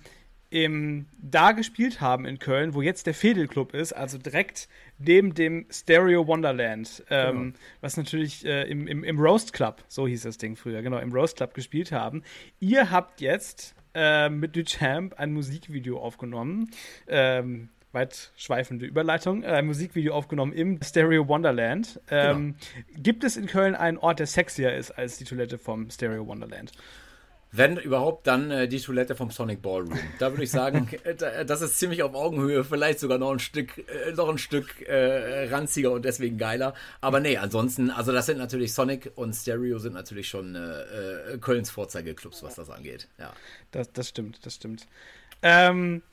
im, 0.51 1.05
da 1.21 1.51
gespielt 1.51 2.01
haben 2.01 2.25
in 2.25 2.39
Köln, 2.39 2.73
wo 2.73 2.81
jetzt 2.81 3.05
der 3.05 3.13
Fedel 3.13 3.47
Club 3.47 3.73
ist, 3.73 3.93
also 3.93 4.17
direkt 4.17 4.67
neben 4.97 5.35
dem 5.35 5.67
Stereo 5.69 6.25
Wonderland, 6.25 7.03
ähm, 7.09 7.37
genau. 7.37 7.57
was 7.81 7.97
natürlich 7.97 8.45
äh, 8.45 8.63
im, 8.63 8.87
im, 8.87 9.03
im 9.03 9.19
Roast 9.19 9.53
Club, 9.53 9.83
so 9.87 10.07
hieß 10.07 10.23
das 10.23 10.37
Ding 10.37 10.55
früher, 10.55 10.81
genau, 10.81 10.97
im 10.97 11.13
Roast 11.13 11.37
Club 11.37 11.53
gespielt 11.53 11.91
haben. 11.91 12.23
Ihr 12.59 12.89
habt 12.89 13.21
jetzt 13.21 13.75
äh, 13.93 14.29
mit 14.29 14.55
Duchamp 14.55 15.13
ein 15.19 15.33
Musikvideo 15.33 15.99
aufgenommen. 15.99 16.71
Ähm, 17.07 17.69
weitschweifende 17.91 18.85
Überleitung, 18.85 19.43
äh, 19.43 19.47
ein 19.47 19.65
Musikvideo 19.65 20.13
aufgenommen 20.13 20.53
im 20.53 20.79
Stereo 20.81 21.27
Wonderland. 21.27 21.99
Ähm, 22.09 22.55
genau. 22.55 23.01
Gibt 23.01 23.23
es 23.23 23.37
in 23.37 23.47
Köln 23.47 23.75
einen 23.75 23.97
Ort, 23.97 24.19
der 24.19 24.27
sexier 24.27 24.75
ist 24.75 24.91
als 24.91 25.17
die 25.17 25.23
Toilette 25.23 25.57
vom 25.57 25.89
Stereo 25.89 26.27
Wonderland? 26.27 26.71
Wenn 27.51 27.77
überhaupt, 27.77 28.27
dann 28.27 28.51
äh, 28.51 28.67
die 28.67 28.79
Toilette 28.79 29.15
vom 29.15 29.31
Sonic 29.31 29.63
Ballroom. 29.63 29.97
Da 30.19 30.31
würde 30.31 30.43
ich 30.43 30.51
sagen, 30.51 30.87
äh, 31.03 31.45
das 31.45 31.61
ist 31.61 31.79
ziemlich 31.79 32.03
auf 32.03 32.13
Augenhöhe, 32.13 32.63
vielleicht 32.63 32.99
sogar 32.99 33.17
noch 33.17 33.31
ein 33.31 33.39
Stück, 33.39 33.75
äh, 33.89 34.11
noch 34.11 34.29
ein 34.29 34.37
Stück 34.37 34.87
äh, 34.87 35.49
ranziger 35.49 35.91
und 35.91 36.05
deswegen 36.05 36.37
geiler. 36.37 36.75
Aber 37.01 37.19
nee, 37.19 37.37
ansonsten, 37.37 37.89
also 37.89 38.11
das 38.11 38.27
sind 38.27 38.37
natürlich 38.37 38.73
Sonic 38.73 39.11
und 39.15 39.33
Stereo 39.33 39.79
sind 39.79 39.93
natürlich 39.93 40.27
schon 40.27 40.53
äh, 40.53 41.33
äh, 41.33 41.37
Kölns 41.39 41.71
Vorzeigeclubs, 41.71 42.43
was 42.43 42.53
das 42.53 42.69
angeht. 42.69 43.07
Ja. 43.17 43.33
Das, 43.71 43.91
das 43.93 44.09
stimmt, 44.09 44.45
das 44.45 44.55
stimmt. 44.55 44.85
Ähm, 45.41 46.03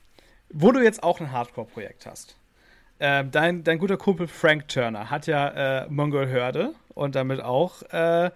wo 0.49 0.71
du 0.71 0.81
jetzt 0.81 1.03
auch 1.03 1.19
ein 1.19 1.31
Hardcore-Projekt 1.31 2.05
hast. 2.05 2.37
Äh, 2.99 3.25
dein, 3.25 3.63
dein 3.63 3.77
guter 3.77 3.97
Kumpel 3.97 4.27
Frank 4.27 4.67
Turner 4.67 5.09
hat 5.09 5.27
ja 5.27 5.83
äh, 5.83 5.89
Mongol 5.89 6.27
Hörde 6.27 6.73
und 6.95 7.15
damit 7.15 7.41
auch 7.41 7.83
äh, 7.91 8.31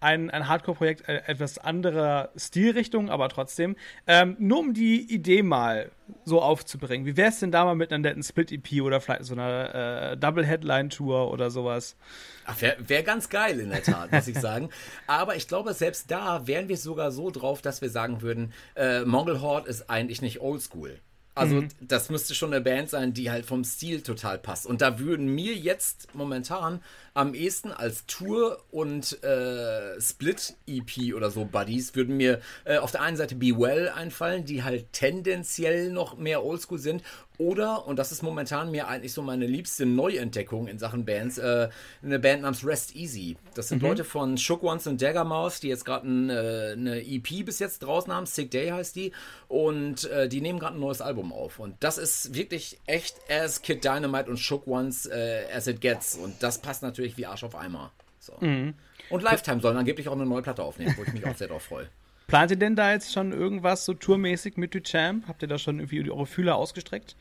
ein, 0.00 0.30
ein 0.30 0.48
Hardcore-Projekt 0.48 1.08
äh, 1.08 1.22
etwas 1.26 1.58
anderer 1.58 2.30
Stilrichtung, 2.36 3.10
aber 3.10 3.28
trotzdem. 3.28 3.76
Ähm, 4.06 4.36
nur 4.38 4.58
um 4.60 4.74
die 4.74 5.00
Idee 5.12 5.42
mal 5.42 5.90
so 6.24 6.42
aufzubringen. 6.42 7.06
Wie 7.06 7.16
wäre 7.16 7.30
es 7.30 7.40
denn 7.40 7.50
da 7.50 7.64
mal 7.64 7.74
mit 7.74 7.92
einer 7.92 8.08
netten 8.08 8.22
Split-EP 8.22 8.82
oder 8.82 9.00
vielleicht 9.00 9.24
so 9.24 9.34
einer 9.34 10.12
äh, 10.12 10.16
Double-Headline-Tour 10.16 11.30
oder 11.30 11.50
sowas? 11.50 11.96
Ach, 12.44 12.60
wäre 12.60 12.76
wär 12.88 13.02
ganz 13.02 13.28
geil 13.28 13.58
in 13.60 13.70
der 13.70 13.82
Tat, 13.82 14.12
muss 14.12 14.28
ich 14.28 14.38
sagen. 14.38 14.70
Aber 15.06 15.36
ich 15.36 15.48
glaube, 15.48 15.74
selbst 15.74 16.10
da 16.10 16.46
wären 16.46 16.68
wir 16.68 16.76
sogar 16.76 17.10
so 17.10 17.30
drauf, 17.30 17.62
dass 17.62 17.82
wir 17.82 17.90
sagen 17.90 18.22
würden, 18.22 18.52
äh, 18.76 19.00
Mongol 19.04 19.40
Horde 19.40 19.68
ist 19.68 19.88
eigentlich 19.90 20.22
nicht 20.22 20.40
oldschool. 20.40 21.00
Also 21.36 21.56
mhm. 21.56 21.68
das 21.82 22.08
müsste 22.08 22.34
schon 22.34 22.52
eine 22.52 22.62
Band 22.62 22.88
sein, 22.88 23.12
die 23.12 23.30
halt 23.30 23.44
vom 23.44 23.62
Stil 23.62 24.00
total 24.00 24.38
passt. 24.38 24.66
Und 24.66 24.80
da 24.80 24.98
würden 24.98 25.26
mir 25.26 25.54
jetzt 25.54 26.08
momentan 26.14 26.82
am 27.12 27.34
ehesten 27.34 27.72
als 27.72 28.06
Tour 28.06 28.64
und 28.70 29.22
äh, 29.22 30.00
Split-EP 30.00 31.14
oder 31.14 31.30
so 31.30 31.44
Buddies, 31.44 31.94
würden 31.94 32.16
mir 32.16 32.40
äh, 32.64 32.78
auf 32.78 32.90
der 32.90 33.02
einen 33.02 33.18
Seite 33.18 33.34
Be 33.34 33.58
Well 33.58 33.90
einfallen, 33.90 34.46
die 34.46 34.62
halt 34.62 34.92
tendenziell 34.92 35.92
noch 35.92 36.16
mehr 36.16 36.42
Oldschool 36.42 36.78
sind 36.78 37.02
Oder, 37.38 37.86
und 37.86 37.98
das 37.98 38.12
ist 38.12 38.22
momentan 38.22 38.70
mir 38.70 38.88
eigentlich 38.88 39.12
so 39.12 39.22
meine 39.22 39.46
liebste 39.46 39.86
Neuentdeckung 39.86 40.68
in 40.68 40.78
Sachen 40.78 41.04
Bands, 41.04 41.38
äh, 41.38 41.68
eine 42.02 42.18
Band 42.18 42.42
namens 42.42 42.64
Rest 42.64 42.96
Easy. 42.96 43.36
Das 43.54 43.68
sind 43.68 43.82
mhm. 43.82 43.88
Leute 43.88 44.04
von 44.04 44.38
Shook 44.38 44.62
Ones 44.62 44.86
und 44.86 45.02
Daggermouth, 45.02 45.62
die 45.62 45.68
jetzt 45.68 45.84
gerade 45.84 46.08
ein, 46.08 46.30
äh, 46.30 46.72
eine 46.72 47.00
EP 47.06 47.44
bis 47.44 47.58
jetzt 47.58 47.80
draußen 47.80 48.12
haben. 48.12 48.26
Sick 48.26 48.50
Day 48.50 48.68
heißt 48.68 48.96
die. 48.96 49.12
Und 49.48 50.04
äh, 50.10 50.28
die 50.28 50.40
nehmen 50.40 50.58
gerade 50.58 50.76
ein 50.76 50.80
neues 50.80 51.00
Album 51.00 51.32
auf. 51.32 51.58
Und 51.58 51.76
das 51.80 51.98
ist 51.98 52.34
wirklich 52.34 52.78
echt 52.86 53.16
as 53.30 53.62
Kid 53.62 53.84
Dynamite 53.84 54.30
und 54.30 54.38
Shook 54.38 54.66
Ones 54.66 55.06
äh, 55.06 55.44
as 55.52 55.66
it 55.66 55.80
gets. 55.80 56.16
Und 56.16 56.42
das 56.42 56.58
passt 56.58 56.82
natürlich 56.82 57.16
wie 57.16 57.26
Arsch 57.26 57.44
auf 57.44 57.54
Eimer. 57.54 57.92
So. 58.18 58.34
Mhm. 58.40 58.74
Und 59.10 59.22
Lifetime 59.22 59.60
sollen 59.60 59.76
angeblich 59.76 60.08
auch 60.08 60.12
eine 60.12 60.26
neue 60.26 60.42
Platte 60.42 60.62
aufnehmen, 60.62 60.94
wo 60.96 61.02
ich 61.02 61.12
mich 61.12 61.24
auch 61.26 61.36
sehr 61.36 61.48
drauf 61.48 61.62
freue. 61.62 61.88
Plant 62.26 62.50
ihr 62.50 62.56
denn 62.56 62.74
da 62.74 62.90
jetzt 62.90 63.12
schon 63.12 63.30
irgendwas 63.30 63.84
so 63.84 63.94
tourmäßig 63.94 64.56
mit 64.56 64.74
Duchamp? 64.74 65.28
Habt 65.28 65.42
ihr 65.42 65.48
da 65.48 65.58
schon 65.58 65.78
irgendwie 65.78 66.10
eure 66.10 66.26
Fühler 66.26 66.56
ausgestreckt? 66.56 67.14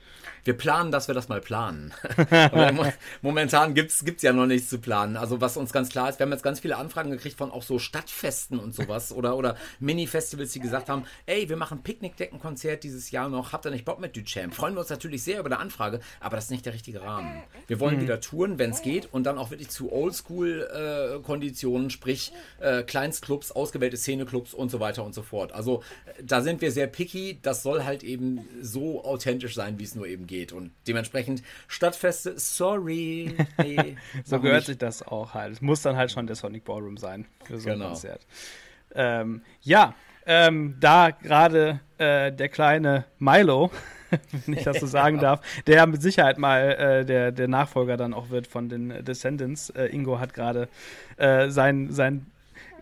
Wir 0.43 0.55
planen, 0.55 0.91
dass 0.91 1.07
wir 1.07 1.13
das 1.13 1.29
mal 1.29 1.41
planen. 1.41 1.93
Momentan 3.21 3.75
gibt 3.75 3.91
es 3.91 4.21
ja 4.23 4.33
noch 4.33 4.47
nichts 4.47 4.69
zu 4.69 4.79
planen. 4.79 5.15
Also 5.15 5.41
was 5.41 5.57
uns 5.57 5.71
ganz 5.71 5.89
klar 5.89 6.09
ist, 6.09 6.17
wir 6.17 6.25
haben 6.25 6.31
jetzt 6.31 6.41
ganz 6.41 6.59
viele 6.59 6.77
Anfragen 6.77 7.11
gekriegt 7.11 7.37
von 7.37 7.51
auch 7.51 7.61
so 7.61 7.77
Stadtfesten 7.77 8.57
und 8.57 8.73
sowas 8.73 9.11
oder, 9.11 9.37
oder 9.37 9.57
Mini-Festivals, 9.79 10.53
die 10.53 10.59
gesagt 10.59 10.89
haben, 10.89 11.05
ey, 11.27 11.49
wir 11.49 11.57
machen 11.57 11.83
Picknickdeckenkonzert 11.83 12.83
dieses 12.83 13.11
Jahr 13.11 13.29
noch, 13.29 13.53
habt 13.53 13.65
ihr 13.65 13.71
nicht 13.71 13.85
Bock 13.85 13.99
mit 13.99 14.15
Duchamp? 14.15 14.55
Freuen 14.55 14.73
wir 14.73 14.79
uns 14.79 14.89
natürlich 14.89 15.23
sehr 15.23 15.39
über 15.39 15.51
eine 15.51 15.59
Anfrage, 15.59 15.99
aber 16.19 16.35
das 16.35 16.45
ist 16.45 16.51
nicht 16.51 16.65
der 16.65 16.73
richtige 16.73 17.03
Rahmen. 17.03 17.43
Wir 17.67 17.79
wollen 17.79 17.97
mhm. 17.97 18.01
wieder 18.01 18.21
touren, 18.21 18.57
wenn 18.57 18.71
es 18.71 18.81
geht 18.81 19.13
und 19.13 19.23
dann 19.23 19.37
auch 19.37 19.51
wirklich 19.51 19.69
zu 19.69 19.91
Oldschool-Konditionen, 19.91 21.87
äh, 21.87 21.91
sprich 21.91 22.31
äh, 22.59 22.81
Kleinstclubs, 22.81 23.51
ausgewählte 23.51 23.97
Szeneclubs 23.97 24.55
und 24.55 24.69
so 24.71 24.79
weiter 24.79 24.94
weiter 24.95 25.05
und 25.05 25.13
so 25.13 25.21
fort. 25.21 25.51
Also 25.53 25.83
da 26.23 26.41
sind 26.41 26.61
wir 26.61 26.71
sehr 26.71 26.87
picky. 26.87 27.39
Das 27.41 27.63
soll 27.63 27.83
halt 27.83 28.03
eben 28.03 28.47
so 28.61 29.03
authentisch 29.03 29.55
sein, 29.55 29.79
wie 29.79 29.83
es 29.83 29.95
nur 29.95 30.07
eben 30.07 30.27
geht. 30.27 30.51
Und 30.51 30.71
dementsprechend 30.87 31.43
Stadtfeste, 31.67 32.37
sorry. 32.37 33.35
Hey, 33.57 33.97
so 34.23 34.39
gehört 34.39 34.59
nicht. 34.59 34.67
sich 34.67 34.77
das 34.77 35.03
auch 35.03 35.33
halt. 35.33 35.53
Es 35.53 35.61
muss 35.61 35.81
dann 35.81 35.95
halt 35.95 36.11
schon 36.11 36.27
der 36.27 36.35
Sonic 36.35 36.63
Ballroom 36.65 36.97
sein 36.97 37.25
für 37.43 37.59
so 37.59 37.69
genau. 37.69 37.85
ein 37.85 37.91
Konzert. 37.91 38.25
Ähm, 38.93 39.41
ja, 39.61 39.93
ähm, 40.25 40.77
da 40.79 41.11
gerade 41.11 41.81
äh, 41.97 42.31
der 42.31 42.49
kleine 42.49 43.05
Milo, 43.19 43.71
wenn 44.45 44.57
ich 44.57 44.63
das 44.63 44.79
so 44.79 44.87
sagen 44.87 45.19
darf, 45.21 45.41
der 45.67 45.85
mit 45.85 46.01
Sicherheit 46.01 46.37
mal 46.37 46.71
äh, 46.71 47.05
der, 47.05 47.31
der 47.31 47.47
Nachfolger 47.47 47.97
dann 47.97 48.13
auch 48.13 48.29
wird 48.29 48.47
von 48.47 48.69
den 48.69 49.03
Descendants. 49.03 49.69
Äh, 49.71 49.87
Ingo 49.87 50.19
hat 50.19 50.33
gerade 50.33 50.69
äh, 51.17 51.49
sein, 51.49 51.91
sein 51.91 52.25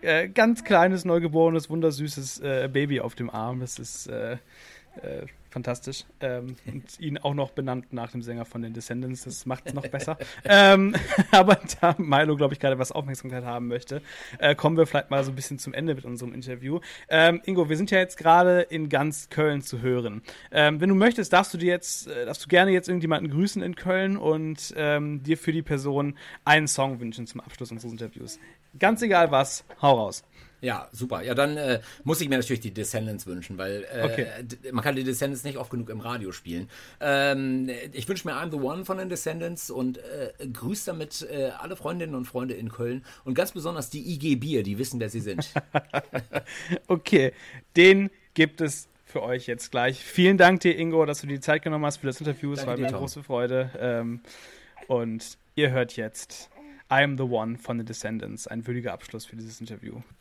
äh, 0.04 0.28
ganz 0.28 0.64
kleines, 0.64 1.04
neugeborenes, 1.04 1.70
wundersüßes 1.70 2.40
äh, 2.40 2.68
Baby 2.72 3.00
auf 3.00 3.14
dem 3.14 3.30
Arm. 3.30 3.60
Das 3.60 3.78
ist 3.78 4.08
äh, 5.02 5.26
fantastisch. 5.50 6.04
Ähm, 6.20 6.56
und 6.66 6.84
ihn 7.00 7.18
auch 7.18 7.34
noch 7.34 7.50
benannt 7.50 7.92
nach 7.92 8.10
dem 8.10 8.22
Sänger 8.22 8.44
von 8.44 8.62
den 8.62 8.72
Descendants. 8.72 9.24
Das 9.24 9.46
macht 9.46 9.66
es 9.66 9.74
noch 9.74 9.86
besser. 9.86 10.18
ähm, 10.44 10.94
aber 11.30 11.58
da 11.80 11.94
Milo, 11.98 12.36
glaube 12.36 12.54
ich, 12.54 12.60
gerade 12.60 12.78
was 12.78 12.92
Aufmerksamkeit 12.92 13.44
haben 13.44 13.68
möchte, 13.68 14.02
äh, 14.38 14.54
kommen 14.54 14.76
wir 14.76 14.86
vielleicht 14.86 15.10
mal 15.10 15.22
so 15.24 15.32
ein 15.32 15.34
bisschen 15.34 15.58
zum 15.58 15.72
Ende 15.72 15.94
mit 15.94 16.04
unserem 16.04 16.34
Interview. 16.34 16.80
Ähm, 17.08 17.40
Ingo, 17.44 17.68
wir 17.68 17.76
sind 17.76 17.90
ja 17.90 17.98
jetzt 17.98 18.16
gerade 18.16 18.62
in 18.62 18.88
ganz 18.88 19.28
Köln 19.30 19.62
zu 19.62 19.80
hören. 19.80 20.22
Ähm, 20.50 20.80
wenn 20.80 20.88
du 20.88 20.94
möchtest, 20.94 21.32
darfst 21.32 21.54
du 21.54 21.58
dir 21.58 21.68
jetzt, 21.68 22.08
äh, 22.08 22.26
darfst 22.26 22.44
du 22.44 22.48
gerne 22.48 22.72
jetzt 22.72 22.88
irgendjemanden 22.88 23.30
grüßen 23.30 23.62
in 23.62 23.76
Köln 23.76 24.16
und 24.16 24.74
ähm, 24.76 25.22
dir 25.22 25.38
für 25.38 25.52
die 25.52 25.62
Person 25.62 26.16
einen 26.44 26.68
Song 26.68 27.00
wünschen 27.00 27.26
zum 27.26 27.40
Abschluss 27.40 27.70
unseres 27.70 27.92
Interviews. 27.92 28.38
Ganz 28.78 29.02
egal 29.02 29.30
was, 29.30 29.64
hau 29.80 29.94
raus. 29.94 30.24
Ja, 30.64 30.88
super. 30.92 31.22
Ja, 31.22 31.34
dann 31.34 31.58
äh, 31.58 31.80
muss 32.04 32.22
ich 32.22 32.28
mir 32.30 32.38
natürlich 32.38 32.60
die 32.60 32.72
Descendants 32.72 33.26
wünschen, 33.26 33.58
weil 33.58 33.86
äh, 33.92 34.04
okay. 34.04 34.26
man 34.72 34.82
kann 34.82 34.96
die 34.96 35.04
Descendants 35.04 35.44
nicht 35.44 35.58
oft 35.58 35.70
genug 35.70 35.90
im 35.90 36.00
Radio 36.00 36.32
spielen. 36.32 36.70
Ähm, 37.00 37.68
ich 37.92 38.08
wünsche 38.08 38.26
mir 38.26 38.34
I'm 38.34 38.50
the 38.50 38.56
One 38.56 38.86
von 38.86 38.96
den 38.96 39.10
Descendants 39.10 39.70
und 39.70 39.98
äh, 39.98 40.32
grüße 40.50 40.86
damit 40.86 41.26
äh, 41.30 41.50
alle 41.58 41.76
Freundinnen 41.76 42.14
und 42.14 42.24
Freunde 42.24 42.54
in 42.54 42.70
Köln 42.70 43.04
und 43.24 43.34
ganz 43.34 43.52
besonders 43.52 43.90
die 43.90 44.14
IG 44.14 44.36
Bier, 44.36 44.62
die 44.62 44.78
wissen, 44.78 45.00
wer 45.00 45.10
sie 45.10 45.20
sind. 45.20 45.52
okay, 46.88 47.32
den 47.76 48.08
gibt 48.32 48.62
es 48.62 48.88
für 49.04 49.22
euch 49.22 49.46
jetzt 49.46 49.70
gleich. 49.70 50.02
Vielen 50.02 50.38
Dank 50.38 50.60
dir, 50.60 50.78
Ingo, 50.78 51.04
dass 51.04 51.20
du 51.20 51.26
die 51.26 51.40
Zeit 51.40 51.62
genommen 51.62 51.84
hast 51.84 51.98
für 51.98 52.06
das 52.06 52.20
Interview. 52.20 52.54
Es 52.54 52.66
war 52.66 52.78
mir 52.78 52.88
eine 52.88 52.96
große 52.96 53.22
Freude. 53.22 53.70
Ähm, 53.78 54.20
und 54.88 55.36
ihr 55.56 55.70
hört 55.70 55.94
jetzt 55.96 56.48
I 56.90 57.02
Am 57.02 57.16
the 57.16 57.24
One 57.24 57.58
von 57.58 57.78
The 57.78 57.84
Descendants. 57.84 58.46
Ein 58.46 58.66
würdiger 58.66 58.92
Abschluss 58.92 59.26
für 59.26 59.36
dieses 59.36 59.60
Interview. 59.60 60.00